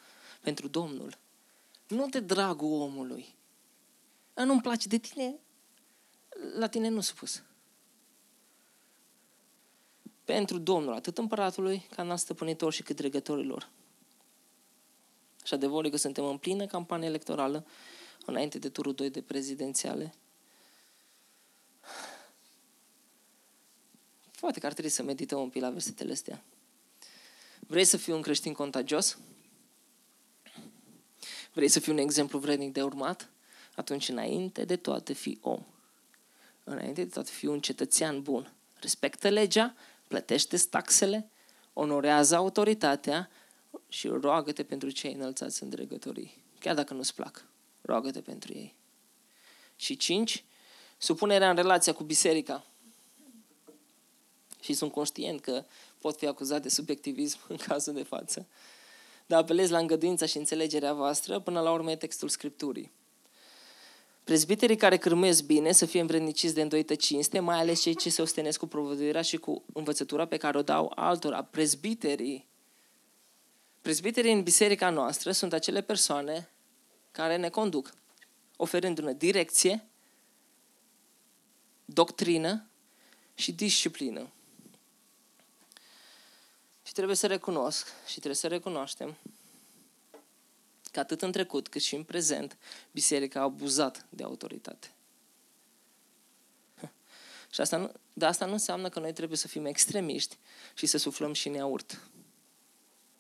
pentru 0.41 0.69
Domnul, 0.69 1.19
nu 1.89 2.09
de 2.09 2.21
dragul 2.21 2.81
omului. 2.81 3.35
A, 4.35 4.45
nu-mi 4.45 4.61
place 4.61 4.89
de 4.89 4.97
tine, 4.97 5.39
la 6.59 6.67
tine 6.67 6.89
nu 6.89 7.01
supus. 7.01 7.43
Pentru 10.25 10.59
Domnul, 10.59 10.95
atât 10.95 11.19
împăratului, 11.19 11.87
ca 11.95 12.03
în 12.03 12.17
stăpânitor 12.17 12.73
și 12.73 12.83
cât 12.83 12.97
dregătorilor. 12.97 13.69
Și 15.45 15.55
adevărul 15.55 15.91
că 15.91 15.97
suntem 15.97 16.25
în 16.25 16.39
plină 16.39 16.67
campanie 16.67 17.09
electorală, 17.09 17.67
înainte 18.27 18.59
de 18.59 18.69
turul 18.69 18.95
2 18.95 19.11
de 19.11 19.23
prezidențiale, 19.23 20.15
Poate 24.43 24.61
că 24.61 24.67
ar 24.67 24.73
trebui 24.73 24.91
să 24.91 25.03
medităm 25.03 25.41
un 25.41 25.49
pic 25.49 25.63
la 25.63 25.71
versetele 25.71 26.13
astea. 26.13 26.43
Vrei 27.59 27.85
să 27.85 27.97
fii 27.97 28.13
un 28.13 28.23
creștin 28.23 28.53
contagios? 28.53 29.19
Vrei 31.53 31.69
să 31.69 31.81
fii 31.81 31.93
un 31.93 31.99
exemplu 31.99 32.39
vrednic 32.39 32.73
de 32.73 32.83
urmat? 32.83 33.31
Atunci, 33.77 34.09
înainte 34.09 34.65
de 34.65 34.77
toate, 34.77 35.13
fii 35.13 35.39
om. 35.43 35.65
Înainte 36.65 37.05
de 37.05 37.11
toate, 37.11 37.31
fii 37.31 37.49
un 37.49 37.61
cetățean 37.61 38.23
bun. 38.23 38.53
Respectă 38.81 39.29
legea, 39.29 39.75
plătește 40.09 40.57
taxele, 40.57 41.31
onorează 41.73 42.37
autoritatea 42.37 43.31
și 43.89 44.09
roagă-te 44.09 44.63
pentru 44.63 44.91
cei 44.91 45.13
înălțați 45.13 45.63
în 45.63 45.69
dregătorii. 45.69 46.43
Chiar 46.59 46.75
dacă 46.75 46.95
nu-ți 46.95 47.15
plac, 47.15 47.45
roagă-te 47.81 48.21
pentru 48.21 48.53
ei. 48.53 48.75
Și 49.77 49.97
cinci, 49.97 50.45
supunerea 50.99 51.51
în 51.51 51.57
relația 51.57 51.93
cu 51.93 52.03
biserica 52.03 52.67
și 54.63 54.73
sunt 54.73 54.93
conștient 54.93 55.41
că 55.41 55.65
pot 55.99 56.17
fi 56.17 56.27
acuzat 56.27 56.63
de 56.63 56.69
subiectivism 56.69 57.39
în 57.49 57.57
cazul 57.57 57.93
de 57.93 58.03
față. 58.03 58.47
Dar 59.27 59.41
apelez 59.41 59.71
la 59.71 59.79
îngăduința 59.79 60.27
și 60.27 60.37
înțelegerea 60.37 60.93
voastră, 60.93 61.41
până 61.41 61.61
la 61.61 61.73
urmă 61.73 61.91
e 61.91 61.97
textul 61.97 62.29
Scripturii. 62.29 62.93
Prezbiterii 64.25 64.77
care 64.77 64.97
cârmuiesc 64.97 65.45
bine 65.45 65.73
să 65.73 65.87
fie 65.87 66.01
învredniciți 66.01 66.55
de 66.55 66.63
îndoită 66.63 66.95
cinste, 66.95 67.41
mai 67.41 67.59
ales 67.59 67.81
cei 67.81 67.95
ce 67.95 68.11
se 68.11 68.23
ostenesc 68.23 68.59
cu 68.59 68.67
provăduirea 68.67 69.23
și 69.23 69.37
cu 69.37 69.65
învățătura 69.73 70.27
pe 70.27 70.37
care 70.37 70.59
o 70.59 70.63
dau 70.63 70.93
altora. 70.95 71.43
Prezbiterii, 71.43 72.49
prezbiterii 73.81 74.33
în 74.33 74.43
biserica 74.43 74.91
noastră 74.91 75.33
sunt 75.33 75.53
acele 75.53 75.81
persoane 75.81 76.51
care 77.11 77.37
ne 77.37 77.49
conduc, 77.49 77.95
oferându-ne 78.57 79.13
direcție, 79.13 79.87
doctrină 81.85 82.67
și 83.35 83.53
disciplină. 83.53 84.33
Și 86.93 86.99
trebuie 86.99 87.19
să 87.19 87.27
recunosc 87.27 87.87
și 88.07 88.13
trebuie 88.13 88.35
să 88.35 88.49
recunoaștem 88.49 89.17
că 90.91 91.01
atât 91.01 91.23
în 91.23 91.33
trecut 91.33 91.69
cât 91.69 91.83
și 91.83 91.95
în 91.95 92.05
prezent, 92.05 92.59
biserica 92.91 93.41
a 93.41 93.43
abuzat 93.43 94.07
de 94.09 94.23
autoritate. 94.23 94.93
Și 97.51 97.61
asta 97.61 97.77
nu, 97.77 97.93
dar 98.13 98.29
asta 98.29 98.47
nu 98.47 98.53
înseamnă 98.53 98.89
că 98.89 99.01
noi 99.01 99.13
trebuie 99.13 99.39
să 99.39 99.49
fim 99.49 99.65
extremiști 99.65 100.39
și 100.75 100.87
să 100.87 100.99
suflăm 100.99 101.33
și 101.33 101.49
neaurt. 101.49 102.01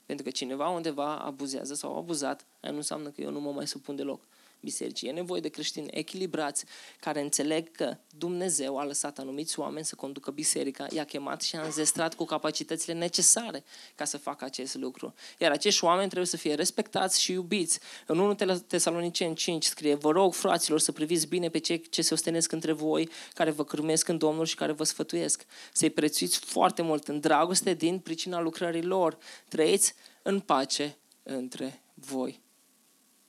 Pentru 0.07 0.25
că 0.25 0.31
cineva 0.31 0.69
undeva 0.69 1.19
abuzează 1.19 1.75
sau 1.75 1.95
a 1.95 1.97
abuzat, 1.97 2.47
aia 2.61 2.73
nu 2.73 2.79
înseamnă 2.79 3.11
că 3.11 3.21
eu 3.21 3.31
nu 3.31 3.41
mă 3.41 3.53
mai 3.53 3.67
supun 3.67 3.97
deloc 3.97 4.23
bisericii. 4.63 5.09
E 5.09 5.13
nevoie 5.13 5.41
de 5.41 5.49
creștini 5.49 5.89
echilibrați 5.91 6.65
care 7.01 7.21
înțeleg 7.21 7.71
că 7.71 7.97
Dumnezeu 8.11 8.79
a 8.79 8.85
lăsat 8.85 9.19
anumiți 9.19 9.59
oameni 9.59 9.85
să 9.85 9.95
conducă 9.95 10.31
biserica, 10.31 10.87
i-a 10.91 11.05
chemat 11.05 11.43
și 11.43 11.57
a 11.57 11.63
înzestrat 11.63 12.15
cu 12.15 12.25
capacitățile 12.25 12.95
necesare 12.95 13.65
ca 13.95 14.05
să 14.05 14.19
facă 14.19 14.45
acest 14.45 14.75
lucru. 14.75 15.15
Iar 15.39 15.51
acești 15.51 15.85
oameni 15.85 16.07
trebuie 16.07 16.29
să 16.29 16.37
fie 16.37 16.55
respectați 16.55 17.21
și 17.21 17.33
iubiți. 17.33 17.81
În 18.07 18.19
1 18.19 18.35
Tesaloniceni 18.67 19.35
5 19.35 19.65
scrie, 19.65 19.95
vă 19.95 20.11
rog, 20.11 20.35
fraților, 20.35 20.81
să 20.81 20.93
priviți 20.93 21.27
bine 21.27 21.49
pe 21.49 21.59
cei 21.59 21.81
ce 21.81 22.03
se 22.03 22.15
ostenesc 22.15 22.53
între 22.53 22.73
voi, 22.73 23.09
care 23.35 23.51
vă 23.51 23.65
cârmesc 23.65 24.09
în 24.09 24.19
Domnul 24.19 24.45
și 24.45 24.55
care 24.55 24.73
vă 24.73 24.85
sfătuiesc. 24.85 25.45
Să-i 25.73 25.91
prețuiți 25.91 26.39
foarte 26.39 26.83
mult 26.83 27.09
în 27.09 27.21
dragoste 27.21 27.75
din 27.75 27.99
pricina 27.99 28.41
lucrării 28.41 28.83
lor. 28.83 29.19
Trăiți 29.49 29.95
în 30.23 30.41
pace 30.41 30.97
între 31.23 31.83
voi. 31.95 32.42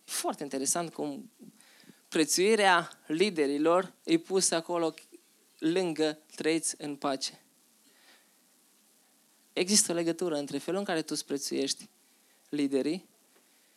Foarte 0.03 0.43
interesant 0.43 0.93
cum 0.93 1.31
prețuirea 2.07 3.01
liderilor 3.07 3.93
e 4.03 4.17
pusă 4.17 4.55
acolo 4.55 4.93
lângă 5.57 6.19
trăiți 6.35 6.75
în 6.77 6.95
pace. 6.95 7.41
Există 9.53 9.91
o 9.91 9.95
legătură 9.95 10.35
între 10.35 10.57
felul 10.57 10.79
în 10.79 10.85
care 10.85 11.01
tu 11.01 11.09
îți 11.13 11.25
prețuiești 11.25 11.89
liderii 12.49 13.09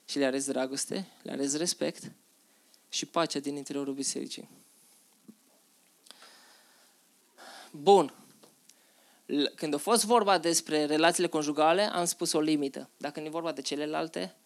și 0.05 0.19
le 0.19 0.25
arezi 0.25 0.49
dragoste, 0.49 1.09
le 1.23 1.33
arezi 1.33 1.57
respect 1.57 2.13
și 2.89 3.07
pacea 3.07 3.39
din 3.39 3.57
interiorul 3.57 3.95
bisericii. 3.95 4.49
Bun. 7.71 8.15
Când 9.55 9.75
a 9.75 9.79
fost 9.79 10.05
vorba 10.05 10.39
despre 10.39 10.85
relațiile 10.85 11.29
conjugale, 11.29 11.83
am 11.83 12.05
spus 12.05 12.33
o 12.33 12.41
limită. 12.41 12.91
Dacă 12.97 13.21
nu 13.21 13.27
e 13.27 13.29
vorba 13.29 13.53
de 13.53 13.63
celelalte, 13.63 14.37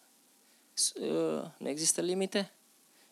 nu 1.57 1.69
există 1.69 2.01
limite? 2.01 2.51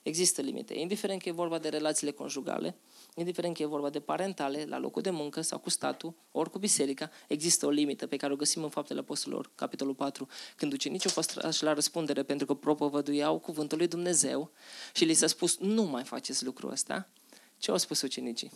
Există 0.04 0.42
limite. 0.42 0.74
Indiferent 0.74 1.22
că 1.22 1.30
e 1.30 1.32
vorba 1.32 1.58
de 1.58 1.70
relațiile 1.70 2.12
conjugale, 2.12 2.76
indiferent 3.16 3.56
că 3.56 3.62
e 3.62 3.66
vorba 3.66 3.90
de 3.90 4.00
parentale, 4.00 4.66
la 4.66 4.78
locul 4.78 5.02
de 5.02 5.10
muncă 5.10 5.42
sau 5.42 5.60
cu 5.60 5.70
statul, 5.70 6.14
ori 6.32 6.50
cu 6.50 6.60
biserica, 6.60 7.10
există 7.28 7.66
o 7.66 7.70
limită 7.70 8.08
pe 8.08 8.18
care 8.18 8.34
o 8.34 8.36
găsim 8.36 8.64
în 8.64 8.70
Faptele 8.70 9.00
Apostolilor, 9.00 9.52
capitolul 9.56 9.94
4, 9.94 10.28
când 10.56 10.74
ucenicii 10.74 11.10
au 11.10 11.14
fost 11.16 11.34
trași 11.34 11.64
la 11.64 11.74
răspundere 11.74 12.24
pentru 12.24 12.46
că 12.46 12.54
propovăduiau 12.54 13.40
cuvântul 13.40 13.78
lui 13.78 13.88
Dumnezeu 13.88 14.52
și 14.94 15.06
li 15.06 15.14
s-a 15.14 15.28
spus, 15.28 15.58
nu 15.58 15.84
mai 15.84 16.04
faceți 16.04 16.46
lucrul 16.46 16.72
ăsta. 16.72 17.10
Ce 17.58 17.72
au 17.72 17.78
spus 17.78 18.02
ucenicii? 18.02 18.52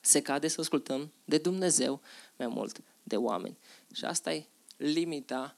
Se 0.00 0.20
cade 0.20 0.48
să 0.48 0.60
ascultăm 0.60 1.12
de 1.24 1.38
Dumnezeu 1.38 2.00
mai 2.36 2.46
mult 2.46 2.80
de 3.02 3.16
oameni. 3.16 3.58
Și 3.92 4.04
asta 4.04 4.32
e 4.32 4.46
limita 4.76 5.56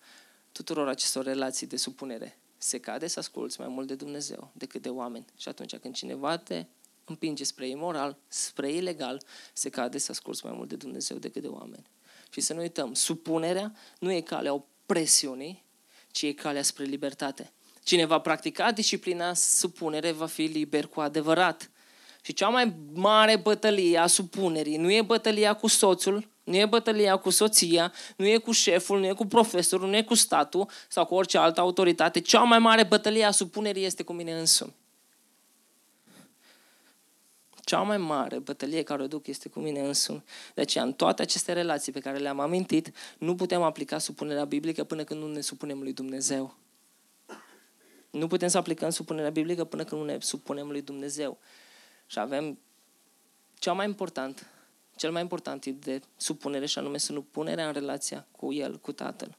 tuturor 0.55 0.89
acestor 0.89 1.25
relații 1.25 1.67
de 1.67 1.77
supunere. 1.77 2.39
Se 2.59 2.79
cade 2.79 3.07
să 3.07 3.19
asculți 3.19 3.61
mai 3.61 3.69
mult 3.69 3.87
de 3.87 3.95
Dumnezeu 3.95 4.51
decât 4.53 4.83
de 4.83 4.89
oameni. 4.89 5.25
Și 5.37 5.49
atunci 5.49 5.77
când 5.77 5.95
cineva 5.95 6.37
te 6.37 6.67
împinge 7.05 7.45
spre 7.45 7.69
imoral, 7.69 8.17
spre 8.29 8.73
ilegal, 8.73 9.23
se 9.53 9.69
cade 9.69 9.99
să 9.99 10.11
asculți 10.11 10.45
mai 10.45 10.55
mult 10.57 10.69
de 10.69 10.77
Dumnezeu 10.77 11.17
decât 11.17 11.43
de 11.43 11.49
oameni. 11.49 11.87
Și 12.31 12.41
să 12.41 12.53
nu 12.53 12.61
uităm, 12.61 12.95
supunerea 12.95 13.75
nu 13.99 14.13
e 14.13 14.21
calea 14.21 14.53
opresiunii, 14.53 15.65
ci 16.11 16.23
e 16.23 16.33
calea 16.33 16.63
spre 16.63 16.85
libertate. 16.85 17.53
Cine 17.83 18.05
va 18.05 18.19
practica 18.19 18.73
disciplina 18.73 19.35
supunere 19.35 20.13
va 20.13 20.27
fi 20.27 20.43
liber 20.43 20.87
cu 20.87 21.01
adevărat. 21.01 21.71
Și 22.23 22.33
cea 22.33 22.49
mai 22.49 22.75
mare 22.93 23.37
bătălie 23.37 23.99
a 23.99 24.07
supunerii 24.07 24.77
nu 24.77 24.93
e 24.93 25.03
bătălia 25.03 25.55
cu 25.55 25.67
soțul, 25.67 26.34
nu 26.45 26.57
e 26.57 26.67
bătălia 26.67 27.17
cu 27.17 27.31
soția, 27.31 27.93
nu 28.17 28.27
e 28.27 28.39
cu 28.39 28.53
șeful, 28.53 28.99
nu 28.99 29.07
e 29.07 29.13
cu 29.13 29.27
profesorul, 29.27 29.89
nu 29.89 29.97
e 29.97 30.03
cu 30.03 30.15
statul 30.15 30.69
sau 30.89 31.07
cu 31.07 31.15
orice 31.15 31.39
altă 31.39 31.61
autoritate. 31.61 32.21
Cea 32.21 32.43
mai 32.43 32.59
mare 32.59 32.85
bătălie 32.85 33.25
a 33.25 33.31
supunerii 33.31 33.85
este 33.85 34.03
cu 34.03 34.13
mine 34.13 34.39
însumi. 34.39 34.75
Cea 37.65 37.81
mai 37.81 37.97
mare 37.97 38.39
bătălie 38.39 38.83
care 38.83 39.03
o 39.03 39.07
duc 39.07 39.27
este 39.27 39.49
cu 39.49 39.61
mine 39.61 39.81
însumi. 39.81 40.25
De 40.55 40.61
aceea, 40.61 40.85
în 40.85 40.93
toate 40.93 41.23
aceste 41.23 41.53
relații 41.53 41.93
pe 41.93 42.01
care 42.01 42.19
le-am 42.19 42.41
amintit, 42.41 42.93
nu 43.19 43.35
putem 43.35 43.63
aplica 43.63 43.99
supunerea 43.99 44.45
biblică 44.45 44.85
până 44.85 45.05
când 45.05 45.21
nu 45.21 45.33
ne 45.33 45.41
supunem 45.41 45.83
lui 45.83 45.93
Dumnezeu. 45.93 46.55
Nu 48.11 48.27
putem 48.27 48.49
să 48.49 48.59
aplicăm 48.59 48.91
supunerea 48.91 49.31
biblică 49.31 49.65
până 49.65 49.85
când 49.85 50.01
nu 50.01 50.07
ne 50.07 50.19
supunem 50.21 50.71
lui 50.71 50.83
Dumnezeu. 50.83 51.39
Și 52.07 52.19
avem 52.19 52.59
cea 53.59 53.73
mai 53.73 53.87
important, 53.87 54.47
cel 54.97 55.11
mai 55.11 55.21
important 55.21 55.61
tip 55.61 55.85
de 55.85 56.01
supunere 56.17 56.67
și 56.67 56.79
anume 56.79 56.99
supunerea 56.99 57.67
în 57.67 57.73
relația 57.73 58.27
cu 58.31 58.53
El, 58.53 58.79
cu 58.79 58.93
Tatăl. 58.93 59.37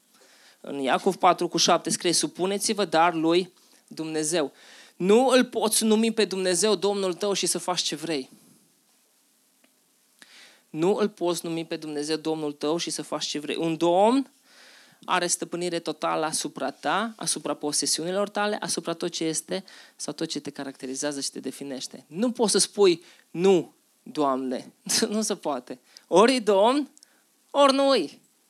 În 0.62 0.80
Iacov 0.80 1.16
4 1.16 1.48
cu 1.48 1.58
7 1.58 1.90
scrie, 1.90 2.12
supuneți-vă 2.12 2.86
dar 2.86 3.14
lui 3.14 3.54
Dumnezeu. 3.88 4.52
Nu 4.96 5.28
îl 5.28 5.46
poți 5.46 5.84
numi 5.84 6.12
pe 6.12 6.26
Dumnezeu 6.26 6.76
Domnul 6.76 7.14
tău 7.14 7.34
și 7.34 7.46
să 7.46 7.58
faci 7.58 7.82
ce 7.82 7.96
vrei. 7.96 8.30
Nu 10.70 10.96
îl 10.96 11.10
poți 11.10 11.46
numi 11.46 11.66
pe 11.66 11.76
Dumnezeu 11.76 12.16
Domnul 12.16 12.52
tău 12.52 12.78
și 12.78 12.90
să 12.90 13.02
faci 13.02 13.26
ce 13.26 13.40
vrei. 13.40 13.56
Un 13.56 13.78
domn 13.78 14.32
are 15.06 15.28
stăpânire 15.28 15.80
totală 15.80 16.26
asupra 16.26 16.72
ta, 16.72 17.14
asupra 17.16 17.54
posesiunilor 17.54 18.30
tale, 18.30 18.58
asupra 18.60 18.94
tot 18.94 19.12
ce 19.12 19.24
este 19.24 19.64
sau 19.96 20.14
tot 20.14 20.28
ce 20.28 20.40
te 20.40 20.50
caracterizează 20.50 21.22
și 21.22 21.32
te 21.32 21.40
definește. 21.40 22.06
Nu 22.08 22.32
poți 22.32 22.52
să 22.52 22.58
spui 22.58 23.04
nu, 23.32 23.75
Doamne. 24.12 24.72
nu 25.10 25.22
se 25.22 25.36
poate. 25.36 25.80
Ori 26.08 26.40
Domn, 26.40 26.90
ori 27.52 27.74
nu 27.74 27.90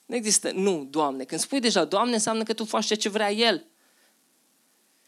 Nu 0.05 0.15
există 0.15 0.51
nu, 0.51 0.87
Doamne. 0.89 1.23
Când 1.23 1.41
spui 1.41 1.59
deja 1.59 1.85
Doamne, 1.85 2.13
înseamnă 2.13 2.43
că 2.43 2.53
tu 2.53 2.65
faci 2.65 2.97
ce 2.97 3.09
vrea 3.09 3.31
El. 3.31 3.65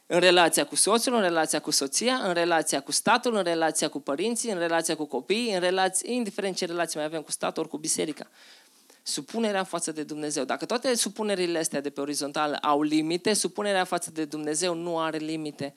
În 0.05 0.19
relația 0.19 0.65
cu 0.65 0.75
soțul, 0.75 1.13
în 1.13 1.21
relația 1.21 1.59
cu 1.59 1.71
soția, 1.71 2.15
în 2.15 2.33
relația 2.33 2.81
cu 2.81 2.91
statul, 2.91 3.35
în 3.35 3.43
relația 3.43 3.89
cu 3.89 3.99
părinții, 3.99 4.51
în 4.51 4.57
relația 4.57 4.95
cu 4.95 5.05
copiii, 5.05 5.53
în 5.53 5.59
relații, 5.59 6.15
indiferent 6.15 6.55
ce 6.55 6.65
relații 6.65 6.97
mai 6.97 7.05
avem 7.05 7.21
cu 7.21 7.31
statul, 7.31 7.61
ori 7.61 7.71
cu 7.71 7.77
biserica 7.77 8.27
supunerea 9.07 9.63
față 9.63 9.91
de 9.91 10.03
Dumnezeu. 10.03 10.43
Dacă 10.43 10.65
toate 10.65 10.95
supunerile 10.95 11.57
astea 11.59 11.81
de 11.81 11.89
pe 11.89 12.01
orizontal 12.01 12.57
au 12.61 12.81
limite, 12.81 13.33
supunerea 13.33 13.83
față 13.83 14.11
de 14.11 14.25
Dumnezeu 14.25 14.73
nu 14.73 14.99
are 14.99 15.17
limite. 15.17 15.73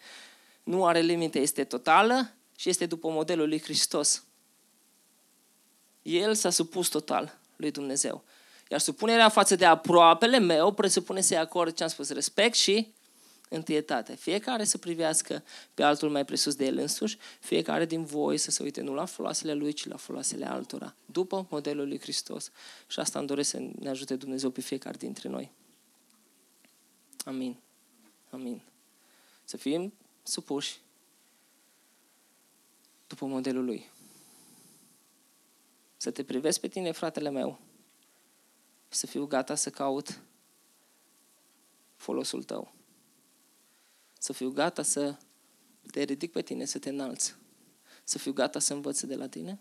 Nu 0.62 0.86
are 0.86 1.00
limite, 1.00 1.38
este 1.38 1.64
totală 1.64 2.30
și 2.56 2.68
este 2.68 2.86
după 2.86 3.10
modelul 3.10 3.48
lui 3.48 3.60
Hristos. 3.60 4.24
El 6.03 6.34
s-a 6.34 6.51
supus 6.51 6.88
total 6.88 7.38
lui 7.57 7.70
Dumnezeu. 7.70 8.24
Iar 8.70 8.80
supunerea 8.80 9.28
față 9.28 9.57
de 9.57 9.64
aproapele 9.64 10.38
meu 10.38 10.72
presupune 10.72 11.20
să-i 11.20 11.38
acord, 11.38 11.74
ce 11.74 11.82
am 11.82 11.88
spus, 11.88 12.11
respect 12.11 12.55
și 12.55 12.92
întâietate. 13.48 14.14
Fiecare 14.14 14.64
să 14.64 14.78
privească 14.78 15.42
pe 15.74 15.82
altul 15.82 16.11
mai 16.11 16.24
presus 16.24 16.55
de 16.55 16.64
el 16.64 16.78
însuși, 16.78 17.18
fiecare 17.40 17.84
din 17.84 18.05
voi 18.05 18.38
să 18.38 18.51
se 18.51 18.62
uite 18.62 18.80
nu 18.80 18.94
la 18.94 19.05
foloasele 19.05 19.55
lui, 19.55 19.72
ci 19.72 19.86
la 19.86 19.96
foloasele 19.96 20.46
altora, 20.46 20.94
după 21.07 21.46
modelul 21.51 21.88
lui 21.88 22.01
Hristos. 22.01 22.51
Și 22.86 23.01
asta 23.01 23.18
îmi 23.18 23.28
doresc 23.28 23.51
să 23.51 23.59
ne 23.78 23.88
ajute 23.88 24.16
Dumnezeu 24.16 24.51
pe 24.51 24.61
fiecare 24.61 24.96
dintre 24.96 25.28
noi. 25.28 25.53
Amin. 27.24 27.57
Amin. 28.30 28.62
Să 29.44 29.57
fim 29.57 29.92
supuși 30.22 30.80
după 33.07 33.26
modelul 33.26 33.64
lui. 33.64 33.90
Să 36.01 36.11
te 36.11 36.24
privesc 36.24 36.61
pe 36.61 36.68
tine, 36.68 36.92
fratele 36.92 37.30
meu, 37.30 37.61
să 38.88 39.07
fiu 39.07 39.26
gata 39.26 39.55
să 39.55 39.70
caut 39.70 40.22
folosul 41.96 42.42
tău 42.42 42.74
să 44.22 44.32
fiu 44.32 44.51
gata 44.51 44.82
să 44.82 45.16
te 45.90 46.03
ridic 46.03 46.32
pe 46.32 46.42
tine, 46.42 46.64
să 46.64 46.78
te 46.78 46.88
înalți, 46.88 47.36
să 48.05 48.18
fiu 48.18 48.32
gata 48.32 48.59
să 48.59 48.74
învăț 48.74 49.01
de 49.01 49.14
la 49.14 49.28
tine, 49.28 49.61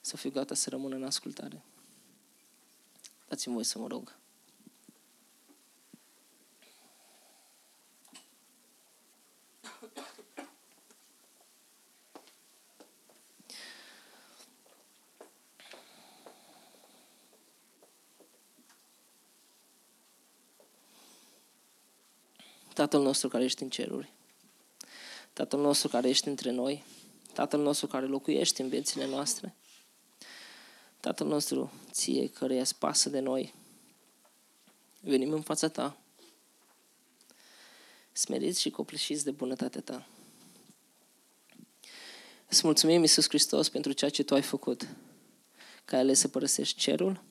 să 0.00 0.16
fiu 0.16 0.30
gata 0.30 0.54
să 0.54 0.70
rămân 0.70 0.92
în 0.92 1.04
ascultare. 1.04 1.64
Dați-mi 3.28 3.54
voi 3.54 3.64
să 3.64 3.78
mă 3.78 3.86
rog. 3.86 4.18
Tatăl 22.92 23.06
nostru 23.06 23.28
care 23.28 23.44
ești 23.44 23.62
în 23.62 23.70
ceruri, 23.70 24.12
Tatăl 25.32 25.60
nostru 25.60 25.88
care 25.88 26.08
ești 26.08 26.28
între 26.28 26.50
noi, 26.50 26.84
Tatăl 27.32 27.60
nostru 27.60 27.86
care 27.86 28.06
locuiești 28.06 28.60
în 28.60 28.68
viețile 28.68 29.06
noastre, 29.06 29.54
Tatăl 31.00 31.26
nostru, 31.26 31.72
ție 31.90 32.28
care 32.28 32.60
îți 32.60 32.78
pasă 32.78 33.08
de 33.08 33.20
noi, 33.20 33.54
venim 35.00 35.32
în 35.32 35.42
fața 35.42 35.68
ta, 35.68 35.96
smeriți 38.12 38.60
și 38.60 38.70
copleșiți 38.70 39.24
de 39.24 39.30
bunătatea 39.30 39.80
ta. 39.80 40.06
Îți 42.48 42.60
mulțumim, 42.64 43.00
Iisus 43.00 43.28
Hristos, 43.28 43.68
pentru 43.68 43.92
ceea 43.92 44.10
ce 44.10 44.22
Tu 44.22 44.34
ai 44.34 44.42
făcut, 44.42 44.88
că 45.84 45.94
ai 45.94 46.00
ales 46.00 46.18
să 46.18 46.28
părăsești 46.28 46.80
cerul, 46.80 47.22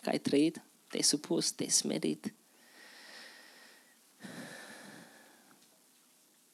că 0.00 0.08
ai 0.08 0.18
trăit, 0.18 0.62
te-ai 0.88 1.02
supus, 1.02 1.50
te-ai 1.50 1.70
smerit, 1.70 2.34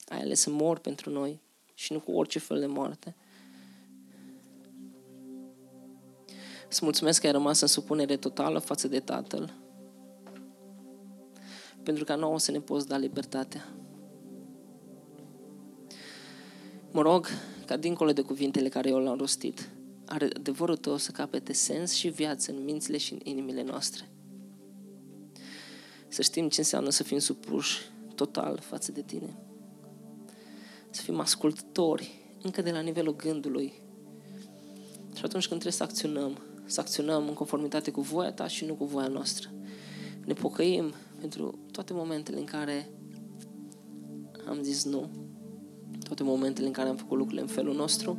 ai 0.08 0.20
ales 0.20 0.40
să 0.40 0.50
mor 0.50 0.78
pentru 0.78 1.10
noi 1.10 1.40
și 1.74 1.92
nu 1.92 2.00
cu 2.00 2.12
orice 2.12 2.38
fel 2.38 2.60
de 2.60 2.66
moarte. 2.66 3.16
Să 6.68 6.80
mulțumesc 6.82 7.20
că 7.20 7.26
ai 7.26 7.32
rămas 7.32 7.60
în 7.60 7.66
supunere 7.66 8.16
totală 8.16 8.58
față 8.58 8.88
de 8.88 9.00
Tatăl, 9.00 9.54
pentru 11.82 12.04
ca 12.04 12.14
nouă 12.14 12.38
să 12.38 12.50
ne 12.50 12.60
poți 12.60 12.88
da 12.88 12.96
libertatea. 12.96 13.68
Mă 16.90 17.02
rog 17.02 17.26
ca 17.66 17.76
dincolo 17.76 18.12
de 18.12 18.22
cuvintele 18.22 18.68
care 18.68 18.88
eu 18.88 19.02
le-am 19.02 19.18
rostit, 19.18 19.68
are 20.06 20.24
adevărul 20.24 20.76
tău 20.76 20.96
să 20.96 21.10
capete 21.10 21.52
sens 21.52 21.92
și 21.92 22.08
viață 22.08 22.52
în 22.52 22.64
mințile 22.64 22.96
și 22.96 23.12
în 23.12 23.20
inimile 23.22 23.62
noastre. 23.62 24.08
Să 26.08 26.22
știm 26.22 26.48
ce 26.48 26.60
înseamnă 26.60 26.90
să 26.90 27.02
fim 27.02 27.18
supuși 27.18 27.80
total 28.14 28.58
față 28.58 28.92
de 28.92 29.02
tine 29.02 29.47
să 30.90 31.02
fim 31.02 31.20
ascultători 31.20 32.18
încă 32.42 32.62
de 32.62 32.70
la 32.70 32.80
nivelul 32.80 33.16
gândului. 33.16 33.72
Și 35.14 35.24
atunci 35.24 35.48
când 35.48 35.60
trebuie 35.60 35.72
să 35.72 35.82
acționăm, 35.82 36.38
să 36.64 36.80
acționăm 36.80 37.28
în 37.28 37.34
conformitate 37.34 37.90
cu 37.90 38.00
voia 38.00 38.32
ta 38.32 38.46
și 38.46 38.64
nu 38.64 38.74
cu 38.74 38.84
voia 38.84 39.06
noastră. 39.06 39.50
Ne 40.24 40.32
pocăim 40.32 40.94
pentru 41.20 41.58
toate 41.70 41.92
momentele 41.92 42.38
în 42.38 42.44
care 42.44 42.90
am 44.48 44.62
zis 44.62 44.84
nu, 44.84 45.08
toate 46.04 46.22
momentele 46.22 46.66
în 46.66 46.72
care 46.72 46.88
am 46.88 46.96
făcut 46.96 47.16
lucrurile 47.16 47.42
în 47.42 47.48
felul 47.48 47.74
nostru 47.74 48.18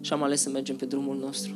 și 0.00 0.12
am 0.12 0.22
ales 0.22 0.40
să 0.40 0.50
mergem 0.50 0.76
pe 0.76 0.84
drumul 0.84 1.16
nostru. 1.16 1.54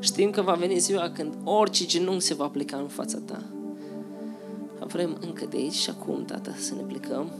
Știm 0.00 0.30
că 0.30 0.42
va 0.42 0.54
veni 0.54 0.78
ziua 0.78 1.10
când 1.10 1.34
orice 1.44 1.86
genunchi 1.86 2.24
se 2.24 2.34
va 2.34 2.44
aplica 2.44 2.76
în 2.76 2.88
fața 2.88 3.18
ta. 3.18 3.44
Vrem 4.86 5.16
încă 5.20 5.46
de 5.46 5.56
aici 5.56 5.72
și 5.74 5.90
acum, 5.90 6.24
Tată, 6.24 6.54
să 6.58 6.74
ne 6.74 6.82
plecăm 6.82 7.30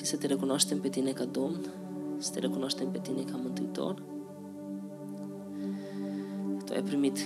și 0.00 0.06
să 0.06 0.16
te 0.16 0.26
recunoaștem 0.26 0.80
pe 0.80 0.88
tine 0.88 1.12
ca 1.12 1.24
Domn, 1.24 1.60
să 2.18 2.30
te 2.32 2.38
recunoaștem 2.38 2.90
pe 2.90 2.98
tine 2.98 3.22
ca 3.22 3.40
Mântuitor. 3.42 4.02
Tu 6.64 6.72
ai 6.72 6.82
primit 6.82 7.18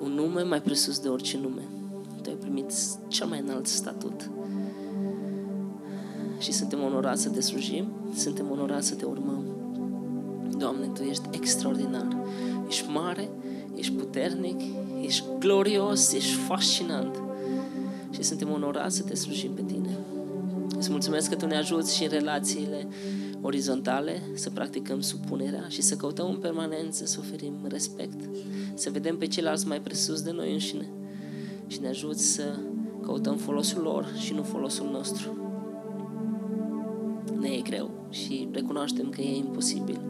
un 0.00 0.12
nume 0.12 0.42
mai 0.42 0.62
presus 0.62 0.98
de 0.98 1.08
orice 1.08 1.38
nume. 1.38 1.68
Tu 2.22 2.30
ai 2.30 2.36
primit 2.36 2.72
cel 3.08 3.26
mai 3.26 3.40
înalt 3.40 3.66
statut. 3.66 4.30
Și 6.38 6.52
suntem 6.52 6.82
onorați 6.82 7.22
să 7.22 7.28
te 7.28 7.40
slujim, 7.40 7.86
suntem 8.14 8.50
onorați 8.50 8.86
să 8.86 8.94
te 8.94 9.04
urmăm. 9.04 9.44
Doamne, 10.58 10.86
Tu 10.86 11.02
ești 11.02 11.28
extraordinar. 11.30 12.16
Ești 12.68 12.90
mare, 12.90 13.30
ești 13.74 13.92
puternic, 13.92 14.60
ești 15.02 15.24
glorios, 15.38 16.12
ești 16.12 16.34
fascinant. 16.34 17.22
Și 18.10 18.22
suntem 18.22 18.50
onorați 18.50 18.96
să 18.96 19.02
te 19.02 19.14
slujim 19.14 19.52
pe 19.52 19.62
Tine. 19.62 19.79
Îți 20.90 20.98
mulțumesc 20.98 21.28
că 21.28 21.36
Tu 21.36 21.46
ne 21.46 21.56
ajuți 21.56 21.96
și 21.96 22.02
în 22.02 22.08
relațiile 22.08 22.88
orizontale 23.40 24.22
să 24.34 24.50
practicăm 24.50 25.00
supunerea 25.00 25.64
și 25.68 25.82
să 25.82 25.94
căutăm 25.94 26.28
în 26.28 26.36
permanență 26.36 27.04
să 27.04 27.16
oferim 27.20 27.54
respect, 27.68 28.20
să 28.74 28.90
vedem 28.90 29.16
pe 29.16 29.26
ceilalți 29.26 29.66
mai 29.66 29.80
presus 29.80 30.22
de 30.22 30.30
noi 30.30 30.52
înșine 30.52 30.88
și 31.66 31.80
ne 31.80 31.88
ajuți 31.88 32.24
să 32.24 32.58
căutăm 33.02 33.36
folosul 33.36 33.82
lor 33.82 34.12
și 34.16 34.34
nu 34.34 34.42
folosul 34.42 34.88
nostru. 34.90 35.36
Ne 37.40 37.48
e 37.48 37.60
greu 37.60 37.90
și 38.08 38.48
recunoaștem 38.52 39.08
că 39.08 39.20
e 39.20 39.36
imposibil, 39.36 40.00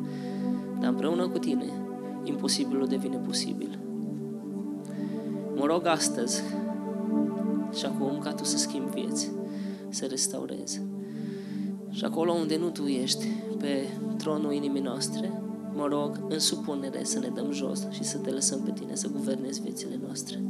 dar 0.80 0.88
împreună 0.90 1.28
cu 1.28 1.38
tine, 1.38 1.72
imposibilul 2.24 2.86
devine 2.86 3.16
posibil. 3.16 3.78
Mă 5.54 5.66
rog 5.66 5.86
astăzi 5.86 6.42
și 7.78 7.84
acum 7.84 8.18
ca 8.18 8.32
tu 8.32 8.44
să 8.44 8.56
schimbi 8.56 9.00
vieți, 9.00 9.30
să 9.90 10.06
restaurezi. 10.06 10.80
Și 11.90 12.04
acolo 12.04 12.32
unde 12.32 12.56
nu 12.56 12.70
tu 12.70 12.86
ești, 12.86 13.26
pe 13.58 13.88
tronul 14.16 14.52
inimii 14.52 14.82
noastre, 14.82 15.42
mă 15.74 15.86
rog, 15.86 16.20
în 16.28 16.38
supunere 16.38 17.04
să 17.04 17.18
ne 17.18 17.28
dăm 17.28 17.52
jos 17.52 17.86
și 17.90 18.04
să 18.04 18.18
te 18.18 18.30
lăsăm 18.30 18.60
pe 18.60 18.72
tine 18.72 18.94
să 18.94 19.08
guvernezi 19.08 19.60
viețile 19.60 19.98
noastre. 20.04 20.42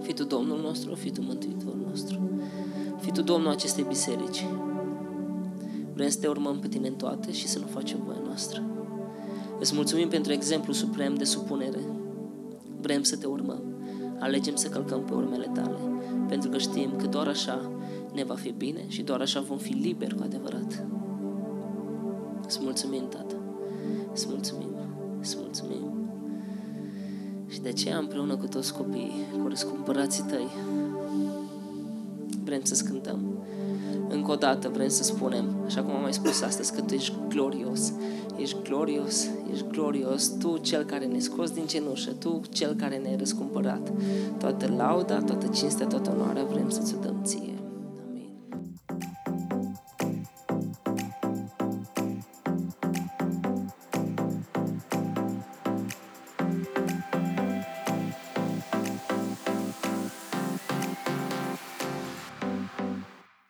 Fii 0.00 0.14
tu 0.14 0.24
Domnul 0.24 0.60
nostru, 0.60 0.94
fii 0.94 1.10
tu 1.10 1.22
Mântuitorul 1.22 1.86
nostru. 1.88 2.20
Fii 3.00 3.12
tu 3.12 3.22
Domnul 3.22 3.50
acestei 3.50 3.84
biserici. 3.88 4.46
Vrem 5.94 6.08
să 6.08 6.18
te 6.18 6.26
urmăm 6.26 6.58
pe 6.58 6.68
tine 6.68 6.88
în 6.88 6.94
toate 6.94 7.32
și 7.32 7.48
să 7.48 7.58
nu 7.58 7.66
facem 7.66 7.98
voia 8.04 8.20
noastră. 8.24 8.62
Îți 9.60 9.74
mulțumim 9.74 10.08
pentru 10.08 10.32
exemplu 10.32 10.72
suprem 10.72 11.14
de 11.14 11.24
supunere. 11.24 11.80
Vrem 12.80 13.02
să 13.02 13.16
te 13.16 13.26
urmăm. 13.26 13.69
Alegem 14.20 14.54
să 14.54 14.68
călcăm 14.68 15.04
pe 15.04 15.14
urmele 15.14 15.50
tale, 15.54 15.76
pentru 16.28 16.50
că 16.50 16.58
știm 16.58 16.96
că 16.96 17.06
doar 17.06 17.26
așa 17.26 17.70
ne 18.12 18.24
va 18.24 18.34
fi 18.34 18.50
bine 18.50 18.84
și 18.88 19.02
doar 19.02 19.20
așa 19.20 19.40
vom 19.40 19.58
fi 19.58 19.72
liberi 19.72 20.14
cu 20.14 20.22
adevărat. 20.22 20.86
Îți 22.46 22.58
mulțumim, 22.62 23.08
Tată. 23.08 23.34
Îți 24.12 24.26
mulțumim. 24.28 24.74
Îți 25.20 25.36
mulțumim. 25.38 25.90
Și 27.48 27.60
de 27.60 27.68
aceea, 27.68 27.98
împreună 27.98 28.36
cu 28.36 28.46
toți 28.46 28.74
copiii, 28.74 29.26
cu 29.42 29.48
răscumpărații 29.48 30.24
tăi, 30.24 30.48
vrem 32.44 32.60
să 32.62 32.84
cântăm. 32.84 33.29
Încă 34.12 34.30
o 34.30 34.34
dată 34.34 34.68
vrem 34.68 34.88
să 34.88 35.02
spunem, 35.02 35.44
așa 35.66 35.82
cum 35.82 35.94
am 35.94 36.02
mai 36.02 36.12
spus 36.12 36.42
astăzi, 36.42 36.74
că 36.74 36.80
Tu 36.80 36.94
ești 36.94 37.14
glorios. 37.28 37.92
Ești 38.36 38.56
glorios, 38.62 39.26
ești 39.52 39.64
glorios. 39.70 40.28
Tu, 40.28 40.56
Cel 40.56 40.84
care 40.84 41.04
ne 41.04 41.18
scos 41.18 41.50
din 41.50 41.66
cenușă, 41.66 42.10
Tu, 42.10 42.40
Cel 42.50 42.74
care 42.74 42.96
ne-ai 42.96 43.16
răscumpărat. 43.16 43.92
Toată 44.38 44.72
lauda, 44.76 45.22
toată 45.22 45.46
cinstea, 45.46 45.86
toată 45.86 46.10
onoarea 46.10 46.44
vrem 46.44 46.70
să-ți 46.70 46.94
o 46.94 47.02
dăm 47.02 47.16
ție. 47.24 47.49